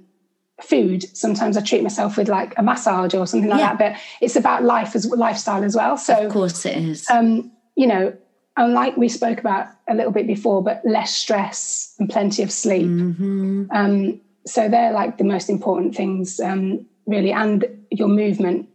food. 0.61 1.03
Sometimes 1.15 1.57
I 1.57 1.61
treat 1.61 1.83
myself 1.83 2.17
with 2.17 2.29
like 2.29 2.53
a 2.57 2.63
massage 2.63 3.13
or 3.13 3.27
something 3.27 3.49
like 3.49 3.59
Yeah. 3.59 3.75
that. 3.75 3.93
But 3.95 4.01
it's 4.21 4.35
about 4.35 4.63
life 4.63 4.95
as 4.95 5.05
lifestyle 5.05 5.63
as 5.63 5.75
well. 5.75 5.97
So 5.97 6.27
of 6.27 6.31
course 6.31 6.65
it 6.65 6.77
is. 6.77 7.09
um, 7.09 7.51
you 7.75 7.87
know, 7.87 8.13
and 8.57 8.73
like 8.73 8.95
we 8.95 9.09
spoke 9.09 9.39
about 9.39 9.67
a 9.89 9.93
little 9.93 10.13
bit 10.13 10.27
before, 10.27 10.63
but 10.63 10.81
less 10.85 11.13
stress 11.13 11.93
and 11.99 12.09
plenty 12.09 12.41
of 12.41 12.51
sleep. 12.51 12.87
Mhm. 12.87 13.67
Um, 13.71 14.21
so 14.47 14.69
they're 14.69 14.93
like 14.93 15.17
the 15.17 15.25
most 15.25 15.49
important 15.49 15.93
things, 15.93 16.39
um, 16.39 16.85
really, 17.05 17.31
and 17.31 17.65
your 17.91 18.07
movement. 18.07 18.69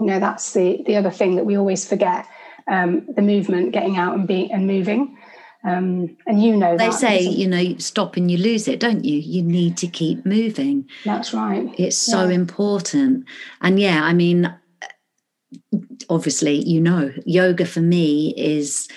You 0.00 0.06
know, 0.06 0.20
that's 0.20 0.52
the 0.52 0.82
the 0.86 0.96
other 0.96 1.10
thing 1.10 1.36
that 1.36 1.44
we 1.46 1.56
always 1.56 1.86
forget: 1.88 2.26
um, 2.68 3.06
the 3.14 3.22
movement, 3.22 3.72
getting 3.72 3.96
out 3.96 4.14
and 4.14 4.26
being 4.26 4.50
and 4.52 4.66
moving. 4.66 5.16
Um, 5.66 6.16
and 6.26 6.42
you 6.42 6.54
know 6.56 6.76
They 6.76 6.90
say, 6.90 7.22
you 7.22 7.48
know, 7.48 7.78
stop 7.78 8.18
and 8.18 8.30
you 8.30 8.36
lose 8.36 8.68
it, 8.68 8.80
don't 8.80 9.02
you? 9.02 9.16
You 9.16 9.42
need 9.42 9.78
to 9.78 9.86
keep 9.86 10.26
moving. 10.26 10.86
that's 11.06 11.32
right. 11.32 11.74
It's 11.78 11.96
so 11.96 12.28
Yeah. 12.28 12.34
important. 12.34 13.24
And 13.62 13.80
yeah, 13.80 14.04
I 14.04 14.12
mean, 14.12 14.52
obviously, 16.10 16.56
you 16.68 16.80
know, 16.80 17.12
yoga 17.24 17.64
for 17.64 17.80
me 17.80 18.34
is, 18.36 18.88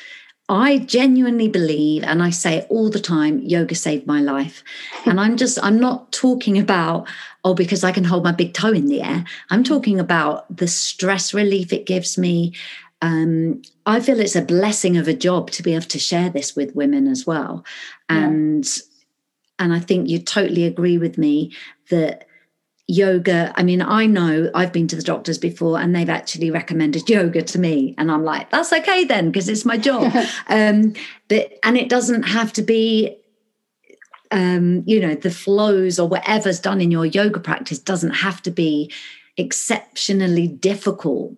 I 0.49 0.77
genuinely 0.77 1.49
believe, 1.49 2.03
and 2.03 2.23
I 2.23 2.29
say 2.29 2.55
it 2.55 2.67
all 2.69 2.89
the 2.89 3.01
time, 3.01 3.39
yoga 3.39 3.75
saved 3.75 4.07
my 4.07 4.21
life. 4.21 4.63
And 5.05 5.19
I'm 5.19 5.35
just, 5.35 5.59
I'm 5.61 5.77
not 5.77 6.11
talking 6.13 6.57
about, 6.57 7.07
oh, 7.43 7.53
because 7.53 7.83
I 7.83 7.91
can 7.91 8.05
hold 8.05 8.23
my 8.23 8.31
big 8.31 8.53
toe 8.53 8.71
in 8.71 8.87
the 8.87 9.01
air. 9.01 9.25
I'm 9.49 9.63
talking 9.63 9.99
about 9.99 10.55
the 10.55 10.67
stress 10.67 11.33
relief 11.33 11.73
it 11.73 11.85
gives 11.85 12.17
me. 12.17 12.53
Um, 13.01 13.61
I 13.85 13.99
feel 13.99 14.21
it's 14.21 14.37
a 14.37 14.41
blessing 14.41 14.95
of 14.95 15.09
a 15.09 15.13
job 15.13 15.51
to 15.51 15.63
be 15.63 15.73
able 15.73 15.85
to 15.85 15.99
share 15.99 16.29
this 16.29 16.55
with 16.55 16.75
women 16.75 17.07
as 17.07 17.27
well. 17.27 17.65
Yeah. 18.09 18.25
And 18.25 18.79
and 19.59 19.73
I 19.73 19.79
think 19.79 20.07
you 20.07 20.19
totally 20.19 20.65
agree 20.65 20.99
with 20.99 21.17
me 21.17 21.51
that 21.89 22.26
yoga. 22.87 23.53
I 23.55 23.63
mean 23.63 23.81
i 23.81 24.05
know 24.05 24.49
i've 24.55 24.71
been 24.71 24.87
to 24.87 24.95
the 24.95 25.01
doctors 25.01 25.37
before 25.37 25.79
and 25.79 25.95
they've 25.95 26.09
actually 26.09 26.51
recommended 26.51 27.09
yoga 27.17 27.41
to 27.41 27.59
me. 27.59 27.93
And 27.97 28.11
i'm 28.11 28.23
like 28.23 28.49
that's 28.49 28.71
okay 28.73 29.03
then 29.03 29.27
because 29.27 29.49
it's 29.49 29.65
my 29.65 29.77
job. 29.77 30.11
Um 30.49 30.93
but 31.27 31.59
and 31.63 31.77
it 31.77 31.89
doesn't 31.89 32.23
have 32.23 32.53
to 32.53 32.61
be 32.61 33.17
um 34.31 34.83
you 34.85 34.99
know 34.99 35.15
the 35.15 35.31
flows 35.31 35.99
or 35.99 36.07
whatever's 36.07 36.59
done 36.59 36.81
in 36.81 36.91
your 36.91 37.05
yoga 37.05 37.39
practice 37.39 37.79
doesn't 37.79 38.11
have 38.11 38.41
to 38.43 38.51
be 38.51 38.91
exceptionally 39.35 40.47
difficult. 40.47 41.33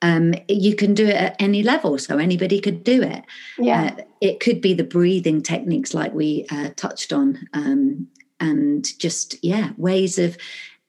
Um 0.00 0.34
you 0.48 0.74
can 0.74 0.94
do 0.94 1.06
it 1.06 1.16
at 1.16 1.36
any 1.38 1.62
level 1.62 1.98
so 1.98 2.16
anybody 2.16 2.60
could 2.60 2.82
do 2.82 3.02
it. 3.02 3.24
Yeah. 3.58 3.94
uh, 3.98 4.02
it 4.20 4.40
could 4.40 4.60
be 4.60 4.74
the 4.74 4.84
breathing 4.84 5.42
techniques 5.42 5.94
like 5.94 6.12
we 6.12 6.46
uh, 6.50 6.70
touched 6.76 7.12
on 7.12 7.38
um, 7.52 8.08
and 8.40 8.98
just 8.98 9.42
yeah 9.44 9.70
ways 9.76 10.18
of 10.18 10.36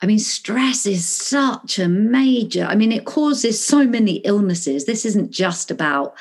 i 0.01 0.05
mean 0.05 0.19
stress 0.19 0.85
is 0.85 1.05
such 1.07 1.79
a 1.79 1.87
major 1.87 2.65
i 2.65 2.75
mean 2.75 2.91
it 2.91 3.05
causes 3.05 3.63
so 3.63 3.85
many 3.85 4.15
illnesses 4.17 4.85
this 4.85 5.05
isn't 5.05 5.31
just 5.31 5.71
about 5.71 6.15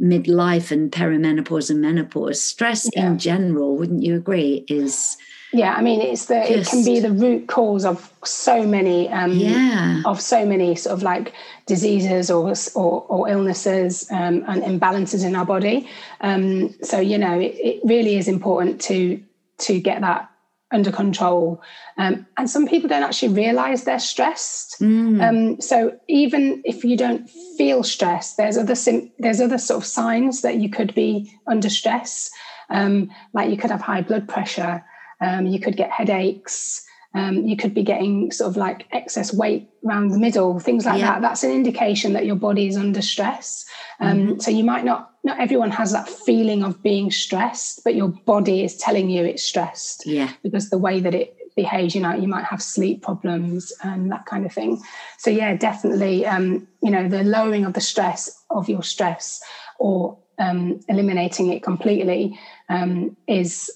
midlife 0.00 0.70
and 0.70 0.90
perimenopause 0.92 1.70
and 1.70 1.80
menopause 1.80 2.42
stress 2.42 2.88
Yeah. 2.94 3.06
in 3.08 3.18
general 3.18 3.76
wouldn't 3.76 4.02
you 4.02 4.16
agree 4.16 4.64
is 4.68 5.16
Yeah. 5.52 5.74
I 5.74 5.82
mean, 5.82 6.00
it's 6.00 6.26
the 6.26 6.38
it 6.58 6.68
can 6.68 6.84
be 6.84 7.00
the 7.00 7.10
root 7.10 7.48
cause 7.48 7.84
of 7.84 8.08
so 8.24 8.64
many 8.64 9.08
um, 9.08 9.32
yeah 9.32 10.00
of 10.06 10.20
so 10.20 10.46
many 10.46 10.76
sort 10.76 10.94
of 10.94 11.02
like 11.02 11.32
diseases 11.66 12.30
or 12.30 12.54
or, 12.76 13.04
or 13.08 13.28
illnesses 13.28 14.06
um, 14.12 14.44
and 14.46 14.62
imbalances 14.62 15.24
in 15.24 15.34
our 15.34 15.44
body. 15.44 15.88
Um, 16.20 16.72
so 16.82 17.00
you 17.00 17.18
know, 17.18 17.38
it, 17.40 17.54
it 17.58 17.80
really 17.84 18.16
is 18.16 18.28
important 18.28 18.80
to 18.82 19.20
to 19.66 19.80
get 19.80 20.00
that 20.02 20.29
under 20.72 20.92
control. 20.92 21.62
Um, 21.98 22.26
and 22.36 22.48
some 22.48 22.66
people 22.66 22.88
don't 22.88 23.02
actually 23.02 23.34
realize 23.34 23.84
they're 23.84 23.98
stressed. 23.98 24.80
Mm. 24.80 25.22
Um, 25.22 25.60
so 25.60 25.98
even 26.08 26.62
if 26.64 26.84
you 26.84 26.96
don't 26.96 27.28
feel 27.58 27.82
stress, 27.82 28.34
there's 28.34 28.56
other 28.56 28.74
sim- 28.74 29.10
there's 29.18 29.40
other 29.40 29.58
sort 29.58 29.82
of 29.82 29.86
signs 29.86 30.42
that 30.42 30.56
you 30.56 30.70
could 30.70 30.94
be 30.94 31.32
under 31.46 31.68
stress. 31.68 32.30
Um, 32.68 33.10
like 33.32 33.50
you 33.50 33.56
could 33.56 33.70
have 33.70 33.80
high 33.80 34.02
blood 34.02 34.28
pressure, 34.28 34.84
um, 35.20 35.46
you 35.46 35.58
could 35.58 35.76
get 35.76 35.90
headaches, 35.90 36.86
um, 37.14 37.38
you 37.46 37.56
could 37.56 37.74
be 37.74 37.82
getting 37.82 38.30
sort 38.30 38.50
of 38.50 38.56
like 38.56 38.86
excess 38.92 39.32
weight 39.34 39.68
around 39.84 40.08
the 40.08 40.18
middle, 40.18 40.60
things 40.60 40.86
like 40.86 41.00
Yeah. 41.00 41.12
that. 41.12 41.22
That's 41.22 41.42
an 41.42 41.50
indication 41.50 42.12
that 42.12 42.26
your 42.26 42.36
body 42.36 42.68
is 42.68 42.76
under 42.76 43.02
stress. 43.02 43.64
Um, 43.98 44.38
So 44.40 44.50
you 44.50 44.64
might 44.64 44.84
not 44.84 45.10
not 45.22 45.38
everyone 45.38 45.70
has 45.70 45.92
that 45.92 46.08
feeling 46.08 46.62
of 46.62 46.82
being 46.82 47.10
stressed, 47.10 47.84
but 47.84 47.94
your 47.94 48.08
body 48.08 48.64
is 48.64 48.76
telling 48.76 49.10
you 49.10 49.22
it's 49.24 49.42
stressed 49.42 50.06
yeah 50.06 50.30
because 50.42 50.70
the 50.70 50.78
way 50.78 51.00
that 51.00 51.14
it 51.14 51.36
behaves. 51.56 51.94
You 51.94 52.00
know, 52.02 52.14
you 52.14 52.28
might 52.28 52.44
have 52.44 52.62
sleep 52.62 53.02
problems 53.02 53.72
and 53.82 54.10
that 54.12 54.26
kind 54.26 54.46
of 54.46 54.52
thing. 54.52 54.80
So 55.18 55.30
yeah, 55.30 55.56
definitely, 55.56 56.26
um, 56.26 56.66
you 56.82 56.90
know, 56.90 57.08
the 57.08 57.22
lowering 57.22 57.64
of 57.64 57.74
the 57.74 57.80
stress 57.80 58.30
of 58.50 58.68
your 58.68 58.82
stress 58.82 59.42
or 59.78 60.18
um, 60.38 60.80
eliminating 60.88 61.52
it 61.52 61.62
completely 61.62 62.38
um, 62.68 63.16
is 63.26 63.70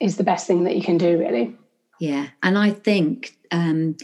is 0.00 0.16
the 0.16 0.24
best 0.24 0.46
thing 0.46 0.64
that 0.64 0.76
you 0.76 0.82
can 0.82 0.98
do, 0.98 1.18
really. 1.18 1.56
Yeah, 2.00 2.28
and 2.42 2.58
I 2.58 2.70
think 2.70 3.36
um, 3.50 3.96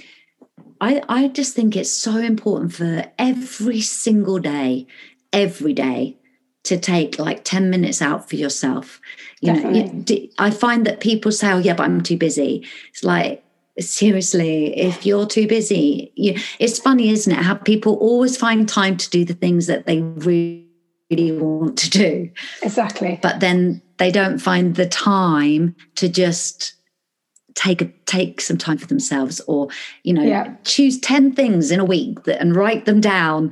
I 0.80 1.02
I 1.08 1.28
just 1.28 1.54
think 1.54 1.76
it's 1.76 1.92
so 1.92 2.16
important 2.16 2.74
for 2.74 3.04
every 3.18 3.80
single 3.80 4.38
day, 4.38 4.86
every 5.32 5.72
day 5.72 6.16
to 6.64 6.78
take 6.78 7.18
like 7.18 7.44
10 7.44 7.70
minutes 7.70 8.00
out 8.00 8.28
for 8.28 8.36
yourself. 8.36 9.00
You 9.40 9.54
Definitely. 9.54 9.82
know 9.82 10.04
you, 10.08 10.28
I 10.38 10.50
find 10.50 10.86
that 10.86 11.00
people 11.00 11.32
say 11.32 11.52
oh 11.52 11.58
yeah 11.58 11.74
but 11.74 11.84
I'm 11.84 12.02
too 12.02 12.16
busy. 12.16 12.66
It's 12.90 13.04
like 13.04 13.44
seriously 13.78 14.78
if 14.78 15.06
you're 15.06 15.26
too 15.26 15.48
busy 15.48 16.12
you, 16.14 16.38
it's 16.58 16.78
funny 16.78 17.08
isn't 17.08 17.32
it 17.32 17.38
how 17.38 17.54
people 17.54 17.94
always 17.94 18.36
find 18.36 18.68
time 18.68 18.98
to 18.98 19.08
do 19.08 19.24
the 19.24 19.32
things 19.32 19.66
that 19.66 19.86
they 19.86 20.02
really 20.02 20.66
want 21.10 21.78
to 21.78 21.90
do. 21.90 22.30
Exactly. 22.62 23.18
But 23.22 23.40
then 23.40 23.82
they 23.96 24.10
don't 24.10 24.38
find 24.38 24.74
the 24.74 24.86
time 24.86 25.74
to 25.96 26.08
just 26.08 26.74
take 27.54 27.82
a, 27.82 27.86
take 28.06 28.40
some 28.40 28.56
time 28.56 28.78
for 28.78 28.86
themselves 28.86 29.40
or 29.46 29.68
you 30.02 30.12
know 30.12 30.22
yeah. 30.22 30.54
choose 30.64 30.98
10 30.98 31.32
things 31.32 31.70
in 31.70 31.80
a 31.80 31.84
week 31.84 32.24
that, 32.24 32.40
and 32.40 32.56
write 32.56 32.84
them 32.84 33.00
down 33.00 33.50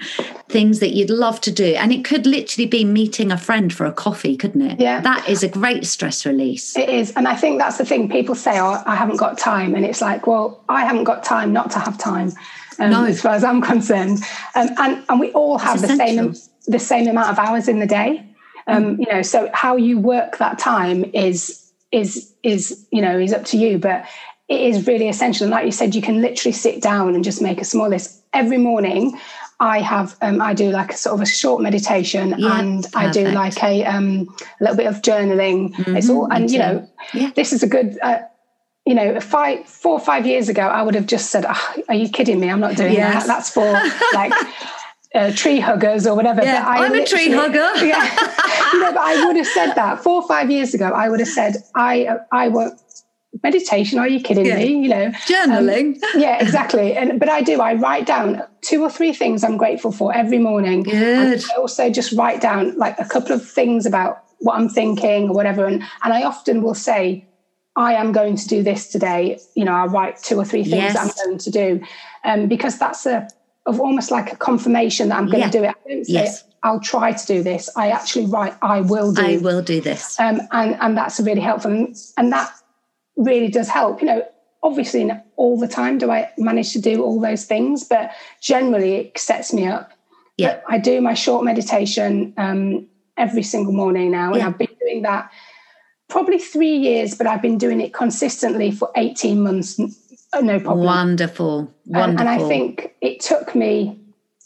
things 0.49 0.81
that 0.81 0.91
you'd 0.91 1.11
love 1.11 1.41
to 1.41 1.51
do. 1.51 1.75
And 1.75 1.93
it 1.93 2.05
could 2.05 2.27
literally 2.27 2.67
be 2.67 2.85
meeting 2.85 3.31
a 3.31 3.39
friend 3.39 3.73
for 3.73 3.87
a 3.87 3.93
coffee 3.93 4.37
couldn't 4.37 4.63
it? 4.63 4.81
Yeah. 4.81 5.01
That 5.01 5.29
is 5.29 5.43
a 5.43 5.49
great 5.49 5.87
stress 5.87 6.25
release. 6.27 6.77
It 6.77 6.89
is. 6.89 7.13
And 7.13 7.29
i 7.29 7.37
think 7.37 7.59
that's 7.59 7.79
the 7.79 7.85
thing. 7.85 8.09
People 8.09 8.35
say 8.35 8.59
oh 8.59 8.83
i 8.87 8.95
haven't 8.95 9.17
got 9.17 9.39
time. 9.39 9.75
And 9.75 9.85
it's 9.85 10.01
like 10.01 10.27
well 10.27 10.63
i 10.69 10.85
haven't 10.85 11.05
got 11.05 11.25
time 11.25 11.53
not 11.53 11.71
to 11.73 11.79
have 11.79 11.99
time 11.99 12.33
um, 12.79 12.91
no. 12.91 13.05
as 13.05 13.21
far 13.21 13.33
as 13.33 13.45
i'm 13.45 13.61
concerned. 13.61 14.19
Um, 14.55 14.69
and 14.79 15.05
and 15.09 15.21
we 15.21 15.31
all 15.33 15.59
have 15.59 15.81
the 15.81 15.89
same 15.89 16.35
the 16.67 16.79
same 16.79 17.09
amount 17.09 17.31
of 17.31 17.39
hours 17.39 17.69
in 17.69 17.79
the 17.81 17.87
day. 17.87 18.27
Um, 18.67 18.97
mm. 18.97 18.99
you 19.01 19.13
know 19.13 19.23
so 19.23 19.51
how 19.55 19.77
you 19.77 19.99
work 19.99 20.39
that 20.39 20.59
time 20.59 21.05
is 21.15 21.70
is 21.93 22.33
is 22.43 22.87
you 22.91 23.03
know 23.03 23.19
is 23.19 23.33
up 23.33 23.45
to 23.45 23.57
you 23.57 23.79
but 23.79 24.05
it 24.49 24.61
is 24.61 24.87
really 24.87 25.09
essential 25.09 25.45
and 25.45 25.53
like 25.53 25.65
you 25.65 25.73
said 25.73 25.95
you 25.95 26.03
can 26.03 26.21
literally 26.21 26.53
sit 26.53 26.83
down 26.83 27.15
and 27.15 27.25
just 27.25 27.43
make 27.43 27.61
a 27.61 27.65
small 27.65 27.89
list 27.89 28.23
every 28.33 28.59
morning 28.59 29.19
I 29.61 29.81
have 29.81 30.17
um, 30.23 30.41
I 30.41 30.55
do 30.55 30.71
like 30.71 30.93
a 30.93 30.97
sort 30.97 31.15
of 31.15 31.21
a 31.21 31.27
short 31.27 31.63
meditation 31.63 32.35
yeah, 32.39 32.61
and 32.61 32.85
perfect. 32.85 32.97
I 32.97 33.11
do 33.11 33.29
like 33.29 33.63
a 33.63 33.85
um, 33.85 34.35
a 34.59 34.65
little 34.65 34.77
bit 34.77 34.87
of 34.87 35.03
journaling. 35.03 35.75
Mm-hmm, 35.75 35.97
it's 35.97 36.09
all 36.09 36.33
and 36.33 36.51
you 36.51 36.59
know 36.59 36.91
yeah. 37.13 37.31
this 37.37 37.53
is 37.53 37.63
a 37.63 37.67
good 37.67 37.99
uh, 38.01 38.21
you 38.87 38.95
know 38.95 39.21
five 39.21 39.67
four 39.69 39.93
or 39.93 40.01
five 40.01 40.27
years 40.27 40.49
ago 40.49 40.63
I 40.63 40.83
would 40.83 40.95
have 40.95 41.07
just 41.07 41.31
said 41.31 41.45
oh, 41.47 41.75
are 41.89 41.95
you 41.95 42.09
kidding 42.09 42.41
me 42.41 42.51
I'm 42.51 42.61
not 42.61 42.77
doing 42.77 42.95
yes. 42.95 43.27
that 43.27 43.27
that's 43.27 43.51
for 43.51 43.71
like 44.15 44.33
uh, 45.15 45.33
tree 45.33 45.61
huggers 45.61 46.07
or 46.07 46.15
whatever. 46.15 46.43
Yeah, 46.43 46.65
I 46.67 46.87
am 46.87 46.95
a 46.95 47.05
tree 47.05 47.31
hugger. 47.31 47.59
yeah, 47.85 48.73
you 48.73 48.81
know, 48.81 48.93
but 48.93 49.01
I 49.01 49.25
would 49.27 49.37
have 49.37 49.47
said 49.47 49.75
that 49.75 50.03
four 50.03 50.23
or 50.23 50.29
five 50.29 50.51
years 50.51 50.75
ago. 50.75 50.91
I 50.91 51.09
would 51.09 51.21
have 51.21 51.29
said, 51.29 51.57
I, 51.75 52.19
I 52.33 52.49
won't 52.49 52.81
meditation. 53.43 53.99
Are 53.99 54.09
you 54.09 54.21
kidding 54.21 54.47
yeah. 54.47 54.57
me? 54.57 54.83
You 54.83 54.89
know, 54.89 55.11
journaling. 55.27 56.03
Um, 56.03 56.11
yeah, 56.21 56.43
exactly. 56.43 56.95
And 56.95 57.19
but 57.19 57.29
I 57.29 57.43
do. 57.43 57.61
I 57.61 57.75
write 57.75 58.07
down 58.07 58.43
two 58.61 58.83
or 58.83 58.91
three 58.91 59.13
things 59.13 59.45
I'm 59.45 59.57
grateful 59.57 59.93
for 59.93 60.15
every 60.15 60.39
morning. 60.39 60.83
Good. 60.83 61.45
I 61.51 61.55
also 61.57 61.91
just 61.91 62.13
write 62.13 62.41
down 62.41 62.77
like 62.77 62.99
a 62.99 63.05
couple 63.05 63.33
of 63.33 63.47
things 63.47 63.87
about 63.87 64.25
what 64.39 64.57
I'm 64.57 64.69
thinking 64.69 65.29
or 65.29 65.35
whatever. 65.35 65.67
And 65.67 65.83
and 66.03 66.13
I 66.13 66.23
often 66.23 66.63
will 66.63 66.75
say, 66.75 67.27
I 67.77 67.95
am 67.95 68.13
going 68.13 68.37
to 68.37 68.49
do 68.49 68.63
this 68.63 68.89
today. 68.89 69.39
You 69.55 69.65
know, 69.65 69.73
I'll 69.73 69.89
write 69.89 70.23
two 70.23 70.37
or 70.37 70.45
three 70.45 70.65
things 70.65 70.95
yes. 70.95 70.97
I'm 70.97 71.11
going 71.25 71.39
to 71.39 71.51
do, 71.51 71.81
um, 72.25 72.49
because 72.49 72.79
that's 72.79 73.07
a 73.07 73.29
of 73.71 73.81
almost 73.81 74.11
like 74.11 74.33
a 74.33 74.37
confirmation 74.37 75.09
that 75.09 75.19
I'm 75.19 75.27
going 75.27 75.41
yeah. 75.41 75.51
to 75.51 75.59
do 75.59 75.65
it. 75.65 75.69
I 75.69 75.89
don't 75.89 76.05
say 76.05 76.13
yes. 76.13 76.45
I'll 76.63 76.81
try 76.81 77.13
to 77.13 77.27
do 77.27 77.43
this. 77.43 77.71
I 77.77 77.91
actually 77.91 78.27
write 78.27 78.55
I 78.61 78.83
will 78.83 79.13
do. 79.13 79.23
I 79.23 79.39
will 79.39 79.63
do 79.63 79.81
this. 79.81 80.19
Um, 80.21 80.43
and 80.51 80.77
and 80.81 80.97
that's 80.97 81.19
really 81.21 81.41
helpful, 81.41 81.71
and, 81.71 81.97
and 82.19 82.33
that 82.33 82.53
really 83.17 83.49
does 83.49 83.69
help. 83.69 84.03
You 84.03 84.09
know, 84.09 84.29
obviously, 84.63 85.05
not 85.05 85.25
all 85.37 85.59
the 85.59 85.69
time 85.69 85.97
do 85.97 86.11
I 86.11 86.31
manage 86.37 86.73
to 86.73 86.81
do 86.81 87.03
all 87.03 87.21
those 87.21 87.45
things, 87.45 87.85
but 87.85 88.11
generally 88.43 88.95
it 88.97 89.19
sets 89.19 89.55
me 89.55 89.67
up. 89.67 89.93
Yeah, 90.37 90.61
but 90.67 90.75
I 90.75 90.79
do 90.79 91.01
my 91.01 91.15
short 91.15 91.45
meditation 91.45 92.35
um, 92.37 92.87
every 93.17 93.43
single 93.43 93.73
morning 93.73 94.11
now, 94.11 94.33
and 94.33 94.37
yeah. 94.37 94.49
I've 94.49 94.59
been 94.59 94.77
doing 94.81 95.03
that 95.03 95.31
probably 96.09 96.39
three 96.39 96.77
years, 96.77 97.15
but 97.15 97.27
I've 97.27 97.41
been 97.41 97.57
doing 97.57 97.81
it 97.81 97.95
consistently 97.95 98.73
for 98.73 98.91
18 98.97 99.41
months 99.41 99.79
no 100.35 100.61
problem. 100.61 100.87
Wonderful. 100.87 101.75
Wonderful. 101.87 102.11
And, 102.11 102.21
and, 102.21 102.29
I 102.29 102.39
think 102.47 102.95
it 103.01 103.21
took 103.21 103.55
me, 103.55 103.99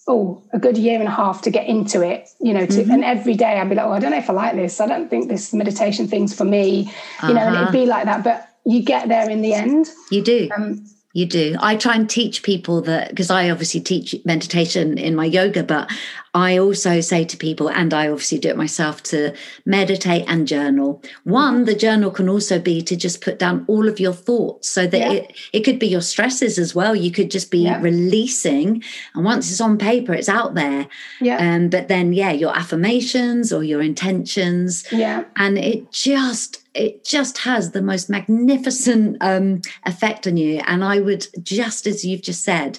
oh, 0.08 0.42
a 0.52 0.58
good 0.58 0.78
year 0.78 0.98
and 0.98 1.08
a 1.08 1.10
half 1.10 1.42
to 1.42 1.50
get 1.50 1.66
into 1.66 2.00
it, 2.00 2.28
you 2.40 2.54
know, 2.54 2.66
to, 2.66 2.82
mm-hmm. 2.82 2.90
and 2.90 3.04
every 3.04 3.34
day 3.34 3.58
I'd 3.58 3.68
be 3.68 3.74
like, 3.74 3.86
oh, 3.86 3.92
I 3.92 3.98
don't 3.98 4.10
know 4.10 4.18
if 4.18 4.30
I 4.30 4.32
like 4.32 4.54
this. 4.54 4.80
I 4.80 4.86
don't 4.86 5.10
think 5.10 5.28
this 5.28 5.52
meditation 5.52 6.08
thing's 6.08 6.34
for 6.34 6.44
me, 6.44 6.84
you 6.84 6.88
uh-huh. 6.88 7.32
know, 7.32 7.40
and 7.40 7.54
it'd 7.54 7.68
uh-huh. 7.68 7.72
be 7.72 7.86
like 7.86 8.04
that. 8.04 8.24
But 8.24 8.48
you 8.64 8.82
get 8.82 9.08
there 9.08 9.28
in 9.28 9.42
the 9.42 9.52
end. 9.52 9.90
You 10.10 10.22
do. 10.22 10.48
Um, 10.56 10.86
you 11.14 11.26
do. 11.26 11.56
I 11.60 11.76
try 11.76 11.94
and 11.94 12.10
teach 12.10 12.42
people 12.42 12.82
that 12.82 13.08
because 13.08 13.30
I 13.30 13.48
obviously 13.48 13.80
teach 13.80 14.16
meditation 14.24 14.98
in 14.98 15.14
my 15.14 15.24
yoga, 15.24 15.62
but 15.62 15.88
I 16.34 16.58
also 16.58 17.00
say 17.00 17.24
to 17.24 17.36
people, 17.36 17.70
and 17.70 17.94
I 17.94 18.08
obviously 18.08 18.38
do 18.38 18.48
it 18.48 18.56
myself, 18.56 19.00
to 19.04 19.32
meditate 19.64 20.24
and 20.26 20.48
journal. 20.48 21.00
One, 21.22 21.54
mm-hmm. 21.54 21.64
the 21.66 21.76
journal 21.76 22.10
can 22.10 22.28
also 22.28 22.58
be 22.58 22.82
to 22.82 22.96
just 22.96 23.20
put 23.20 23.38
down 23.38 23.64
all 23.68 23.88
of 23.88 24.00
your 24.00 24.12
thoughts 24.12 24.68
so 24.68 24.88
that 24.88 24.98
yeah. 24.98 25.12
it, 25.12 25.36
it 25.52 25.60
could 25.60 25.78
be 25.78 25.86
your 25.86 26.00
stresses 26.00 26.58
as 26.58 26.74
well. 26.74 26.96
You 26.96 27.12
could 27.12 27.30
just 27.30 27.52
be 27.52 27.60
yeah. 27.60 27.80
releasing. 27.80 28.82
And 29.14 29.24
once 29.24 29.48
it's 29.52 29.60
on 29.60 29.78
paper, 29.78 30.12
it's 30.12 30.28
out 30.28 30.56
there. 30.56 30.88
Yeah. 31.20 31.36
Um, 31.36 31.68
but 31.68 31.86
then, 31.86 32.12
yeah, 32.12 32.32
your 32.32 32.56
affirmations 32.56 33.52
or 33.52 33.62
your 33.62 33.80
intentions. 33.80 34.84
Yeah. 34.90 35.22
And 35.36 35.56
it 35.56 35.92
just 35.92 36.63
it 36.74 37.04
just 37.04 37.38
has 37.38 37.70
the 37.70 37.82
most 37.82 38.10
magnificent 38.10 39.16
um, 39.20 39.62
effect 39.84 40.26
on 40.26 40.36
you. 40.36 40.60
And 40.66 40.84
I 40.84 41.00
would, 41.00 41.26
just 41.42 41.86
as 41.86 42.04
you've 42.04 42.22
just 42.22 42.42
said, 42.44 42.78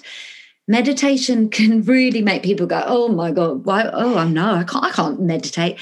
meditation 0.68 1.48
can 1.50 1.82
really 1.82 2.22
make 2.22 2.42
people 2.42 2.66
go, 2.66 2.82
"Oh 2.86 3.08
my 3.08 3.30
god, 3.32 3.64
why? 3.64 3.88
Oh, 3.92 4.16
I 4.16 4.28
know, 4.28 4.54
I 4.54 4.64
can't, 4.64 4.84
I 4.84 4.90
can't 4.90 5.20
meditate." 5.20 5.78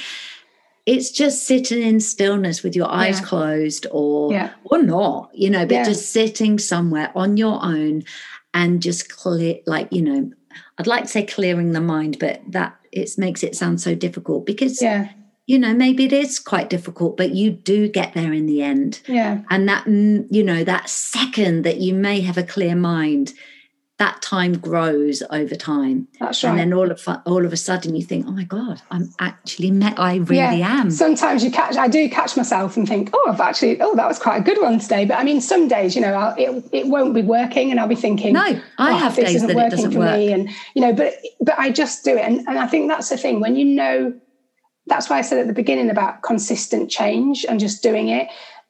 It's 0.87 1.11
just 1.11 1.47
sitting 1.47 1.83
in 1.83 1.99
stillness 1.99 2.63
with 2.63 2.77
your 2.77 2.91
eyes 2.91 3.19
yeah. 3.21 3.27
closed, 3.27 3.87
or 3.91 4.33
yeah. 4.33 4.53
or 4.65 4.83
not, 4.83 5.31
you 5.35 5.51
know, 5.51 5.67
but 5.67 5.75
yeah. 5.75 5.85
just 5.85 6.13
sitting 6.13 6.59
somewhere 6.59 7.11
on 7.15 7.37
your 7.37 7.59
own 7.65 8.05
and 8.53 8.83
just 8.83 9.09
clear, 9.09 9.59
like 9.67 9.93
you 9.93 10.03
know, 10.03 10.31
I'd 10.79 10.87
like 10.87 11.05
to 11.05 11.09
say 11.09 11.25
clearing 11.25 11.73
the 11.73 11.81
mind, 11.81 12.19
but 12.19 12.43
that 12.49 12.77
it 12.93 13.11
makes 13.19 13.43
it 13.43 13.57
sound 13.57 13.81
so 13.81 13.95
difficult 13.95 14.47
because 14.47 14.81
yeah 14.81 15.09
you 15.47 15.59
know 15.59 15.75
maybe 15.75 16.05
it 16.05 16.13
is 16.13 16.39
quite 16.39 16.71
difficult 16.71 17.17
but 17.17 17.35
you 17.35 17.51
do 17.51 17.89
get 17.89 18.15
there 18.15 18.33
in 18.33 18.47
the 18.47 18.63
end. 18.63 19.01
Yeah. 19.07 19.43
And 19.51 19.69
that 19.69 19.85
mm, 19.85 20.27
you 20.31 20.43
know 20.43 20.65
that 20.65 20.89
second 20.89 21.63
that 21.65 21.79
you 21.79 21.95
may 21.95 22.21
have 22.21 22.39
a 22.39 22.43
clear 22.43 22.75
mind 22.75 23.35
that 23.99 24.21
time 24.21 24.59
grows 24.59 25.23
over 25.31 25.55
time. 25.55 26.09
That's 26.19 26.43
right 26.43 26.51
and 26.51 26.59
then 26.59 26.73
all 26.73 26.91
of 26.91 27.07
all 27.27 27.47
of 27.47 27.53
a 27.53 27.57
sudden 27.57 27.95
you 27.95 28.03
think 28.03 28.27
oh 28.27 28.33
my 28.33 28.43
god 28.43 28.83
i'm 28.91 29.15
actually 29.21 29.71
met 29.71 29.99
i 29.99 30.17
really 30.17 30.59
yeah. 30.59 30.81
am. 30.81 30.91
Sometimes 30.91 31.45
you 31.45 31.51
catch 31.51 31.77
i 31.77 31.87
do 31.87 32.09
catch 32.09 32.37
myself 32.37 32.77
and 32.77 32.89
think 32.89 33.11
oh 33.13 33.31
i've 33.31 33.41
actually 33.41 33.81
oh 33.81 33.95
that 33.95 34.09
was 34.09 34.19
quite 34.19 34.39
a 34.39 34.43
good 34.43 34.61
one 34.61 34.79
today. 34.81 35.05
But 35.05 35.19
i 35.19 35.25
mean 35.25 35.41
some 35.41 35.69
days 35.69 35.95
you 35.95 36.03
know 36.03 36.15
I'll, 36.15 36.35
it, 36.37 36.65
it 36.73 36.87
won't 36.89 37.15
be 37.15 37.23
working 37.23 37.71
and 37.71 37.79
i'll 37.79 37.87
be 37.87 37.95
thinking 37.95 38.33
no 38.33 38.41
i 38.41 38.61
oh, 38.79 38.97
have 38.97 39.15
days 39.15 39.43
that 39.43 39.51
it 39.51 39.71
doesn't 39.71 39.95
work 39.95 40.17
me. 40.17 40.33
and 40.33 40.51
you 40.75 40.83
know 40.83 40.93
but 40.93 41.15
but 41.41 41.57
i 41.59 41.71
just 41.71 42.05
do 42.05 42.17
it. 42.17 42.25
And, 42.25 42.41
and 42.49 42.59
i 42.59 42.67
think 42.67 42.89
that's 42.89 43.11
the 43.11 43.17
thing 43.17 43.39
when 43.41 43.55
you 43.55 43.65
know 43.65 44.13
that's 44.87 45.09
why 45.09 45.19
I 45.19 45.23
said 45.23 45.39
at 45.39 45.47
the 45.47 45.53
beginning 45.53 45.91
about 45.91 46.23
consistent 46.23 46.91
change 46.91 47.45
and 47.49 47.59
just 47.59 47.83
doing 47.83 48.09
it. 48.09 48.29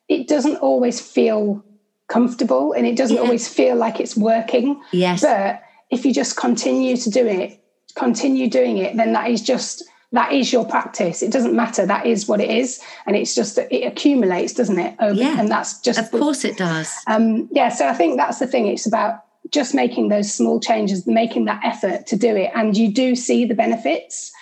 It 0.09 0.29
doesn't 0.29 0.57
always 0.57 1.01
feel 1.01 1.65
comfortable 2.09 2.73
and 2.73 2.87
it 2.87 2.97
doesn't 2.97 3.17
yeah. 3.17 3.23
always 3.23 3.49
feel 3.49 3.77
like 3.77 4.01
it's 4.01 4.17
working. 4.17 4.81
Yes. 4.93 5.23
But 5.23 5.63
if 5.91 6.05
you 6.05 6.13
just 6.13 6.37
continue 6.37 6.97
to 6.97 7.11
do 7.11 7.27
it, 7.27 7.61
continue 7.97 8.49
doing 8.49 8.79
it, 8.79 8.97
then 8.97 9.13
that 9.13 9.31
is 9.31 9.43
just 9.43 9.85
that 10.13 10.33
is 10.33 10.53
your 10.53 10.65
practice. 10.65 11.23
It 11.23 11.33
doesn't 11.33 11.57
matter. 11.57 11.85
That 11.85 12.07
is 12.07 12.29
what 12.29 12.41
it 12.41 12.49
is, 12.49 12.81
and 13.05 13.17
it's 13.17 13.35
just 13.35 13.59
it 13.59 13.85
accumulates, 13.85 14.53
doesn't 14.55 14.79
it? 14.79 14.95
Over, 15.01 15.21
yeah. 15.21 15.41
And 15.41 15.51
that's 15.51 15.81
just 15.81 15.99
of 15.99 16.11
course 16.11 16.45
it 16.45 16.57
does. 16.57 16.95
Um, 17.09 17.49
yeah. 17.51 17.69
So 17.69 17.89
I 17.89 17.95
think 17.95 18.17
that's 18.17 18.39
the 18.39 18.47
thing. 18.47 18.69
It's 18.69 18.87
about 18.87 19.25
just 19.51 19.75
making 19.75 20.09
those 20.09 20.33
small 20.33 20.61
changes, 20.61 21.07
making 21.07 21.47
that 21.47 21.65
effort 21.65 22.07
to 22.07 22.17
do 22.17 22.37
it, 22.37 22.53
and 22.55 22.77
you 22.77 22.93
do 22.93 23.17
see 23.17 23.45
the 23.45 23.55
benefits. 23.55 24.33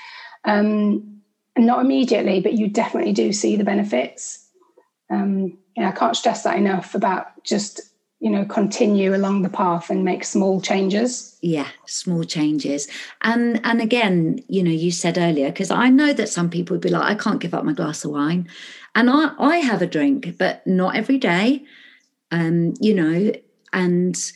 Um, 0.44 1.11
not 1.56 1.80
immediately, 1.80 2.40
but 2.40 2.54
you 2.54 2.68
definitely 2.68 3.12
do 3.12 3.32
see 3.32 3.56
the 3.56 3.64
benefits. 3.64 4.48
Um, 5.10 5.58
yeah, 5.76 5.88
I 5.88 5.92
can't 5.92 6.16
stress 6.16 6.42
that 6.44 6.56
enough 6.56 6.94
about 6.94 7.42
just 7.44 7.80
you 8.20 8.30
know 8.30 8.44
continue 8.44 9.14
along 9.16 9.42
the 9.42 9.48
path 9.48 9.90
and 9.90 10.04
make 10.04 10.22
small 10.22 10.60
changes 10.60 11.36
yeah 11.42 11.66
small 11.86 12.22
changes 12.22 12.86
and 13.22 13.60
and 13.64 13.80
again 13.80 14.38
you 14.46 14.62
know 14.62 14.70
you 14.70 14.92
said 14.92 15.18
earlier 15.18 15.48
because 15.48 15.72
i 15.72 15.88
know 15.88 16.12
that 16.12 16.28
some 16.28 16.48
people 16.48 16.74
would 16.74 16.80
be 16.80 16.88
like 16.88 17.02
i 17.02 17.16
can't 17.16 17.40
give 17.40 17.52
up 17.52 17.64
my 17.64 17.72
glass 17.72 18.04
of 18.04 18.12
wine 18.12 18.48
and 18.94 19.10
i 19.10 19.32
i 19.40 19.56
have 19.56 19.82
a 19.82 19.88
drink 19.88 20.38
but 20.38 20.64
not 20.64 20.94
every 20.94 21.18
day 21.18 21.64
um, 22.32 22.72
you 22.80 22.94
know, 22.94 23.32
and 23.72 24.32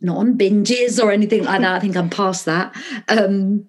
not 0.00 0.16
on 0.16 0.36
binges 0.36 1.02
or 1.02 1.12
anything 1.12 1.44
like 1.44 1.60
that. 1.60 1.76
I 1.76 1.78
think 1.78 1.96
I'm 1.96 2.10
past 2.10 2.46
that. 2.46 2.74
Um, 3.08 3.68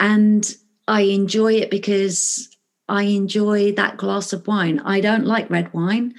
and 0.00 0.56
I 0.88 1.02
enjoy 1.02 1.54
it 1.54 1.70
because 1.70 2.56
I 2.88 3.02
enjoy 3.02 3.72
that 3.72 3.96
glass 3.96 4.32
of 4.32 4.46
wine. 4.46 4.80
I 4.80 5.00
don't 5.00 5.26
like 5.26 5.50
red 5.50 5.72
wine. 5.72 6.14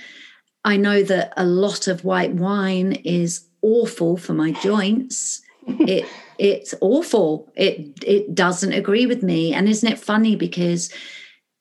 I 0.66 0.78
know 0.78 1.02
that 1.04 1.34
a 1.38 1.46
lot 1.46 1.88
of 1.88 2.04
white 2.04 2.34
wine 2.34 2.94
is 2.94 3.48
awful 3.62 4.18
for 4.18 4.34
my 4.34 4.52
joints. 4.52 5.42
it 5.68 6.06
it's 6.38 6.74
awful. 6.82 7.52
It 7.56 8.04
it 8.04 8.36
doesn't 8.36 8.74
agree 8.74 9.06
with 9.06 9.24
me. 9.24 9.54
And 9.54 9.70
isn't 9.70 9.92
it 9.92 10.00
funny 10.00 10.36
because 10.36 10.92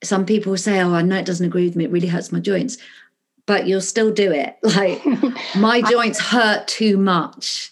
some 0.02 0.26
people 0.26 0.56
say, 0.56 0.80
"Oh, 0.80 0.92
I 0.94 1.02
know 1.02 1.16
it 1.16 1.26
doesn't 1.26 1.46
agree 1.46 1.66
with 1.66 1.76
me. 1.76 1.84
It 1.84 1.90
really 1.90 2.08
hurts 2.08 2.32
my 2.32 2.40
joints." 2.40 2.78
But 3.46 3.68
you'll 3.68 3.80
still 3.80 4.10
do 4.10 4.32
it. 4.32 4.56
Like 4.64 5.02
my 5.54 5.80
joints 5.90 6.18
hurt 6.18 6.66
too 6.66 6.96
much. 6.96 7.70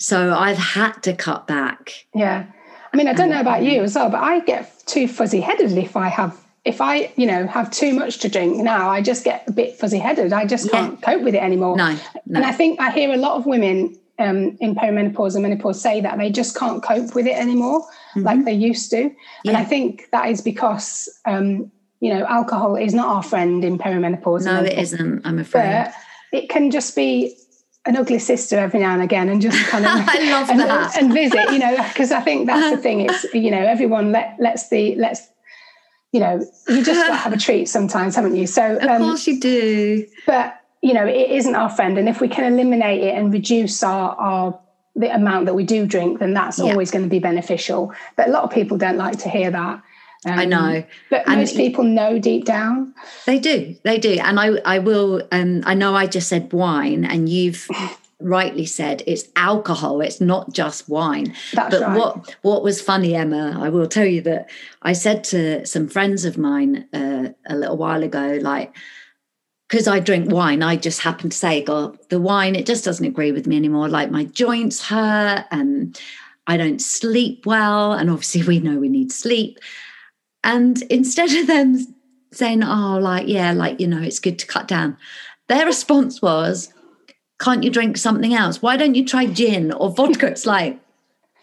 So 0.00 0.34
I've 0.34 0.58
had 0.58 1.02
to 1.04 1.14
cut 1.14 1.46
back. 1.46 2.06
Yeah. 2.14 2.46
I 2.94 2.96
mean, 2.96 3.08
I 3.08 3.12
don't 3.12 3.28
know 3.28 3.40
about 3.40 3.64
you 3.64 3.82
as 3.82 3.96
well, 3.96 4.08
but 4.08 4.22
I 4.22 4.38
get 4.38 4.72
too 4.86 5.08
fuzzy 5.08 5.40
headed 5.40 5.72
if 5.72 5.96
I 5.96 6.06
have 6.06 6.40
if 6.64 6.80
I, 6.80 7.12
you 7.16 7.26
know, 7.26 7.44
have 7.48 7.70
too 7.72 7.92
much 7.92 8.18
to 8.20 8.28
drink 8.28 8.56
now, 8.58 8.88
I 8.88 9.02
just 9.02 9.24
get 9.24 9.46
a 9.48 9.52
bit 9.52 9.74
fuzzy 9.76 9.98
headed. 9.98 10.32
I 10.32 10.46
just 10.46 10.70
can't 10.70 11.02
cope 11.02 11.22
with 11.22 11.34
it 11.34 11.42
anymore. 11.42 11.76
No, 11.76 11.90
no, 12.24 12.36
And 12.36 12.46
I 12.46 12.52
think 12.52 12.80
I 12.80 12.90
hear 12.90 13.12
a 13.12 13.16
lot 13.16 13.36
of 13.36 13.46
women 13.46 13.98
um, 14.20 14.56
in 14.60 14.76
perimenopause 14.76 15.34
and 15.34 15.42
menopause 15.42 15.78
say 15.78 16.00
that 16.00 16.16
they 16.18 16.30
just 16.30 16.56
can't 16.56 16.82
cope 16.82 17.16
with 17.16 17.26
it 17.26 17.36
anymore 17.36 17.80
mm-hmm. 17.80 18.22
like 18.22 18.44
they 18.44 18.54
used 18.54 18.90
to. 18.92 19.02
Yeah. 19.02 19.10
And 19.44 19.56
I 19.56 19.64
think 19.64 20.08
that 20.12 20.30
is 20.30 20.40
because, 20.40 21.08
um, 21.26 21.70
you 21.98 22.14
know, 22.14 22.24
alcohol 22.26 22.76
is 22.76 22.94
not 22.94 23.08
our 23.08 23.24
friend 23.24 23.64
in 23.64 23.76
perimenopause. 23.76 24.44
No, 24.44 24.62
it 24.62 24.78
isn't, 24.78 25.26
I'm 25.26 25.40
afraid. 25.40 25.92
But 26.32 26.38
it 26.38 26.48
can 26.48 26.70
just 26.70 26.94
be 26.96 27.36
an 27.86 27.96
ugly 27.96 28.18
sister 28.18 28.58
every 28.58 28.80
now 28.80 28.94
and 28.94 29.02
again 29.02 29.28
and 29.28 29.42
just 29.42 29.58
kind 29.66 29.84
of 29.84 29.90
I 30.08 30.30
love 30.30 30.50
and, 30.50 30.60
that. 30.60 30.96
and 30.96 31.12
visit, 31.12 31.52
you 31.52 31.58
know, 31.58 31.76
because 31.88 32.12
I 32.12 32.20
think 32.20 32.46
that's 32.46 32.74
the 32.74 32.80
thing. 32.80 33.00
It's, 33.00 33.24
you 33.34 33.50
know, 33.50 33.58
everyone 33.58 34.10
let, 34.12 34.36
lets 34.38 34.68
the, 34.70 34.94
let's 34.96 35.28
you 36.14 36.20
know, 36.20 36.40
you 36.68 36.84
just 36.84 37.04
have 37.04 37.32
a 37.32 37.36
treat 37.36 37.68
sometimes, 37.68 38.14
haven't 38.14 38.36
you? 38.36 38.46
So, 38.46 38.76
of 38.80 38.84
um, 38.84 39.02
course 39.02 39.26
you 39.26 39.40
do. 39.40 40.06
But 40.26 40.60
you 40.80 40.94
know, 40.94 41.04
it 41.04 41.30
isn't 41.30 41.56
our 41.56 41.68
friend, 41.68 41.98
and 41.98 42.08
if 42.08 42.20
we 42.20 42.28
can 42.28 42.52
eliminate 42.52 43.02
it 43.02 43.16
and 43.16 43.32
reduce 43.32 43.82
our 43.82 44.14
our 44.14 44.60
the 44.94 45.12
amount 45.12 45.46
that 45.46 45.54
we 45.54 45.64
do 45.64 45.86
drink, 45.86 46.20
then 46.20 46.32
that's 46.32 46.60
yeah. 46.60 46.66
always 46.66 46.92
going 46.92 47.02
to 47.02 47.10
be 47.10 47.18
beneficial. 47.18 47.92
But 48.14 48.28
a 48.28 48.30
lot 48.30 48.44
of 48.44 48.52
people 48.52 48.78
don't 48.78 48.96
like 48.96 49.18
to 49.20 49.28
hear 49.28 49.50
that. 49.50 49.82
Um, 50.26 50.38
I 50.38 50.44
know, 50.44 50.84
but 51.10 51.26
and 51.26 51.40
most 51.40 51.56
people 51.56 51.84
know 51.84 52.18
deep 52.18 52.44
down. 52.44 52.94
They 53.26 53.38
do, 53.38 53.76
they 53.82 53.98
do, 53.98 54.18
and 54.22 54.40
I, 54.40 54.56
I 54.64 54.78
will. 54.78 55.26
Um, 55.32 55.62
I 55.64 55.74
know 55.74 55.94
I 55.94 56.06
just 56.06 56.28
said 56.28 56.52
wine, 56.52 57.04
and 57.04 57.28
you've 57.28 57.68
rightly 58.20 58.64
said 58.64 59.02
it's 59.06 59.28
alcohol 59.36 60.00
it's 60.00 60.20
not 60.20 60.52
just 60.52 60.88
wine 60.88 61.34
That's 61.52 61.74
but 61.74 61.82
right. 61.82 61.98
what 61.98 62.36
what 62.42 62.62
was 62.62 62.80
funny 62.80 63.14
emma 63.14 63.58
i 63.60 63.68
will 63.68 63.86
tell 63.86 64.06
you 64.06 64.22
that 64.22 64.48
i 64.82 64.92
said 64.92 65.24
to 65.24 65.66
some 65.66 65.88
friends 65.88 66.24
of 66.24 66.38
mine 66.38 66.88
uh, 66.92 67.30
a 67.46 67.56
little 67.56 67.76
while 67.76 68.02
ago 68.02 68.38
like 68.40 68.74
because 69.68 69.86
i 69.86 69.98
drink 69.98 70.30
wine 70.30 70.62
i 70.62 70.76
just 70.76 71.00
happen 71.00 71.28
to 71.28 71.36
say 71.36 71.62
god 71.62 71.98
the 72.08 72.20
wine 72.20 72.54
it 72.54 72.66
just 72.66 72.84
doesn't 72.84 73.06
agree 73.06 73.32
with 73.32 73.46
me 73.46 73.56
anymore 73.56 73.88
like 73.88 74.10
my 74.10 74.24
joints 74.24 74.86
hurt 74.86 75.44
and 75.50 76.00
i 76.46 76.56
don't 76.56 76.80
sleep 76.80 77.44
well 77.44 77.92
and 77.92 78.08
obviously 78.08 78.42
we 78.46 78.58
know 78.58 78.78
we 78.78 78.88
need 78.88 79.12
sleep 79.12 79.58
and 80.44 80.82
instead 80.82 81.32
of 81.34 81.46
them 81.46 81.76
saying 82.32 82.62
oh 82.62 82.98
like 82.98 83.26
yeah 83.28 83.52
like 83.52 83.80
you 83.80 83.86
know 83.86 84.00
it's 84.00 84.18
good 84.18 84.38
to 84.38 84.46
cut 84.46 84.68
down 84.68 84.96
their 85.48 85.66
response 85.66 86.22
was 86.22 86.72
can't 87.40 87.62
you 87.62 87.70
drink 87.70 87.96
something 87.96 88.34
else? 88.34 88.62
Why 88.62 88.76
don't 88.76 88.94
you 88.94 89.04
try 89.04 89.26
gin 89.26 89.72
or 89.72 89.90
vodka? 89.90 90.28
It's 90.28 90.46
like, 90.46 90.78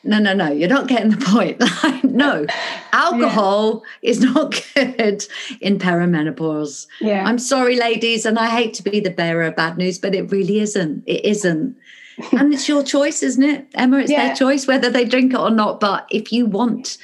no, 0.04 0.18
no, 0.18 0.34
no, 0.34 0.52
you're 0.52 0.70
not 0.70 0.88
getting 0.88 1.12
the 1.12 1.18
point. 1.18 1.62
no, 2.04 2.48
alcohol 2.92 3.84
yeah. 4.02 4.10
is 4.10 4.22
not 4.22 4.64
good 4.74 5.26
in 5.60 5.78
perimenopause. 5.78 6.88
Yeah. 7.00 7.24
I'm 7.26 7.38
sorry, 7.38 7.76
ladies, 7.76 8.26
and 8.26 8.40
I 8.40 8.48
hate 8.48 8.74
to 8.76 8.84
be 8.84 9.00
the 9.00 9.12
bearer 9.12 9.44
of 9.44 9.56
bad 9.56 9.78
news, 9.78 10.00
but 10.00 10.16
it 10.16 10.32
really 10.32 10.60
isn't. 10.60 11.04
It 11.06 11.24
isn't. 11.24 11.78
and 12.32 12.54
it's 12.54 12.68
your 12.68 12.84
choice, 12.84 13.22
isn't 13.22 13.44
it, 13.44 13.68
Emma? 13.76 14.00
It's 14.00 14.12
yeah. 14.12 14.28
their 14.28 14.36
choice 14.36 14.66
whether 14.66 14.90
they 14.90 15.06
drink 15.06 15.34
it 15.34 15.40
or 15.40 15.52
not. 15.52 15.80
But 15.80 16.08
if 16.10 16.32
you 16.32 16.48
want 16.48 16.98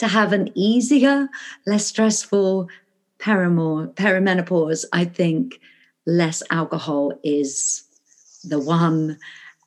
to 0.00 0.08
have 0.08 0.32
an 0.32 0.50
easier, 0.54 1.28
less 1.66 1.86
stressful 1.86 2.68
perimenopause, 3.18 4.84
I 4.92 5.04
think 5.04 5.60
less 6.06 6.42
alcohol 6.50 7.12
is 7.22 7.84
the 8.42 8.58
one. 8.58 9.18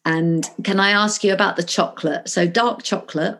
And 0.05 0.49
can 0.63 0.79
I 0.79 0.89
ask 0.89 1.23
you 1.23 1.33
about 1.33 1.55
the 1.55 1.63
chocolate? 1.63 2.27
So 2.27 2.47
dark 2.47 2.83
chocolate. 2.83 3.39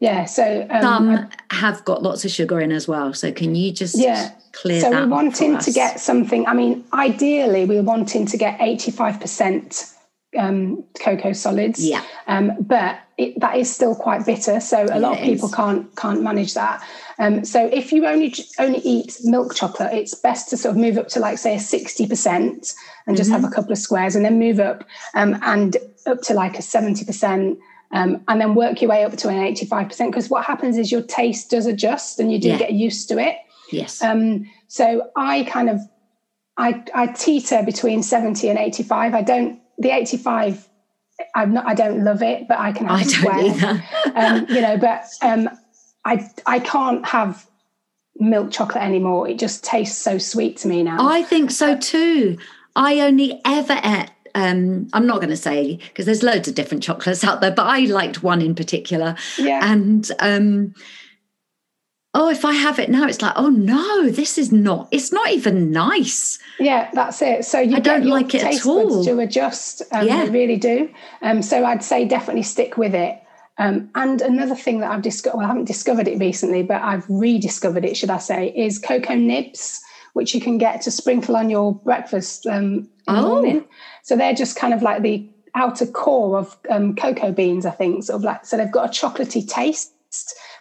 Yeah. 0.00 0.24
So 0.24 0.66
um, 0.70 0.82
some 0.82 1.28
have 1.50 1.84
got 1.84 2.02
lots 2.02 2.24
of 2.24 2.30
sugar 2.30 2.60
in 2.60 2.72
as 2.72 2.88
well. 2.88 3.14
So 3.14 3.30
can 3.30 3.54
you 3.54 3.70
just 3.70 3.96
yeah. 3.96 4.32
clear 4.52 4.80
so 4.80 4.90
that? 4.90 5.02
we're 5.02 5.08
wanting 5.08 5.58
to 5.58 5.70
get 5.70 6.00
something. 6.00 6.46
I 6.46 6.54
mean, 6.54 6.84
ideally, 6.92 7.64
we're 7.64 7.82
wanting 7.82 8.26
to 8.26 8.36
get 8.36 8.60
eighty-five 8.60 9.20
percent 9.20 9.93
um, 10.36 10.84
cocoa 11.00 11.32
solids. 11.32 11.84
Yeah. 11.84 12.02
Um, 12.26 12.52
but 12.60 12.98
it, 13.16 13.38
that 13.40 13.56
is 13.56 13.72
still 13.72 13.94
quite 13.94 14.26
bitter, 14.26 14.60
so 14.60 14.86
a 14.90 14.98
lot 14.98 15.18
of 15.18 15.24
people 15.24 15.48
is. 15.48 15.54
can't 15.54 15.96
can't 15.96 16.22
manage 16.22 16.54
that. 16.54 16.82
Um, 17.18 17.44
so 17.44 17.66
if 17.66 17.92
you 17.92 18.06
only 18.06 18.34
only 18.58 18.80
eat 18.80 19.18
milk 19.22 19.54
chocolate, 19.54 19.92
it's 19.92 20.14
best 20.14 20.50
to 20.50 20.56
sort 20.56 20.74
of 20.74 20.80
move 20.80 20.98
up 20.98 21.08
to 21.08 21.20
like 21.20 21.38
say 21.38 21.54
a 21.54 21.60
sixty 21.60 22.06
percent 22.06 22.74
and 23.06 23.16
just 23.16 23.30
mm-hmm. 23.30 23.42
have 23.42 23.50
a 23.50 23.54
couple 23.54 23.72
of 23.72 23.78
squares, 23.78 24.16
and 24.16 24.24
then 24.24 24.38
move 24.38 24.58
up 24.58 24.84
um, 25.14 25.38
and 25.42 25.76
up 26.06 26.20
to 26.22 26.34
like 26.34 26.58
a 26.58 26.62
seventy 26.62 27.04
percent. 27.04 27.58
Um, 27.92 28.24
and 28.26 28.40
then 28.40 28.56
work 28.56 28.80
your 28.80 28.90
way 28.90 29.04
up 29.04 29.16
to 29.18 29.28
an 29.28 29.36
85% 29.54 30.10
because 30.10 30.28
what 30.28 30.44
happens 30.44 30.78
is 30.78 30.90
your 30.90 31.02
taste 31.02 31.48
does 31.48 31.64
adjust 31.64 32.18
and 32.18 32.32
you 32.32 32.40
do 32.40 32.48
yeah. 32.48 32.58
get 32.58 32.72
used 32.72 33.08
to 33.10 33.18
it. 33.18 33.36
Yes. 33.70 34.02
Um, 34.02 34.50
so 34.66 35.12
I 35.14 35.44
kind 35.44 35.70
of 35.70 35.78
I, 36.56 36.84
I 36.94 37.08
teeter 37.08 37.62
between 37.62 38.02
70 38.02 38.48
and 38.48 38.58
85. 38.58 39.14
I 39.14 39.22
don't 39.22 39.60
the 39.78 39.90
85 39.90 40.68
I'm 41.34 41.54
not 41.54 41.66
I 41.66 41.74
don't 41.74 42.04
love 42.04 42.22
it, 42.22 42.48
but 42.48 42.58
I 42.58 42.72
can 42.72 42.86
have 42.86 43.00
I 43.00 43.04
don't 43.04 43.44
either. 43.44 43.84
um, 44.14 44.46
you 44.48 44.60
know, 44.60 44.76
but 44.78 45.04
um, 45.22 45.48
I 46.04 46.28
I 46.46 46.58
can't 46.58 47.06
have 47.06 47.46
milk 48.16 48.50
chocolate 48.50 48.82
anymore. 48.82 49.28
It 49.28 49.38
just 49.38 49.64
tastes 49.64 49.98
so 49.98 50.18
sweet 50.18 50.56
to 50.58 50.68
me 50.68 50.82
now. 50.82 51.08
I 51.08 51.22
think 51.22 51.50
so 51.50 51.76
too. 51.76 52.38
I 52.76 53.00
only 53.00 53.40
ever 53.44 53.80
ate 53.84 54.10
um, 54.34 54.88
I'm 54.92 55.06
not 55.06 55.16
going 55.16 55.30
to 55.30 55.36
say 55.36 55.76
because 55.76 56.06
there's 56.06 56.22
loads 56.22 56.48
of 56.48 56.54
different 56.54 56.82
chocolates 56.82 57.22
out 57.22 57.40
there, 57.40 57.52
but 57.52 57.66
I 57.66 57.80
liked 57.80 58.22
one 58.22 58.42
in 58.42 58.54
particular. 58.54 59.14
Yeah. 59.38 59.60
And 59.62 60.10
um, 60.18 60.74
oh, 62.14 62.30
if 62.30 62.44
I 62.44 62.52
have 62.52 62.78
it 62.78 62.88
now, 62.88 63.06
it's 63.06 63.20
like, 63.20 63.34
oh 63.36 63.48
no, 63.48 64.08
this 64.08 64.38
is 64.38 64.52
not, 64.52 64.88
it's 64.92 65.12
not 65.12 65.30
even 65.30 65.72
nice. 65.72 66.38
Yeah, 66.60 66.88
that's 66.92 67.20
it. 67.20 67.44
So 67.44 67.58
you 67.58 67.76
I 67.76 67.80
don't 67.80 68.06
like 68.06 68.34
it 68.34 68.44
at 68.44 68.64
all. 68.64 69.04
To 69.04 69.18
adjust, 69.18 69.82
um, 69.90 70.06
yeah. 70.06 70.28
really 70.28 70.56
do. 70.56 70.88
Um, 71.22 71.42
so 71.42 71.64
I'd 71.64 71.82
say 71.82 72.04
definitely 72.04 72.44
stick 72.44 72.76
with 72.76 72.94
it. 72.94 73.20
Um, 73.58 73.90
and 73.94 74.20
another 74.20 74.54
thing 74.54 74.80
that 74.80 74.90
I've 74.90 75.02
discovered, 75.02 75.38
well, 75.38 75.46
I 75.46 75.48
haven't 75.48 75.66
discovered 75.66 76.08
it 76.08 76.18
recently, 76.18 76.62
but 76.62 76.82
I've 76.82 77.04
rediscovered 77.08 77.84
it, 77.84 77.96
should 77.96 78.10
I 78.10 78.18
say, 78.18 78.52
is 78.56 78.78
cocoa 78.78 79.14
nibs, 79.14 79.80
which 80.12 80.34
you 80.34 80.40
can 80.40 80.58
get 80.58 80.82
to 80.82 80.90
sprinkle 80.90 81.36
on 81.36 81.50
your 81.50 81.74
breakfast 81.74 82.46
um, 82.46 82.74
in 82.74 82.88
oh. 83.08 83.14
the 83.16 83.22
morning. 83.22 83.64
So 84.02 84.16
they're 84.16 84.34
just 84.34 84.56
kind 84.56 84.74
of 84.74 84.82
like 84.82 85.02
the 85.02 85.28
outer 85.56 85.86
core 85.86 86.38
of 86.38 86.56
um, 86.68 86.94
cocoa 86.96 87.32
beans, 87.32 87.64
I 87.66 87.70
think. 87.70 88.04
Sort 88.04 88.16
of 88.16 88.22
like, 88.22 88.44
so 88.44 88.56
they've 88.56 88.70
got 88.70 88.86
a 88.86 88.92
chocolatey 88.92 89.48
taste 89.48 89.93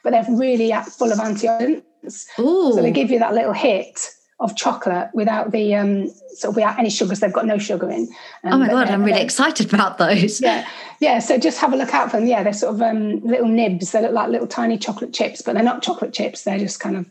but 0.03 0.11
they're 0.11 0.25
really 0.29 0.71
full 0.97 1.11
of 1.11 1.19
antioxidants. 1.19 2.25
Ooh. 2.39 2.73
So 2.73 2.81
they 2.81 2.91
give 2.91 3.11
you 3.11 3.19
that 3.19 3.33
little 3.33 3.53
hit 3.53 4.09
of 4.39 4.55
chocolate 4.57 5.09
without 5.13 5.51
the 5.51 5.73
um 5.75 6.09
sort 6.35 6.51
of 6.51 6.55
without 6.55 6.77
any 6.79 6.89
sugars. 6.89 7.19
They've 7.19 7.31
got 7.31 7.45
no 7.45 7.57
sugar 7.57 7.89
in. 7.89 8.09
Um, 8.43 8.53
oh 8.53 8.57
my 8.57 8.67
god, 8.67 8.89
I'm 8.89 9.03
really 9.03 9.21
excited 9.21 9.73
about 9.73 9.97
those. 9.97 10.41
Yeah, 10.41 10.67
yeah. 10.99 11.19
So 11.19 11.37
just 11.37 11.59
have 11.59 11.73
a 11.73 11.77
look 11.77 11.93
out 11.93 12.11
for 12.11 12.17
them. 12.17 12.27
Yeah, 12.27 12.43
they're 12.43 12.53
sort 12.53 12.75
of 12.75 12.81
um, 12.81 13.21
little 13.21 13.47
nibs. 13.47 13.91
They 13.91 14.01
look 14.01 14.11
like 14.11 14.29
little 14.29 14.47
tiny 14.47 14.77
chocolate 14.77 15.13
chips, 15.13 15.41
but 15.41 15.53
they're 15.53 15.63
not 15.63 15.81
chocolate 15.81 16.13
chips. 16.13 16.43
They're 16.43 16.59
just 16.59 16.79
kind 16.79 16.97
of 16.97 17.09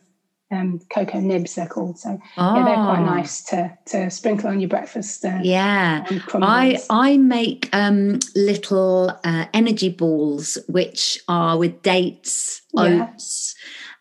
um, 0.53 0.81
cocoa 0.91 1.19
nibs 1.19 1.55
they're 1.55 1.67
called. 1.67 1.99
So 1.99 2.21
oh. 2.37 2.57
yeah, 2.57 2.65
they're 2.65 2.75
quite 2.75 3.01
oh. 3.01 3.05
nice 3.05 3.43
to 3.45 3.77
to 3.87 4.11
sprinkle 4.11 4.51
on 4.51 4.61
your 4.61 4.69
breakfast. 4.69 5.25
Uh, 5.25 5.39
yeah, 5.43 6.07
I 6.35 6.79
I 6.91 7.17
make 7.17 7.69
um, 7.73 8.19
little 8.37 9.19
uh, 9.25 9.47
energy 9.55 9.89
balls 9.89 10.59
which 10.69 11.21
are 11.29 11.59
with 11.59 11.83
dates, 11.83 12.63
yeah. 12.73 13.09
oats, 13.13 13.55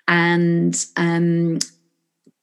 and 0.08 0.86
um, 0.98 1.60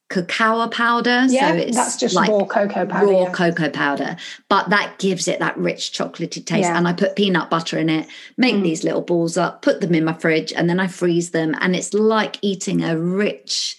cacao 0.09 0.67
powder. 0.67 1.25
Yeah, 1.29 1.51
so 1.51 1.57
it's 1.57 1.77
that's 1.77 1.97
just 1.97 2.15
like 2.15 2.29
raw 2.29 2.45
cocoa 2.45 2.85
powder. 2.85 3.05
Raw 3.05 3.23
yeah. 3.23 3.31
cocoa 3.31 3.69
powder, 3.69 4.17
but 4.49 4.69
that 4.69 4.97
gives 4.99 5.27
it 5.27 5.39
that 5.39 5.57
rich 5.57 5.91
chocolatey 5.91 6.45
taste. 6.45 6.67
Yeah. 6.67 6.77
And 6.77 6.87
I 6.87 6.93
put 6.93 7.15
peanut 7.15 7.49
butter 7.49 7.77
in 7.77 7.89
it, 7.89 8.07
make 8.37 8.55
mm. 8.55 8.63
these 8.63 8.83
little 8.83 9.01
balls 9.01 9.37
up, 9.37 9.61
put 9.61 9.81
them 9.81 9.93
in 9.93 10.03
my 10.03 10.13
fridge, 10.13 10.51
and 10.53 10.69
then 10.69 10.79
I 10.79 10.87
freeze 10.87 11.31
them. 11.31 11.55
And 11.61 11.75
it's 11.75 11.93
like 11.93 12.37
eating 12.41 12.83
a 12.83 12.97
rich 12.97 13.77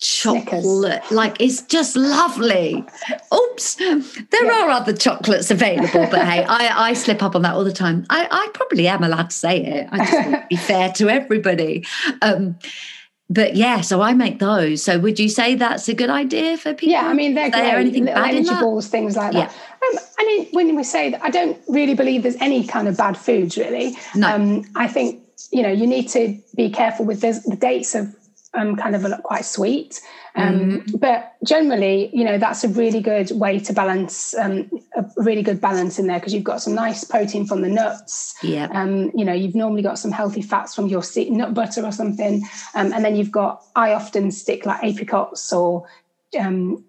chocolate. 0.00 0.64
Snickers. 0.64 1.10
Like 1.10 1.40
it's 1.40 1.62
just 1.62 1.94
lovely. 1.96 2.84
Oops, 3.32 3.74
there 3.74 4.44
yeah. 4.44 4.64
are 4.64 4.70
other 4.70 4.94
chocolates 4.94 5.50
available, 5.50 6.06
but 6.10 6.26
hey, 6.26 6.42
I, 6.44 6.88
I 6.88 6.92
slip 6.94 7.22
up 7.22 7.36
on 7.36 7.42
that 7.42 7.54
all 7.54 7.64
the 7.64 7.72
time. 7.72 8.06
I, 8.10 8.26
I 8.30 8.48
probably 8.54 8.88
am 8.88 9.04
allowed 9.04 9.30
to 9.30 9.36
say 9.36 9.62
it. 9.62 9.88
I 9.92 9.98
just 9.98 10.12
want 10.12 10.30
to 10.42 10.46
be 10.48 10.56
fair 10.56 10.90
to 10.92 11.08
everybody. 11.08 11.86
Um, 12.22 12.58
but 13.28 13.54
yeah, 13.54 13.80
so 13.80 14.00
I 14.00 14.12
make 14.12 14.40
those. 14.40 14.82
So 14.82 14.98
would 14.98 15.20
you 15.20 15.28
say 15.28 15.54
that's 15.54 15.88
a 15.88 15.94
good 15.94 16.10
idea 16.10 16.56
for 16.56 16.74
people? 16.74 16.92
Yeah, 16.92 17.06
I 17.06 17.14
mean 17.14 17.34
they're 17.34 17.50
great. 17.50 17.62
anything 17.62 18.06
Little 18.06 18.22
bad 18.22 18.34
energy 18.34 18.54
balls, 18.60 18.88
things 18.88 19.16
like 19.16 19.32
that. 19.32 19.52
Yeah. 19.52 19.98
Um, 19.98 20.04
I 20.18 20.24
mean, 20.24 20.48
when 20.52 20.74
we 20.74 20.82
say 20.82 21.10
that, 21.10 21.22
I 21.22 21.30
don't 21.30 21.56
really 21.68 21.94
believe 21.94 22.24
there's 22.24 22.36
any 22.36 22.66
kind 22.66 22.88
of 22.88 22.96
bad 22.96 23.16
foods. 23.16 23.56
Really, 23.56 23.96
no. 24.16 24.34
Um, 24.34 24.64
I 24.74 24.88
think 24.88 25.22
you 25.52 25.62
know 25.62 25.70
you 25.70 25.86
need 25.86 26.08
to 26.08 26.36
be 26.56 26.70
careful 26.70 27.04
with 27.04 27.20
this, 27.20 27.44
the 27.44 27.56
dates 27.56 27.94
of 27.94 28.14
um, 28.54 28.76
kind 28.76 28.96
of 28.96 29.04
a, 29.04 29.18
quite 29.22 29.44
sweet. 29.44 30.00
Um, 30.36 30.54
mm-hmm. 30.54 30.96
But 30.96 31.34
generally, 31.44 32.10
you 32.12 32.24
know, 32.24 32.38
that's 32.38 32.64
a 32.64 32.68
really 32.68 33.00
good 33.00 33.30
way 33.32 33.58
to 33.60 33.72
balance, 33.72 34.36
um, 34.38 34.70
a 34.96 35.04
really 35.16 35.42
good 35.42 35.60
balance 35.60 35.98
in 35.98 36.06
there 36.06 36.18
because 36.18 36.34
you've 36.34 36.44
got 36.44 36.62
some 36.62 36.74
nice 36.74 37.04
protein 37.04 37.46
from 37.46 37.62
the 37.62 37.68
nuts. 37.68 38.34
Yeah. 38.42 38.68
Um, 38.72 39.10
you 39.14 39.24
know, 39.24 39.32
you've 39.32 39.54
normally 39.54 39.82
got 39.82 39.98
some 39.98 40.12
healthy 40.12 40.42
fats 40.42 40.74
from 40.74 40.86
your 40.86 41.02
nut 41.30 41.54
butter 41.54 41.84
or 41.84 41.92
something. 41.92 42.42
Um, 42.74 42.92
and 42.92 43.04
then 43.04 43.16
you've 43.16 43.32
got, 43.32 43.64
I 43.76 43.92
often 43.92 44.30
stick 44.30 44.66
like 44.66 44.82
apricots 44.84 45.52
or, 45.52 45.86
um, 46.38 46.84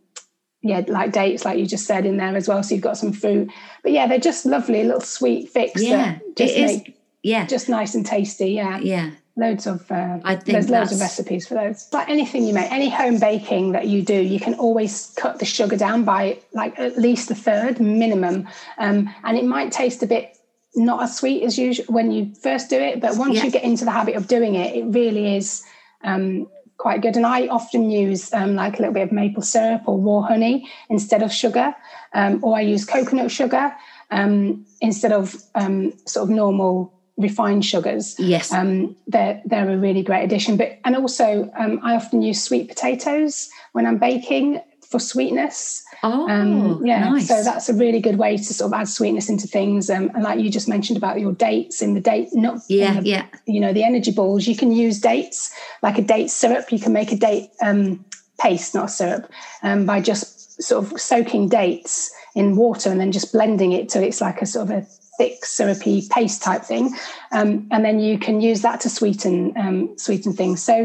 yeah, 0.63 0.83
like 0.87 1.11
dates, 1.11 1.43
like 1.43 1.57
you 1.57 1.65
just 1.65 1.87
said 1.87 2.05
in 2.05 2.17
there 2.17 2.35
as 2.35 2.47
well. 2.47 2.61
So 2.61 2.75
you've 2.75 2.83
got 2.83 2.97
some 2.97 3.13
fruit. 3.13 3.51
But 3.81 3.91
yeah, 3.91 4.05
they're 4.07 4.19
just 4.19 4.45
lovely, 4.45 4.83
little 4.83 5.01
sweet 5.01 5.49
fix 5.49 5.81
yeah, 5.81 6.19
that 6.19 6.37
just 6.37 6.55
make, 6.55 6.97
yeah, 7.23 7.47
just 7.47 7.67
nice 7.67 7.95
and 7.95 8.05
tasty. 8.05 8.51
Yeah. 8.51 8.77
Yeah 8.79 9.11
loads 9.35 9.67
of 9.67 9.89
uh, 9.91 10.19
I 10.23 10.35
think 10.35 10.53
there's 10.53 10.69
loads 10.69 10.91
of 10.91 10.99
recipes 10.99 11.47
for 11.47 11.55
those. 11.55 11.87
Like 11.91 12.09
anything 12.09 12.45
you 12.45 12.53
make, 12.53 12.71
any 12.71 12.89
home 12.89 13.19
baking 13.19 13.71
that 13.71 13.87
you 13.87 14.01
do, 14.01 14.15
you 14.15 14.39
can 14.39 14.55
always 14.55 15.13
cut 15.17 15.39
the 15.39 15.45
sugar 15.45 15.77
down 15.77 16.03
by 16.03 16.39
like 16.53 16.77
at 16.79 16.97
least 16.97 17.31
a 17.31 17.35
third 17.35 17.79
minimum, 17.79 18.47
um, 18.77 19.13
and 19.23 19.37
it 19.37 19.45
might 19.45 19.71
taste 19.71 20.03
a 20.03 20.07
bit 20.07 20.37
not 20.75 21.03
as 21.03 21.17
sweet 21.17 21.43
as 21.43 21.57
usual 21.57 21.85
when 21.93 22.11
you 22.11 22.33
first 22.41 22.69
do 22.69 22.77
it, 22.77 23.01
but 23.01 23.17
once 23.17 23.35
yeah. 23.35 23.43
you 23.43 23.51
get 23.51 23.63
into 23.63 23.83
the 23.83 23.91
habit 23.91 24.15
of 24.15 24.27
doing 24.27 24.55
it, 24.55 24.75
it 24.75 24.85
really 24.85 25.35
is. 25.35 25.63
Um, 26.03 26.47
quite 26.77 27.01
good 27.01 27.15
and 27.15 27.27
i 27.27 27.47
often 27.49 27.91
use 27.91 28.33
um, 28.33 28.55
like 28.55 28.73
a 28.73 28.81
little 28.81 28.93
bit 28.93 29.03
of 29.03 29.11
maple 29.11 29.43
syrup 29.43 29.83
or 29.85 29.99
raw 29.99 30.27
honey 30.27 30.67
instead 30.89 31.21
of 31.21 31.31
sugar 31.31 31.75
um, 32.15 32.43
or 32.43 32.57
i 32.57 32.61
use 32.61 32.85
coconut 32.85 33.29
sugar 33.29 33.71
um, 34.09 34.65
instead 34.81 35.11
of 35.11 35.35
um, 35.53 35.93
sort 36.07 36.23
of 36.23 36.35
normal 36.35 36.91
refined 37.17 37.65
sugars. 37.65 38.15
Yes, 38.19 38.51
um, 38.51 38.95
they're 39.07 39.41
they're 39.45 39.69
a 39.69 39.77
really 39.77 40.03
great 40.03 40.23
addition. 40.23 40.57
But 40.57 40.79
and 40.85 40.95
also, 40.95 41.51
um, 41.57 41.79
I 41.83 41.95
often 41.95 42.21
use 42.21 42.41
sweet 42.41 42.67
potatoes 42.67 43.49
when 43.73 43.85
I'm 43.85 43.97
baking 43.97 44.61
for 44.89 44.99
sweetness. 44.99 45.83
Oh, 46.03 46.29
um, 46.29 46.85
yeah. 46.85 47.09
Nice. 47.09 47.27
So 47.27 47.43
that's 47.43 47.69
a 47.69 47.73
really 47.73 48.01
good 48.01 48.17
way 48.17 48.35
to 48.35 48.43
sort 48.43 48.73
of 48.73 48.79
add 48.79 48.89
sweetness 48.89 49.29
into 49.29 49.47
things. 49.47 49.89
Um, 49.89 50.11
and 50.13 50.23
like 50.23 50.39
you 50.39 50.49
just 50.49 50.67
mentioned 50.67 50.97
about 50.97 51.19
your 51.19 51.31
dates 51.31 51.81
in 51.81 51.93
the 51.93 52.01
date, 52.01 52.29
not 52.33 52.59
yeah, 52.67 52.99
the, 52.99 53.07
yeah. 53.07 53.25
You 53.45 53.61
know 53.61 53.71
the 53.71 53.83
energy 53.83 54.11
balls. 54.11 54.47
You 54.47 54.55
can 54.55 54.71
use 54.71 54.99
dates 54.99 55.55
like 55.81 55.97
a 55.97 56.01
date 56.01 56.29
syrup. 56.29 56.71
You 56.71 56.79
can 56.79 56.91
make 56.91 57.11
a 57.11 57.15
date 57.15 57.51
um, 57.61 58.03
paste, 58.39 58.75
not 58.75 58.85
a 58.85 58.89
syrup, 58.89 59.31
um, 59.63 59.85
by 59.85 60.01
just 60.01 60.61
sort 60.61 60.85
of 60.85 60.99
soaking 60.99 61.49
dates 61.49 62.11
in 62.35 62.55
water 62.55 62.89
and 62.89 62.99
then 62.99 63.11
just 63.11 63.33
blending 63.33 63.71
it 63.71 63.91
so 63.91 63.99
it's 63.99 64.21
like 64.21 64.41
a 64.41 64.45
sort 64.45 64.69
of 64.69 64.77
a 64.77 64.85
thick 65.21 65.45
syrupy 65.45 66.07
paste 66.09 66.41
type 66.41 66.63
thing, 66.63 66.95
um, 67.31 67.67
and 67.69 67.85
then 67.85 67.99
you 67.99 68.17
can 68.17 68.41
use 68.41 68.63
that 68.63 68.81
to 68.81 68.89
sweeten 68.89 69.53
um, 69.55 69.95
sweeten 69.97 70.33
things. 70.33 70.63
So 70.63 70.75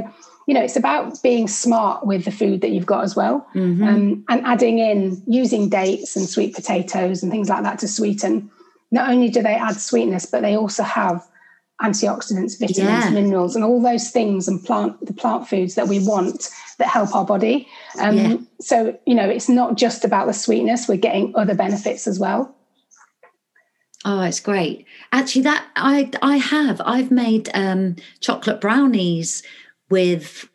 you 0.46 0.54
know 0.54 0.62
it's 0.62 0.76
about 0.76 1.22
being 1.22 1.48
smart 1.48 2.06
with 2.06 2.26
the 2.26 2.30
food 2.30 2.60
that 2.60 2.70
you've 2.70 2.92
got 2.94 3.02
as 3.02 3.16
well, 3.16 3.46
mm-hmm. 3.54 3.82
um, 3.82 4.24
and 4.28 4.44
adding 4.44 4.78
in 4.78 5.22
using 5.26 5.70
dates 5.70 6.16
and 6.16 6.28
sweet 6.28 6.54
potatoes 6.54 7.22
and 7.22 7.32
things 7.32 7.48
like 7.48 7.62
that 7.62 7.78
to 7.78 7.88
sweeten. 7.88 8.50
Not 8.90 9.08
only 9.08 9.30
do 9.30 9.42
they 9.42 9.54
add 9.54 9.76
sweetness, 9.80 10.26
but 10.26 10.42
they 10.42 10.54
also 10.54 10.82
have 10.82 11.26
antioxidants, 11.82 12.58
vitamins, 12.60 13.04
yeah. 13.04 13.10
minerals, 13.10 13.56
and 13.56 13.64
all 13.64 13.80
those 13.80 14.10
things 14.10 14.48
and 14.48 14.62
plant 14.62 15.04
the 15.04 15.14
plant 15.14 15.48
foods 15.48 15.76
that 15.76 15.88
we 15.88 15.98
want 16.06 16.50
that 16.78 16.88
help 16.88 17.14
our 17.14 17.24
body. 17.24 17.66
Um, 17.98 18.16
yeah. 18.16 18.36
So 18.60 18.98
you 19.06 19.14
know, 19.14 19.28
it's 19.28 19.48
not 19.48 19.78
just 19.78 20.04
about 20.04 20.26
the 20.26 20.34
sweetness; 20.34 20.88
we're 20.88 20.98
getting 20.98 21.34
other 21.34 21.54
benefits 21.54 22.06
as 22.06 22.18
well. 22.18 22.54
Oh, 24.08 24.22
it's 24.22 24.38
great. 24.38 24.86
Actually, 25.10 25.42
that 25.42 25.66
I 25.74 26.08
I 26.22 26.36
have. 26.36 26.80
I've 26.84 27.10
made 27.10 27.50
um, 27.54 27.96
chocolate 28.20 28.60
brownies 28.60 29.42
with 29.90 30.48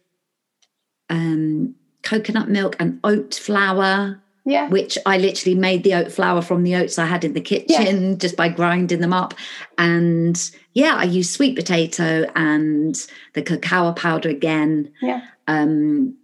um, 1.10 1.76
coconut 2.02 2.48
milk 2.48 2.78
and 2.80 3.02
oat 3.04 3.36
flour. 3.36 4.22
Yeah. 4.46 4.70
Which 4.70 4.98
I 5.06 5.18
literally 5.18 5.54
made 5.54 5.84
the 5.84 5.94
oat 5.94 6.14
flour 6.14 6.42
from 6.42 6.64
the 6.64 6.76
oats 6.78 6.98
I 6.98 7.06
had 7.06 7.26
in 7.26 7.34
the 7.34 7.42
kitchen 7.42 8.12
yeah. 8.12 8.16
just 8.18 8.38
by 8.38 8.48
grinding 8.48 9.02
them 9.02 9.14
up. 9.14 9.34
And 9.78 10.42
yeah, 10.74 10.96
I 10.96 11.04
use 11.04 11.30
sweet 11.30 11.58
potato 11.58 12.26
and 12.36 12.96
the 13.34 13.42
cacao 13.44 13.92
powder 13.92 14.30
again. 14.30 14.94
Yeah. 15.02 15.22
Um, 15.48 16.18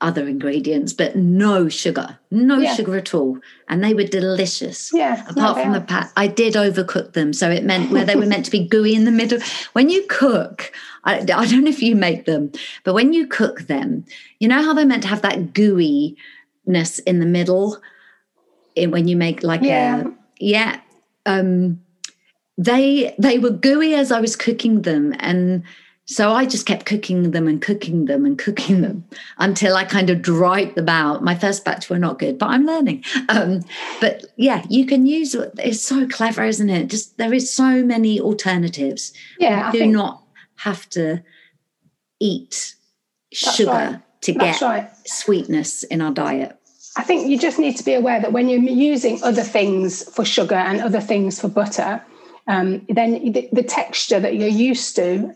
other 0.00 0.28
ingredients, 0.28 0.92
but 0.92 1.16
no 1.16 1.68
sugar, 1.68 2.18
no 2.30 2.58
yeah. 2.58 2.74
sugar 2.74 2.96
at 2.96 3.14
all. 3.14 3.38
And 3.68 3.82
they 3.82 3.94
were 3.94 4.04
delicious. 4.04 4.92
Yeah. 4.92 5.24
Apart 5.28 5.60
from 5.60 5.72
the 5.72 5.80
pat, 5.80 6.12
I 6.16 6.26
did 6.26 6.54
overcook 6.54 7.12
them. 7.12 7.32
So 7.32 7.50
it 7.50 7.64
meant 7.64 7.90
where 7.90 8.04
they 8.04 8.16
were 8.16 8.26
meant 8.26 8.44
to 8.44 8.50
be 8.50 8.66
gooey 8.66 8.94
in 8.94 9.04
the 9.04 9.10
middle. 9.10 9.38
When 9.72 9.88
you 9.88 10.04
cook, 10.08 10.72
I, 11.04 11.20
I 11.20 11.24
don't 11.24 11.64
know 11.64 11.70
if 11.70 11.82
you 11.82 11.96
make 11.96 12.26
them, 12.26 12.52
but 12.84 12.94
when 12.94 13.12
you 13.12 13.26
cook 13.26 13.62
them, 13.62 14.04
you 14.38 14.48
know 14.48 14.62
how 14.62 14.74
they're 14.74 14.86
meant 14.86 15.02
to 15.02 15.08
have 15.08 15.22
that 15.22 15.52
gooiness 15.54 17.00
in 17.06 17.20
the 17.20 17.26
middle 17.26 17.80
in, 18.74 18.90
when 18.90 19.08
you 19.08 19.16
make 19.16 19.42
like 19.42 19.62
yeah. 19.62 20.02
a, 20.02 20.10
yeah. 20.38 20.80
Um, 21.24 21.80
they 22.58 23.14
they 23.18 23.38
were 23.38 23.50
gooey 23.50 23.94
as 23.94 24.10
I 24.10 24.20
was 24.20 24.36
cooking 24.36 24.82
them 24.82 25.14
and 25.18 25.62
so 26.06 26.30
I 26.30 26.46
just 26.46 26.66
kept 26.66 26.86
cooking 26.86 27.32
them 27.32 27.48
and 27.48 27.60
cooking 27.60 28.04
them 28.04 28.24
and 28.24 28.38
cooking 28.38 28.80
them 28.80 29.04
until 29.38 29.74
I 29.74 29.84
kind 29.84 30.08
of 30.08 30.22
dried 30.22 30.76
them 30.76 30.88
out. 30.88 31.24
My 31.24 31.34
first 31.34 31.64
batch 31.64 31.90
were 31.90 31.98
not 31.98 32.20
good, 32.20 32.38
but 32.38 32.46
I'm 32.46 32.64
learning. 32.64 33.04
Um, 33.28 33.64
but 34.00 34.24
yeah, 34.36 34.64
you 34.70 34.86
can 34.86 35.04
use 35.04 35.34
it's 35.34 35.82
so 35.82 36.06
clever, 36.06 36.44
isn't 36.44 36.70
it? 36.70 36.88
Just 36.88 37.18
there 37.18 37.34
is 37.34 37.52
so 37.52 37.84
many 37.84 38.20
alternatives. 38.20 39.12
Yeah, 39.38 39.72
do 39.72 39.78
think, 39.78 39.92
not 39.92 40.22
have 40.56 40.88
to 40.90 41.22
eat 42.20 42.76
sugar 43.32 43.70
right. 43.70 44.00
to 44.22 44.32
get 44.32 44.60
right. 44.60 44.88
sweetness 45.06 45.82
in 45.84 46.00
our 46.00 46.12
diet. 46.12 46.56
I 46.96 47.02
think 47.02 47.28
you 47.28 47.36
just 47.38 47.58
need 47.58 47.76
to 47.78 47.84
be 47.84 47.94
aware 47.94 48.20
that 48.20 48.32
when 48.32 48.48
you're 48.48 48.60
using 48.60 49.22
other 49.22 49.42
things 49.42 50.08
for 50.14 50.24
sugar 50.24 50.54
and 50.54 50.80
other 50.80 51.00
things 51.00 51.40
for 51.40 51.48
butter, 51.48 52.02
um, 52.46 52.86
then 52.88 53.32
the, 53.32 53.48
the 53.52 53.62
texture 53.64 54.20
that 54.20 54.36
you're 54.36 54.48
used 54.48 54.94
to 54.96 55.34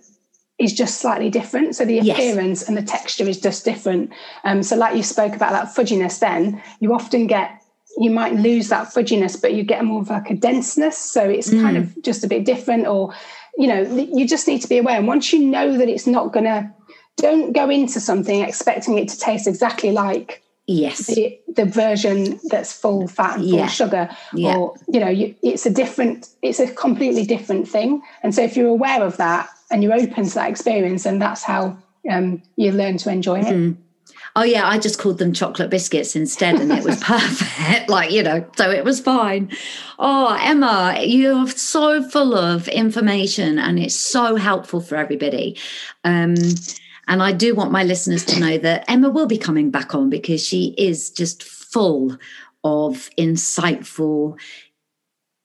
is 0.60 0.72
just 0.72 1.00
slightly 1.00 1.30
different. 1.30 1.74
So 1.74 1.84
the 1.84 1.98
appearance 1.98 2.60
yes. 2.60 2.68
and 2.68 2.76
the 2.76 2.82
texture 2.82 3.26
is 3.26 3.40
just 3.40 3.64
different. 3.64 4.12
Um, 4.44 4.62
so 4.62 4.76
like 4.76 4.94
you 4.96 5.02
spoke 5.02 5.34
about 5.34 5.52
that 5.52 5.74
fudginess, 5.74 6.20
then 6.20 6.62
you 6.80 6.94
often 6.94 7.26
get 7.26 7.56
you 7.98 8.10
might 8.10 8.34
lose 8.34 8.68
that 8.68 8.88
fudginess, 8.88 9.40
but 9.40 9.52
you 9.52 9.64
get 9.64 9.84
more 9.84 10.00
of 10.02 10.10
like 10.10 10.30
a 10.30 10.34
denseness. 10.34 10.96
So 10.96 11.28
it's 11.28 11.50
mm. 11.50 11.60
kind 11.60 11.76
of 11.76 12.00
just 12.02 12.22
a 12.22 12.28
bit 12.28 12.44
different, 12.44 12.86
or 12.86 13.12
you 13.58 13.66
know, 13.66 13.82
you 13.82 14.28
just 14.28 14.46
need 14.46 14.62
to 14.62 14.68
be 14.68 14.78
aware. 14.78 14.96
And 14.96 15.06
once 15.06 15.32
you 15.32 15.44
know 15.44 15.76
that 15.76 15.88
it's 15.88 16.06
not 16.06 16.32
gonna, 16.32 16.72
don't 17.16 17.52
go 17.52 17.68
into 17.68 17.98
something 17.98 18.42
expecting 18.42 18.96
it 18.96 19.08
to 19.08 19.18
taste 19.18 19.48
exactly 19.48 19.90
like 19.90 20.42
yes 20.70 21.06
the, 21.06 21.38
the 21.48 21.64
version 21.64 22.38
that's 22.44 22.72
full 22.72 23.08
fat 23.08 23.36
and 23.38 23.48
full 23.48 23.58
yeah. 23.58 23.66
sugar 23.66 24.08
yeah. 24.32 24.56
or 24.56 24.74
you 24.88 25.00
know 25.00 25.08
you, 25.08 25.34
it's 25.42 25.66
a 25.66 25.70
different 25.70 26.28
it's 26.42 26.60
a 26.60 26.72
completely 26.74 27.26
different 27.26 27.68
thing 27.68 28.00
and 28.22 28.34
so 28.34 28.42
if 28.42 28.56
you're 28.56 28.68
aware 28.68 29.02
of 29.02 29.16
that 29.16 29.48
and 29.70 29.82
you're 29.82 29.94
open 29.94 30.24
to 30.24 30.34
that 30.34 30.48
experience 30.48 31.04
and 31.06 31.20
that's 31.20 31.42
how 31.42 31.76
um, 32.10 32.40
you 32.56 32.70
learn 32.70 32.96
to 32.96 33.10
enjoy 33.10 33.40
it 33.40 33.46
mm. 33.46 33.76
Oh 34.36 34.44
yeah, 34.44 34.66
I 34.66 34.78
just 34.78 35.00
called 35.00 35.18
them 35.18 35.32
chocolate 35.32 35.70
biscuits 35.70 36.14
instead, 36.14 36.54
and 36.60 36.70
it 36.70 36.84
was 36.84 37.00
perfect. 37.02 37.88
like 37.88 38.12
you 38.12 38.22
know, 38.22 38.46
so 38.56 38.70
it 38.70 38.84
was 38.84 39.00
fine. 39.00 39.50
Oh, 39.98 40.38
Emma, 40.40 40.98
you're 41.00 41.48
so 41.48 42.02
full 42.08 42.36
of 42.36 42.68
information, 42.68 43.58
and 43.58 43.78
it's 43.78 43.94
so 43.94 44.36
helpful 44.36 44.80
for 44.80 44.96
everybody. 44.96 45.58
Um, 46.04 46.36
and 47.10 47.24
I 47.24 47.32
do 47.32 47.56
want 47.56 47.72
my 47.72 47.82
listeners 47.82 48.24
to 48.26 48.38
know 48.38 48.56
that 48.58 48.84
Emma 48.88 49.10
will 49.10 49.26
be 49.26 49.36
coming 49.36 49.70
back 49.72 49.96
on 49.96 50.10
because 50.10 50.46
she 50.46 50.76
is 50.78 51.10
just 51.10 51.42
full 51.42 52.16
of 52.62 53.10
insightful 53.18 54.38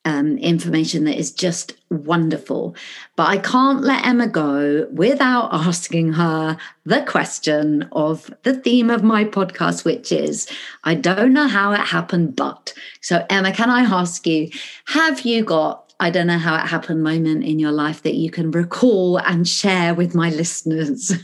um, 0.06 0.38
information 0.38 1.06
that 1.06 1.18
is 1.18 1.32
just 1.32 1.74
wonderful. 1.90 2.76
But 3.16 3.30
I 3.30 3.38
can't 3.40 3.82
let 3.82 4.06
Emma 4.06 4.28
go 4.28 4.88
without 4.92 5.52
asking 5.52 6.14
her 6.14 6.58
the 6.86 7.02
question 7.02 7.90
of 7.94 8.32
the 8.44 8.54
theme 8.54 8.92
of 8.92 9.02
my 9.02 9.26
podcast, 9.26 9.84
which 9.84 10.12
is 10.12 10.48
I 10.84 10.94
don't 10.94 11.34
know 11.34 11.48
how 11.48 11.74
it 11.74 11.80
happened, 11.80 12.36
but. 12.36 12.74
So, 13.02 13.26
Emma, 13.28 13.52
can 13.52 13.72
I 13.72 13.82
ask 13.82 14.28
you, 14.28 14.52
have 14.86 15.22
you 15.22 15.44
got 15.44 15.85
I 16.00 16.10
don't 16.10 16.28
know 16.28 16.38
how 16.38 16.56
it 16.56 16.68
happened 16.68 17.04
moment 17.04 17.44
in 17.44 17.60
your 17.60 17.72
life 17.72 18.04
that 18.04 18.16
you 18.16 18.30
can 18.30 18.52
recall 18.52 19.18
and 19.18 19.48
share 19.48 19.94
with 19.94 20.14
my 20.14 20.30
listeners. 20.30 21.14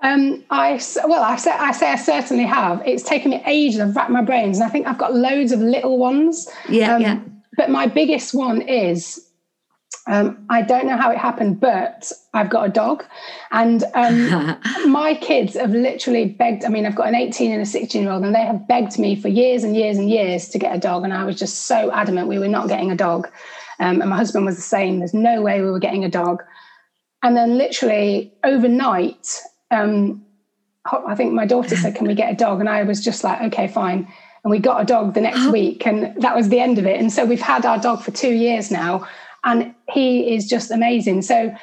Um, 0.00 0.44
I 0.50 0.80
well, 1.06 1.24
I 1.24 1.36
say 1.36 1.50
I 1.50 1.72
say 1.72 1.90
I 1.90 1.96
certainly 1.96 2.44
have. 2.44 2.80
It's 2.86 3.02
taken 3.02 3.32
me 3.32 3.42
ages. 3.46 3.80
I've 3.80 3.96
racked 3.96 4.10
my 4.10 4.22
brains, 4.22 4.58
and 4.58 4.64
I 4.64 4.70
think 4.70 4.86
I've 4.86 4.98
got 4.98 5.14
loads 5.14 5.50
of 5.50 5.58
little 5.58 5.98
ones. 5.98 6.48
Yeah, 6.68 6.94
um, 6.94 7.02
yeah. 7.02 7.20
But 7.56 7.70
my 7.70 7.86
biggest 7.86 8.32
one 8.32 8.62
is 8.62 9.27
um, 10.08 10.46
I 10.48 10.62
don't 10.62 10.86
know 10.86 10.96
how 10.96 11.10
it 11.10 11.18
happened, 11.18 11.60
but 11.60 12.10
I've 12.32 12.48
got 12.48 12.66
a 12.66 12.70
dog, 12.70 13.04
and 13.50 13.84
um, 13.94 14.58
my 14.90 15.14
kids 15.14 15.54
have 15.54 15.70
literally 15.70 16.24
begged. 16.24 16.64
I 16.64 16.68
mean, 16.68 16.86
I've 16.86 16.94
got 16.94 17.08
an 17.08 17.14
18 17.14 17.52
and 17.52 17.60
a 17.60 17.66
16 17.66 18.02
year 18.02 18.10
old, 18.10 18.24
and 18.24 18.34
they 18.34 18.44
have 18.44 18.66
begged 18.66 18.98
me 18.98 19.14
for 19.14 19.28
years 19.28 19.64
and 19.64 19.76
years 19.76 19.98
and 19.98 20.08
years 20.08 20.48
to 20.48 20.58
get 20.58 20.74
a 20.74 20.78
dog, 20.78 21.04
and 21.04 21.12
I 21.12 21.24
was 21.24 21.38
just 21.38 21.66
so 21.66 21.92
adamant 21.92 22.26
we 22.26 22.38
were 22.38 22.48
not 22.48 22.68
getting 22.68 22.90
a 22.90 22.96
dog. 22.96 23.28
Um, 23.80 24.00
and 24.00 24.10
my 24.10 24.16
husband 24.16 24.46
was 24.46 24.56
the 24.56 24.62
same. 24.62 24.98
There's 24.98 25.14
no 25.14 25.42
way 25.42 25.60
we 25.60 25.70
were 25.70 25.78
getting 25.78 26.04
a 26.04 26.10
dog. 26.10 26.42
And 27.22 27.36
then, 27.36 27.58
literally 27.58 28.32
overnight, 28.44 29.42
um, 29.70 30.24
I 30.86 31.14
think 31.14 31.34
my 31.34 31.44
daughter 31.44 31.76
said, 31.76 31.96
Can 31.96 32.06
we 32.06 32.14
get 32.14 32.32
a 32.32 32.36
dog? 32.36 32.60
And 32.60 32.68
I 32.68 32.82
was 32.82 33.04
just 33.04 33.24
like, 33.24 33.42
Okay, 33.52 33.68
fine. 33.68 34.10
And 34.42 34.50
we 34.50 34.58
got 34.58 34.80
a 34.80 34.86
dog 34.86 35.12
the 35.12 35.20
next 35.20 35.46
week, 35.52 35.86
and 35.86 36.14
that 36.22 36.34
was 36.34 36.48
the 36.48 36.60
end 36.60 36.78
of 36.78 36.86
it. 36.86 36.98
And 36.98 37.12
so 37.12 37.26
we've 37.26 37.42
had 37.42 37.66
our 37.66 37.78
dog 37.78 38.02
for 38.02 38.10
two 38.10 38.32
years 38.32 38.70
now, 38.70 39.06
and 39.44 39.74
he 39.88 40.34
is 40.34 40.48
just 40.48 40.70
amazing. 40.70 41.22
So, 41.22 41.54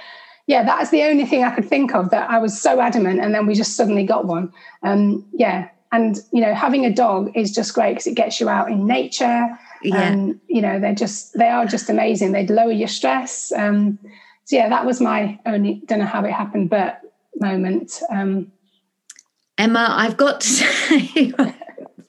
yeah, 0.47 0.63
that's 0.63 0.91
the 0.91 1.03
only 1.03 1.25
thing 1.25 1.43
I 1.43 1.53
could 1.53 1.67
think 1.67 1.93
of 1.93 2.09
that 2.11 2.29
I 2.29 2.37
was 2.37 2.59
so 2.59 2.79
adamant, 2.79 3.19
and 3.19 3.33
then 3.33 3.45
we 3.45 3.55
just 3.55 3.75
suddenly 3.75 4.03
got 4.03 4.25
one. 4.25 4.51
Um, 4.83 5.25
yeah, 5.33 5.69
and 5.91 6.19
you 6.31 6.41
know, 6.41 6.53
having 6.53 6.85
a 6.85 6.93
dog 6.93 7.31
is 7.35 7.53
just 7.53 7.73
great 7.73 7.93
because 7.93 8.07
it 8.07 8.15
gets 8.15 8.39
you 8.39 8.49
out 8.49 8.69
in 8.69 8.85
nature. 8.85 9.47
Yeah. 9.81 10.01
And 10.01 10.39
you 10.47 10.61
know, 10.61 10.79
they're 10.79 10.95
just 10.95 11.37
they 11.37 11.49
are 11.49 11.65
just 11.65 11.89
amazing. 11.89 12.31
They'd 12.31 12.49
lower 12.49 12.71
your 12.71 12.87
stress. 12.87 13.51
Um, 13.51 13.99
so 14.45 14.55
yeah, 14.55 14.69
that 14.69 14.85
was 14.85 15.01
my 15.01 15.39
only 15.45 15.81
don't 15.85 15.99
know 15.99 16.05
how 16.05 16.23
it 16.23 16.31
happened, 16.31 16.69
but 16.69 17.01
moment. 17.39 18.01
Um, 18.09 18.51
Emma, 19.57 19.87
I've 19.89 20.17
got 20.17 20.41
to 20.41 20.47
say, 20.47 21.33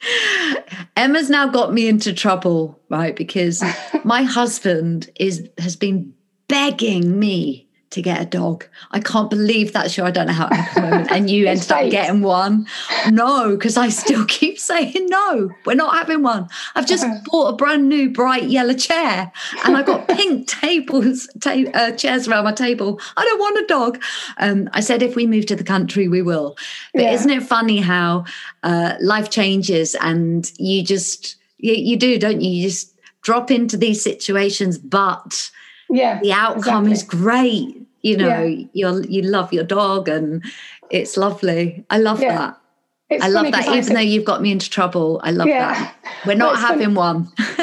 Emma's 0.97 1.31
now 1.31 1.47
got 1.47 1.73
me 1.73 1.89
into 1.89 2.13
trouble, 2.13 2.81
right? 2.89 3.15
Because 3.15 3.63
my 4.05 4.23
husband 4.23 5.11
is 5.17 5.49
has 5.59 5.77
been 5.77 6.13
begging 6.49 7.19
me 7.19 7.66
to 7.97 8.03
get 8.03 8.21
a 8.21 8.27
dog. 8.27 8.67
I 8.91 9.01
can't 9.01 9.31
believe 9.31 9.73
that's 9.73 9.97
your. 9.97 10.05
I 10.05 10.11
don't 10.11 10.27
know 10.27 10.35
how 10.35 10.49
at 10.51 10.75
the 10.75 10.81
moment. 10.83 11.11
And 11.11 11.31
you 11.31 11.47
ended 11.49 11.73
up 11.73 11.91
getting 11.91 12.21
one. 12.21 12.67
No, 13.11 13.57
because 13.57 13.79
I 13.79 13.89
still 13.89 14.25
keep 14.29 14.59
saying 14.59 15.07
no. 15.07 15.51
We're 15.65 15.77
not 15.77 15.95
having 15.95 16.23
one. 16.23 16.49
I've 16.75 16.87
just 16.87 17.07
bought 17.25 17.55
a 17.55 17.57
brand 17.57 17.89
new 17.89 18.11
bright 18.11 18.45
yellow 18.45 18.75
chair, 18.75 19.33
and 19.65 19.77
I've 19.77 19.87
got 19.87 20.09
pink 20.09 20.47
tables, 20.47 21.27
ta- 21.41 21.65
uh, 21.73 21.93
chairs 21.93 22.29
around 22.29 22.45
my 22.45 22.53
table. 22.53 23.01
I 23.17 23.25
don't 23.25 23.41
want 23.41 23.65
a 23.65 23.67
dog. 23.67 24.03
Um, 24.37 24.69
I 24.73 24.81
said 24.81 25.03
if 25.03 25.17
we 25.17 25.27
move 25.27 25.47
to 25.47 25.57
the 25.57 25.65
country, 25.65 26.07
we 26.07 26.21
will. 26.21 26.57
But 26.93 27.05
yeah. 27.05 27.13
isn't 27.13 27.31
it 27.31 27.45
funny 27.45 27.79
how 27.79 28.27
uh, 28.63 28.97
life 29.01 29.31
changes 29.31 29.95
and 30.03 30.51
you 30.59 30.85
just 30.85 31.37
you, 31.57 31.73
you 31.73 31.97
do, 31.97 32.19
don't 32.19 32.43
you? 32.43 32.51
You 32.51 32.69
just 32.69 32.95
drop 33.23 33.51
into 33.51 33.79
these 33.79 34.03
situations, 34.03 34.77
but 34.77 35.51
yeah 35.89 36.19
the 36.21 36.33
outcome 36.33 36.87
exactly. 36.87 36.93
is 36.93 37.03
great 37.03 37.76
you 38.07 38.17
know 38.17 38.43
yeah. 38.43 38.67
you 38.73 39.05
you 39.09 39.23
love 39.23 39.53
your 39.53 39.65
dog 39.65 40.09
and 40.09 40.45
it's 40.91 41.17
lovely 41.17 41.85
i 41.91 41.99
love 41.99 42.23
yeah. 42.23 42.39
that 42.39 42.61
it's 43.09 43.23
I 43.23 43.29
love 43.29 43.53
that, 43.53 43.69
even 43.69 43.95
though 43.95 44.01
you've 44.01 44.25
got 44.25 44.43
me 44.43 44.51
into 44.51 44.69
trouble. 44.69 45.21
I 45.23 45.31
love 45.31 45.47
yeah. 45.47 45.75
that. 45.75 45.95
We're 46.27 46.35
not 46.35 46.59
having 46.59 46.93
funny. 46.93 46.97
one. 46.97 47.33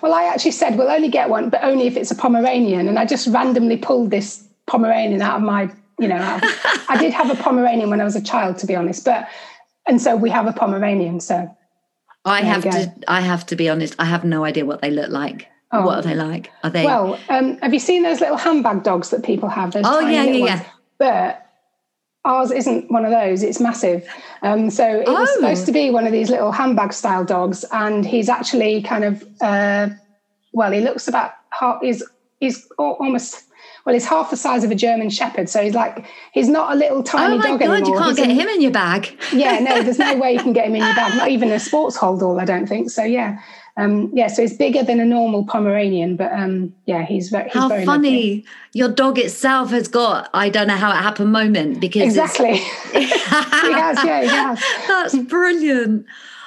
well, 0.00 0.14
I 0.14 0.30
actually 0.32 0.52
said 0.52 0.78
we'll 0.78 0.90
only 0.90 1.10
get 1.10 1.28
one, 1.28 1.50
but 1.50 1.62
only 1.62 1.86
if 1.86 1.98
it's 1.98 2.10
a 2.10 2.14
Pomeranian. 2.14 2.88
And 2.88 2.98
I 2.98 3.04
just 3.04 3.26
randomly 3.26 3.76
pulled 3.76 4.10
this 4.10 4.48
Pomeranian 4.66 5.20
out 5.20 5.36
of 5.36 5.42
my, 5.42 5.70
you 5.98 6.08
know, 6.08 6.16
of, 6.16 6.40
I 6.88 6.96
did 6.98 7.12
have 7.12 7.30
a 7.30 7.34
Pomeranian 7.42 7.90
when 7.90 8.00
I 8.00 8.04
was 8.04 8.16
a 8.16 8.22
child, 8.22 8.56
to 8.58 8.66
be 8.66 8.74
honest. 8.74 9.04
But 9.04 9.28
and 9.86 10.00
so 10.00 10.16
we 10.16 10.30
have 10.30 10.46
a 10.46 10.52
Pomeranian. 10.52 11.20
So 11.20 11.54
I 12.24 12.40
have 12.40 12.62
to. 12.62 12.90
I 13.08 13.20
have 13.20 13.44
to 13.46 13.56
be 13.56 13.68
honest. 13.68 13.96
I 13.98 14.06
have 14.06 14.24
no 14.24 14.46
idea 14.46 14.64
what 14.64 14.80
they 14.80 14.90
look 14.90 15.10
like. 15.10 15.48
Oh. 15.72 15.86
What 15.86 15.98
are 15.98 16.02
they 16.02 16.14
like? 16.14 16.50
Are 16.62 16.70
they 16.70 16.84
well? 16.84 17.18
Um, 17.28 17.56
have 17.58 17.72
you 17.72 17.80
seen 17.80 18.02
those 18.02 18.20
little 18.20 18.36
handbag 18.36 18.82
dogs 18.82 19.10
that 19.10 19.24
people 19.24 19.48
have? 19.48 19.72
Those 19.72 19.84
oh 19.86 20.00
yeah, 20.00 20.24
yeah, 20.24 20.44
yeah. 20.44 20.64
But 20.98 21.46
ours 22.24 22.50
isn't 22.50 22.90
one 22.90 23.04
of 23.04 23.10
those. 23.10 23.42
It's 23.42 23.58
massive. 23.58 24.06
Um, 24.42 24.70
so 24.70 25.00
it 25.00 25.04
oh. 25.08 25.14
was 25.14 25.32
supposed 25.34 25.66
to 25.66 25.72
be 25.72 25.90
one 25.90 26.06
of 26.06 26.12
these 26.12 26.28
little 26.28 26.52
handbag 26.52 26.92
style 26.92 27.24
dogs, 27.24 27.64
and 27.72 28.04
he's 28.04 28.28
actually 28.28 28.82
kind 28.82 29.04
of 29.04 29.24
uh, 29.40 29.88
well, 30.52 30.72
he 30.72 30.80
looks 30.80 31.08
about 31.08 31.32
half. 31.50 31.80
He's 31.80 32.02
he's 32.38 32.68
almost 32.78 33.44
well, 33.84 33.94
he's 33.94 34.06
half 34.06 34.30
the 34.30 34.36
size 34.36 34.64
of 34.64 34.70
a 34.70 34.74
German 34.74 35.10
Shepherd. 35.10 35.48
So 35.48 35.62
he's 35.62 35.74
like, 35.74 36.04
he's 36.32 36.48
not 36.48 36.72
a 36.72 36.76
little 36.76 37.02
tiny 37.02 37.36
dog. 37.36 37.44
anymore. 37.44 37.48
oh 37.48 37.58
my 37.58 37.66
God, 37.66 37.74
anymore. 37.76 37.94
You 37.94 37.98
can't 37.98 38.18
he's 38.18 38.26
get 38.26 38.36
him 38.36 38.48
in 38.48 38.60
your 38.60 38.70
bag. 38.70 39.18
yeah, 39.32 39.58
no, 39.58 39.82
there's 39.82 39.98
no 39.98 40.16
way 40.18 40.34
you 40.34 40.40
can 40.40 40.52
get 40.52 40.66
him 40.66 40.76
in 40.76 40.82
your 40.82 40.94
bag. 40.94 41.16
Not 41.16 41.30
even 41.30 41.50
a 41.50 41.58
sports 41.58 41.96
hold 41.96 42.22
all, 42.22 42.38
I 42.38 42.44
don't 42.44 42.66
think. 42.66 42.90
So 42.90 43.02
yeah, 43.02 43.40
um, 43.76 44.10
yeah, 44.12 44.26
so 44.26 44.42
he's 44.42 44.56
bigger 44.56 44.82
than 44.82 45.00
a 45.00 45.04
normal 45.04 45.46
Pomeranian, 45.46 46.16
but 46.16 46.30
um, 46.32 46.74
yeah, 46.84 47.06
he's 47.06 47.30
very. 47.30 47.44
He's 47.44 47.54
how 47.54 47.68
very 47.68 47.86
funny! 47.86 48.10
Lovely. 48.10 48.46
Your 48.74 48.88
dog 48.90 49.18
itself 49.18 49.70
has 49.70 49.88
got 49.88 50.28
I 50.34 50.50
don't 50.50 50.66
know 50.66 50.76
how 50.76 50.90
it 50.90 50.96
happened 50.96 51.32
moment 51.32 51.80
because 51.80 52.02
exactly. 52.02 52.56
he 52.92 53.08
has, 53.10 54.04
yeah, 54.04 54.22
he 54.22 54.28
has. 54.28 54.62
That's 54.86 55.16
brilliant. 55.16 56.04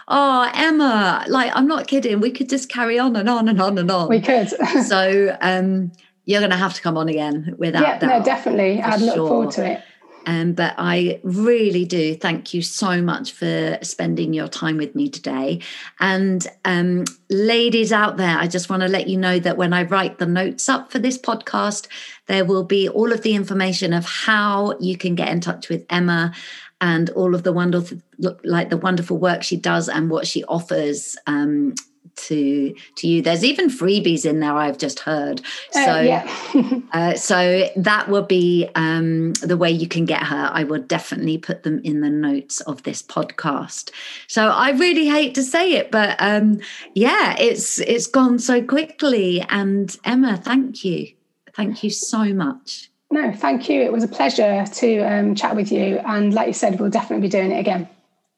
Oh, 0.08 0.52
Emma, 0.54 1.26
like 1.28 1.52
I'm 1.56 1.68
not 1.68 1.88
kidding. 1.88 2.20
We 2.20 2.30
could 2.30 2.48
just 2.48 2.70
carry 2.70 3.00
on 3.00 3.16
and 3.16 3.28
on 3.28 3.48
and 3.48 3.60
on 3.60 3.80
and 3.80 3.90
on. 3.90 4.08
We 4.08 4.22
could. 4.22 4.50
so 4.86 5.36
um, 5.42 5.92
you're 6.26 6.42
going 6.42 6.52
to 6.52 6.58
have 6.58 6.76
to 6.76 6.82
come 6.82 6.96
on 6.96 7.10
again 7.10 7.56
without 7.58 7.82
that 7.82 7.88
yeah, 7.88 7.98
that. 7.98 8.20
no, 8.20 8.24
definitely. 8.24 8.84
I'd 8.84 9.02
look 9.02 9.16
sure. 9.16 9.28
forward 9.28 9.52
to 9.52 9.72
it. 9.72 9.84
Um, 10.26 10.54
but 10.54 10.76
I 10.78 11.20
really 11.24 11.86
do 11.86 12.16
thank 12.16 12.54
you 12.54 12.62
so 12.62 13.02
much 13.02 13.32
for 13.32 13.78
spending 13.82 14.34
your 14.34 14.48
time 14.48 14.78
with 14.78 14.96
me 14.96 15.10
today. 15.10 15.62
And 16.00 16.46
um, 16.66 17.06
ladies 17.30 17.92
out 17.92 18.18
there, 18.18 18.38
I 18.38 18.48
just 18.48 18.70
want 18.70 18.82
to 18.82 18.88
let 18.88 19.08
you 19.08 19.18
know 19.18 19.40
that 19.40 19.58
when 19.58 19.74
I 19.74 19.84
write 19.84 20.18
the 20.18 20.26
notes 20.26 20.68
up 20.70 20.92
for 20.92 21.00
this 21.00 21.18
podcast, 21.18 21.88
there 22.28 22.46
will 22.46 22.64
be 22.64 22.90
all 22.90 23.12
of 23.12 23.22
the 23.22 23.36
information 23.36 23.94
of 23.94 24.06
how 24.06 24.78
you 24.80 24.98
can 24.98 25.16
get 25.16 25.30
in 25.30 25.42
touch 25.42 25.70
with 25.70 25.86
Emma 25.90 26.34
and 26.82 27.10
all 27.12 27.34
of 27.34 27.44
the 27.44 27.54
wonderful 27.54 27.98
like 28.44 28.70
the 28.70 28.78
wonderful 28.78 29.18
work 29.18 29.44
she 29.44 29.58
does 29.58 29.90
and 29.90 30.10
what 30.10 30.28
she 30.28 30.44
offers 30.46 31.18
um, 31.28 31.74
to 32.16 32.76
to 32.96 33.08
you. 33.08 33.22
There's 33.22 33.44
even 33.44 33.70
freebies 33.70 34.26
in 34.26 34.40
there. 34.40 34.54
I've 34.54 34.78
just 34.78 35.00
heard. 35.00 35.42
Uh, 35.76 35.86
so 35.86 36.00
yeah. 36.02 36.82
uh, 36.94 37.16
so 37.16 37.70
that 37.76 38.10
will 38.10 38.24
be 38.24 38.70
um, 38.76 39.34
the 39.34 39.58
way 39.58 39.72
you 39.72 39.88
can 39.88 40.06
get 40.06 40.24
her. 40.24 40.50
I 40.52 40.64
will 40.64 40.82
definitely 40.82 41.38
put 41.38 41.64
them 41.64 41.82
in 41.84 42.02
the 42.02 42.10
notes 42.10 42.62
of 42.62 42.84
this 42.84 43.02
podcast. 43.02 43.92
So 44.28 44.50
I 44.50 44.72
really 44.72 45.08
hate 45.08 45.36
to 45.36 45.44
say 45.44 45.74
it, 45.74 45.92
but 45.92 46.16
um, 46.20 46.60
yeah, 46.94 47.36
it's 47.40 47.80
it's 47.80 48.08
gone 48.08 48.40
so 48.40 48.62
quickly. 48.64 49.42
And 49.50 49.96
Emma, 50.04 50.38
thank 50.38 50.84
you, 50.84 51.12
thank 51.54 51.84
you 51.84 51.90
so 51.90 52.26
much. 52.34 52.90
No, 53.12 53.32
thank 53.32 53.70
you. 53.70 53.82
It 53.82 53.94
was 53.94 54.04
a 54.04 54.08
pleasure 54.08 54.66
to 54.66 55.00
um, 55.00 55.36
chat 55.36 55.56
with 55.56 55.72
you. 55.72 56.00
And 56.00 56.34
like 56.34 56.48
you 56.48 56.54
said, 56.54 56.80
we'll 56.80 56.90
definitely 56.90 57.28
be 57.28 57.30
doing 57.30 57.52
it 57.52 57.60
again. 57.60 57.88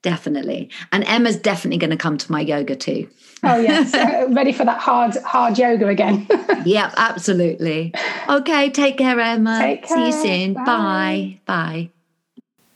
Definitely. 0.01 0.69
And 0.91 1.03
Emma's 1.05 1.37
definitely 1.37 1.79
going 1.79 1.89
to 1.91 1.97
come 1.97 2.17
to 2.17 2.31
my 2.31 2.41
yoga 2.41 2.75
too. 2.75 3.09
Oh 3.43 3.59
yes, 3.59 3.93
ready 4.29 4.51
for 4.51 4.65
that 4.65 4.79
hard 4.79 5.15
hard 5.17 5.57
yoga 5.57 5.87
again. 5.87 6.27
yep, 6.65 6.93
absolutely. 6.97 7.93
Okay, 8.29 8.69
take 8.69 8.97
care, 8.97 9.19
Emma. 9.19 9.59
Take 9.59 9.83
care. 9.83 9.97
See 9.97 10.05
you 10.05 10.11
soon. 10.11 10.53
Bye. 10.53 10.63
Bye. 10.65 11.39
Bye. 11.45 11.89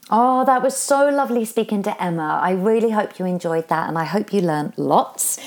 Oh, 0.10 0.44
that 0.46 0.62
was 0.62 0.76
so 0.76 1.10
lovely 1.10 1.46
speaking 1.46 1.84
to 1.84 2.04
Emma. 2.04 2.40
I 2.44 2.52
really 2.52 2.92
hope 2.92 3.18
you 3.18 3.26
enjoyed 3.26 3.70
that 3.70 3.88
and 3.88 3.98
I 3.98 4.04
hope 4.04 4.34
you 4.34 4.42
learned 4.42 4.74
lots. 4.78 5.40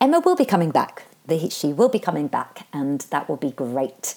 Emma 0.00 0.20
will 0.20 0.36
be 0.36 0.44
coming 0.44 0.70
back. 0.70 1.04
She 1.50 1.72
will 1.72 1.88
be 1.88 1.98
coming 1.98 2.26
back, 2.26 2.66
and 2.72 3.00
that 3.10 3.28
will 3.28 3.36
be 3.36 3.52
great. 3.52 4.14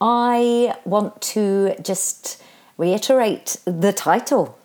I 0.00 0.76
want 0.84 1.20
to 1.34 1.74
just 1.82 2.42
reiterate 2.78 3.56
the 3.64 3.92
title 3.92 4.58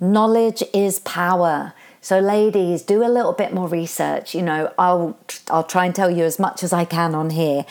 Knowledge 0.00 0.62
is 0.74 1.00
power. 1.00 1.72
So, 2.00 2.20
ladies, 2.20 2.82
do 2.82 3.02
a 3.02 3.08
little 3.08 3.32
bit 3.32 3.52
more 3.52 3.66
research. 3.66 4.34
You 4.34 4.42
know, 4.42 4.72
I'll 4.78 5.18
I'll 5.50 5.64
try 5.64 5.86
and 5.86 5.94
tell 5.94 6.10
you 6.10 6.24
as 6.24 6.38
much 6.38 6.62
as 6.62 6.72
I 6.72 6.84
can 6.84 7.14
on 7.14 7.30
here. 7.30 7.64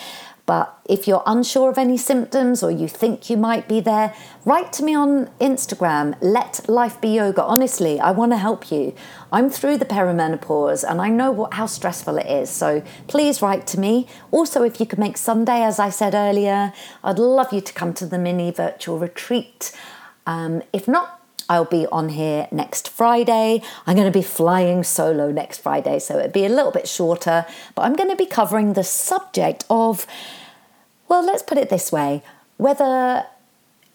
But 0.46 0.78
if 0.86 1.08
you're 1.08 1.24
unsure 1.26 1.72
of 1.72 1.78
any 1.78 1.98
symptoms 1.98 2.62
or 2.62 2.70
you 2.70 2.88
think 2.88 3.30
you 3.32 3.38
might 3.38 3.68
be 3.68 3.80
there, 3.80 4.14
write 4.46 4.72
to 4.74 4.84
me 4.84 4.94
on 4.94 5.28
Instagram. 5.42 6.16
Let 6.22 6.70
life 6.70 7.02
be 7.02 7.10
yoga. 7.10 7.44
Honestly, 7.44 8.00
I 8.00 8.12
want 8.12 8.32
to 8.32 8.38
help 8.38 8.72
you. 8.72 8.94
I'm 9.32 9.50
through 9.50 9.78
the 9.78 9.86
perimenopause 9.86 10.84
and 10.88 11.02
I 11.02 11.10
know 11.10 11.32
what, 11.32 11.56
how 11.56 11.66
stressful 11.66 12.18
it 12.18 12.28
is. 12.28 12.52
So 12.52 12.84
please 13.08 13.42
write 13.42 13.66
to 13.68 13.80
me. 13.80 14.08
Also, 14.30 14.62
if 14.62 14.80
you 14.80 14.86
could 14.86 15.00
make 15.00 15.18
Sunday, 15.18 15.64
as 15.64 15.80
I 15.80 15.90
said 15.90 16.14
earlier, 16.14 16.74
I'd 17.04 17.18
love 17.18 17.52
you 17.52 17.62
to 17.62 17.74
come 17.74 17.94
to 17.96 18.06
the 18.06 18.20
mini 18.20 18.52
virtual 18.52 19.00
retreat. 19.00 19.72
Um, 20.28 20.62
if 20.72 20.88
not, 20.88 21.25
I'll 21.50 21.66
be 21.66 21.86
on 21.91 22.10
here 22.10 22.48
next 22.52 22.89
Friday. 22.89 23.62
I'm 23.86 23.96
going 23.96 24.12
to 24.12 24.18
be 24.18 24.24
flying 24.24 24.84
solo 24.84 25.32
next 25.32 25.60
Friday, 25.60 26.00
so 26.00 26.18
it'll 26.18 26.32
be 26.32 26.46
a 26.46 26.50
little 26.50 26.72
bit 26.72 26.88
shorter, 26.88 27.46
but 27.76 27.84
I'm 27.84 27.96
going 27.96 28.10
to 28.10 28.16
be 28.16 28.26
covering 28.26 28.74
the 28.74 28.84
subject 28.84 29.64
of, 29.70 30.08
well, 31.08 31.26
let's 31.26 31.43
put 31.43 31.58
it 31.58 31.70
this 31.70 31.91
way 31.91 32.24
whether 32.58 33.26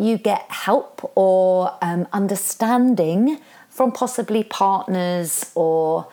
you 0.00 0.18
get 0.18 0.50
help 0.50 1.12
or 1.14 1.76
um, 1.82 2.06
understanding 2.12 3.40
from 3.68 3.92
possibly 3.92 4.42
partners 4.42 5.50
or 5.54 6.08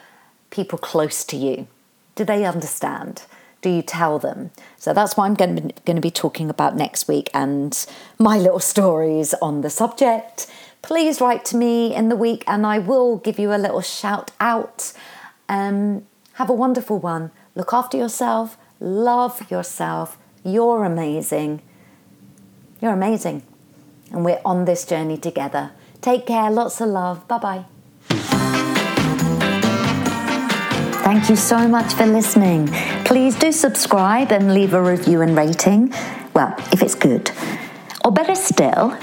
people 0.49 0.77
close 0.77 1.23
to 1.25 1.37
you? 1.37 1.67
Do 2.15 2.23
they 2.23 2.45
understand? 2.45 3.23
Do 3.61 3.69
you 3.69 3.81
tell 3.81 4.19
them? 4.19 4.51
So 4.77 4.93
that's 4.93 5.17
what 5.17 5.25
I'm 5.25 5.33
going 5.33 5.55
to, 5.55 5.61
be, 5.61 5.73
going 5.85 5.95
to 5.95 6.01
be 6.01 6.11
talking 6.11 6.49
about 6.49 6.75
next 6.75 7.07
week 7.07 7.29
and 7.33 7.85
my 8.19 8.37
little 8.37 8.59
stories 8.59 9.33
on 9.41 9.61
the 9.61 9.69
subject. 9.69 10.47
Please 10.87 11.19
write 11.19 11.43
to 11.43 11.57
me 11.57 11.93
in 11.93 12.07
the 12.07 12.15
week 12.15 12.45
and 12.47 12.65
I 12.65 12.79
will 12.79 13.17
give 13.17 13.37
you 13.37 13.53
a 13.53 13.59
little 13.59 13.81
shout 13.81 14.31
out. 14.39 14.93
Um, 15.49 16.07
have 16.35 16.49
a 16.49 16.53
wonderful 16.53 16.97
one. 16.97 17.31
Look 17.55 17.73
after 17.73 17.97
yourself, 17.97 18.57
love 18.79 19.51
yourself. 19.51 20.17
You're 20.45 20.85
amazing. 20.85 21.61
You're 22.81 22.93
amazing. 22.93 23.43
And 24.13 24.23
we're 24.23 24.39
on 24.45 24.63
this 24.63 24.85
journey 24.85 25.17
together. 25.17 25.71
Take 25.99 26.25
care, 26.25 26.49
lots 26.49 26.79
of 26.79 26.87
love. 26.87 27.27
Bye 27.27 27.37
bye. 27.37 27.65
Thank 31.03 31.29
you 31.29 31.35
so 31.35 31.67
much 31.67 31.95
for 31.95 32.05
listening. 32.05 32.67
Please 33.03 33.35
do 33.35 33.51
subscribe 33.51 34.31
and 34.31 34.53
leave 34.53 34.73
a 34.73 34.81
review 34.81 35.21
and 35.21 35.35
rating. 35.35 35.93
Well, 36.33 36.55
if 36.71 36.81
it's 36.81 36.95
good. 36.95 37.29
Or 38.05 38.11
better 38.13 38.35
still, 38.35 38.97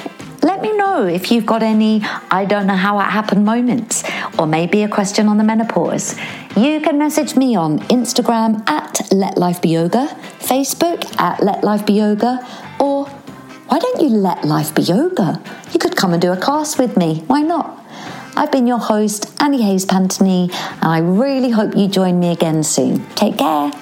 let 0.45 0.61
me 0.61 0.77
know 0.77 1.07
if 1.07 1.33
you've 1.33 1.47
got 1.47 1.63
any 1.63 2.03
I 2.31 2.45
don't 2.45 2.67
know 2.67 2.77
how 2.77 3.01
it 3.01 3.05
happened 3.05 3.45
moments, 3.45 4.05
or 4.39 4.47
maybe 4.47 4.83
a 4.83 4.89
question 4.89 5.27
on 5.27 5.39
the 5.39 5.45
menopause. 5.45 6.17
You 6.57 6.81
can 6.81 6.99
message 6.99 7.35
me 7.35 7.57
on 7.57 7.81
Instagram 7.89 8.69
at 8.69 9.01
Let 9.11 9.39
Life 9.39 9.61
Be 9.63 9.71
Yoga, 9.71 10.07
Facebook 10.39 11.01
at 11.19 11.43
Let 11.43 11.65
Life 11.65 11.87
Be 11.87 11.95
Yoga, 11.95 12.47
or 12.79 13.07
why 13.69 13.79
don't 13.79 14.01
you 14.01 14.09
let 14.09 14.45
life 14.45 14.75
be 14.75 14.83
yoga? 14.83 15.43
You 15.73 15.81
could 15.81 15.97
come 15.97 16.13
and 16.13 16.23
do 16.23 16.31
a 16.31 16.37
class 16.37 16.79
with 16.79 16.97
me. 16.97 17.25
Why 17.27 17.41
not? 17.41 17.83
I've 18.37 18.53
been 18.53 18.67
your 18.67 18.79
host, 18.79 19.35
Annie 19.41 19.63
Hayes 19.63 19.87
Pantony, 19.87 20.53
and 20.53 20.85
I 20.85 20.99
really 20.99 21.51
hope 21.51 21.75
you 21.75 21.89
join 21.89 22.21
me 22.21 22.31
again 22.31 22.63
soon. 22.63 23.07
Take 23.15 23.39
care. 23.39 23.73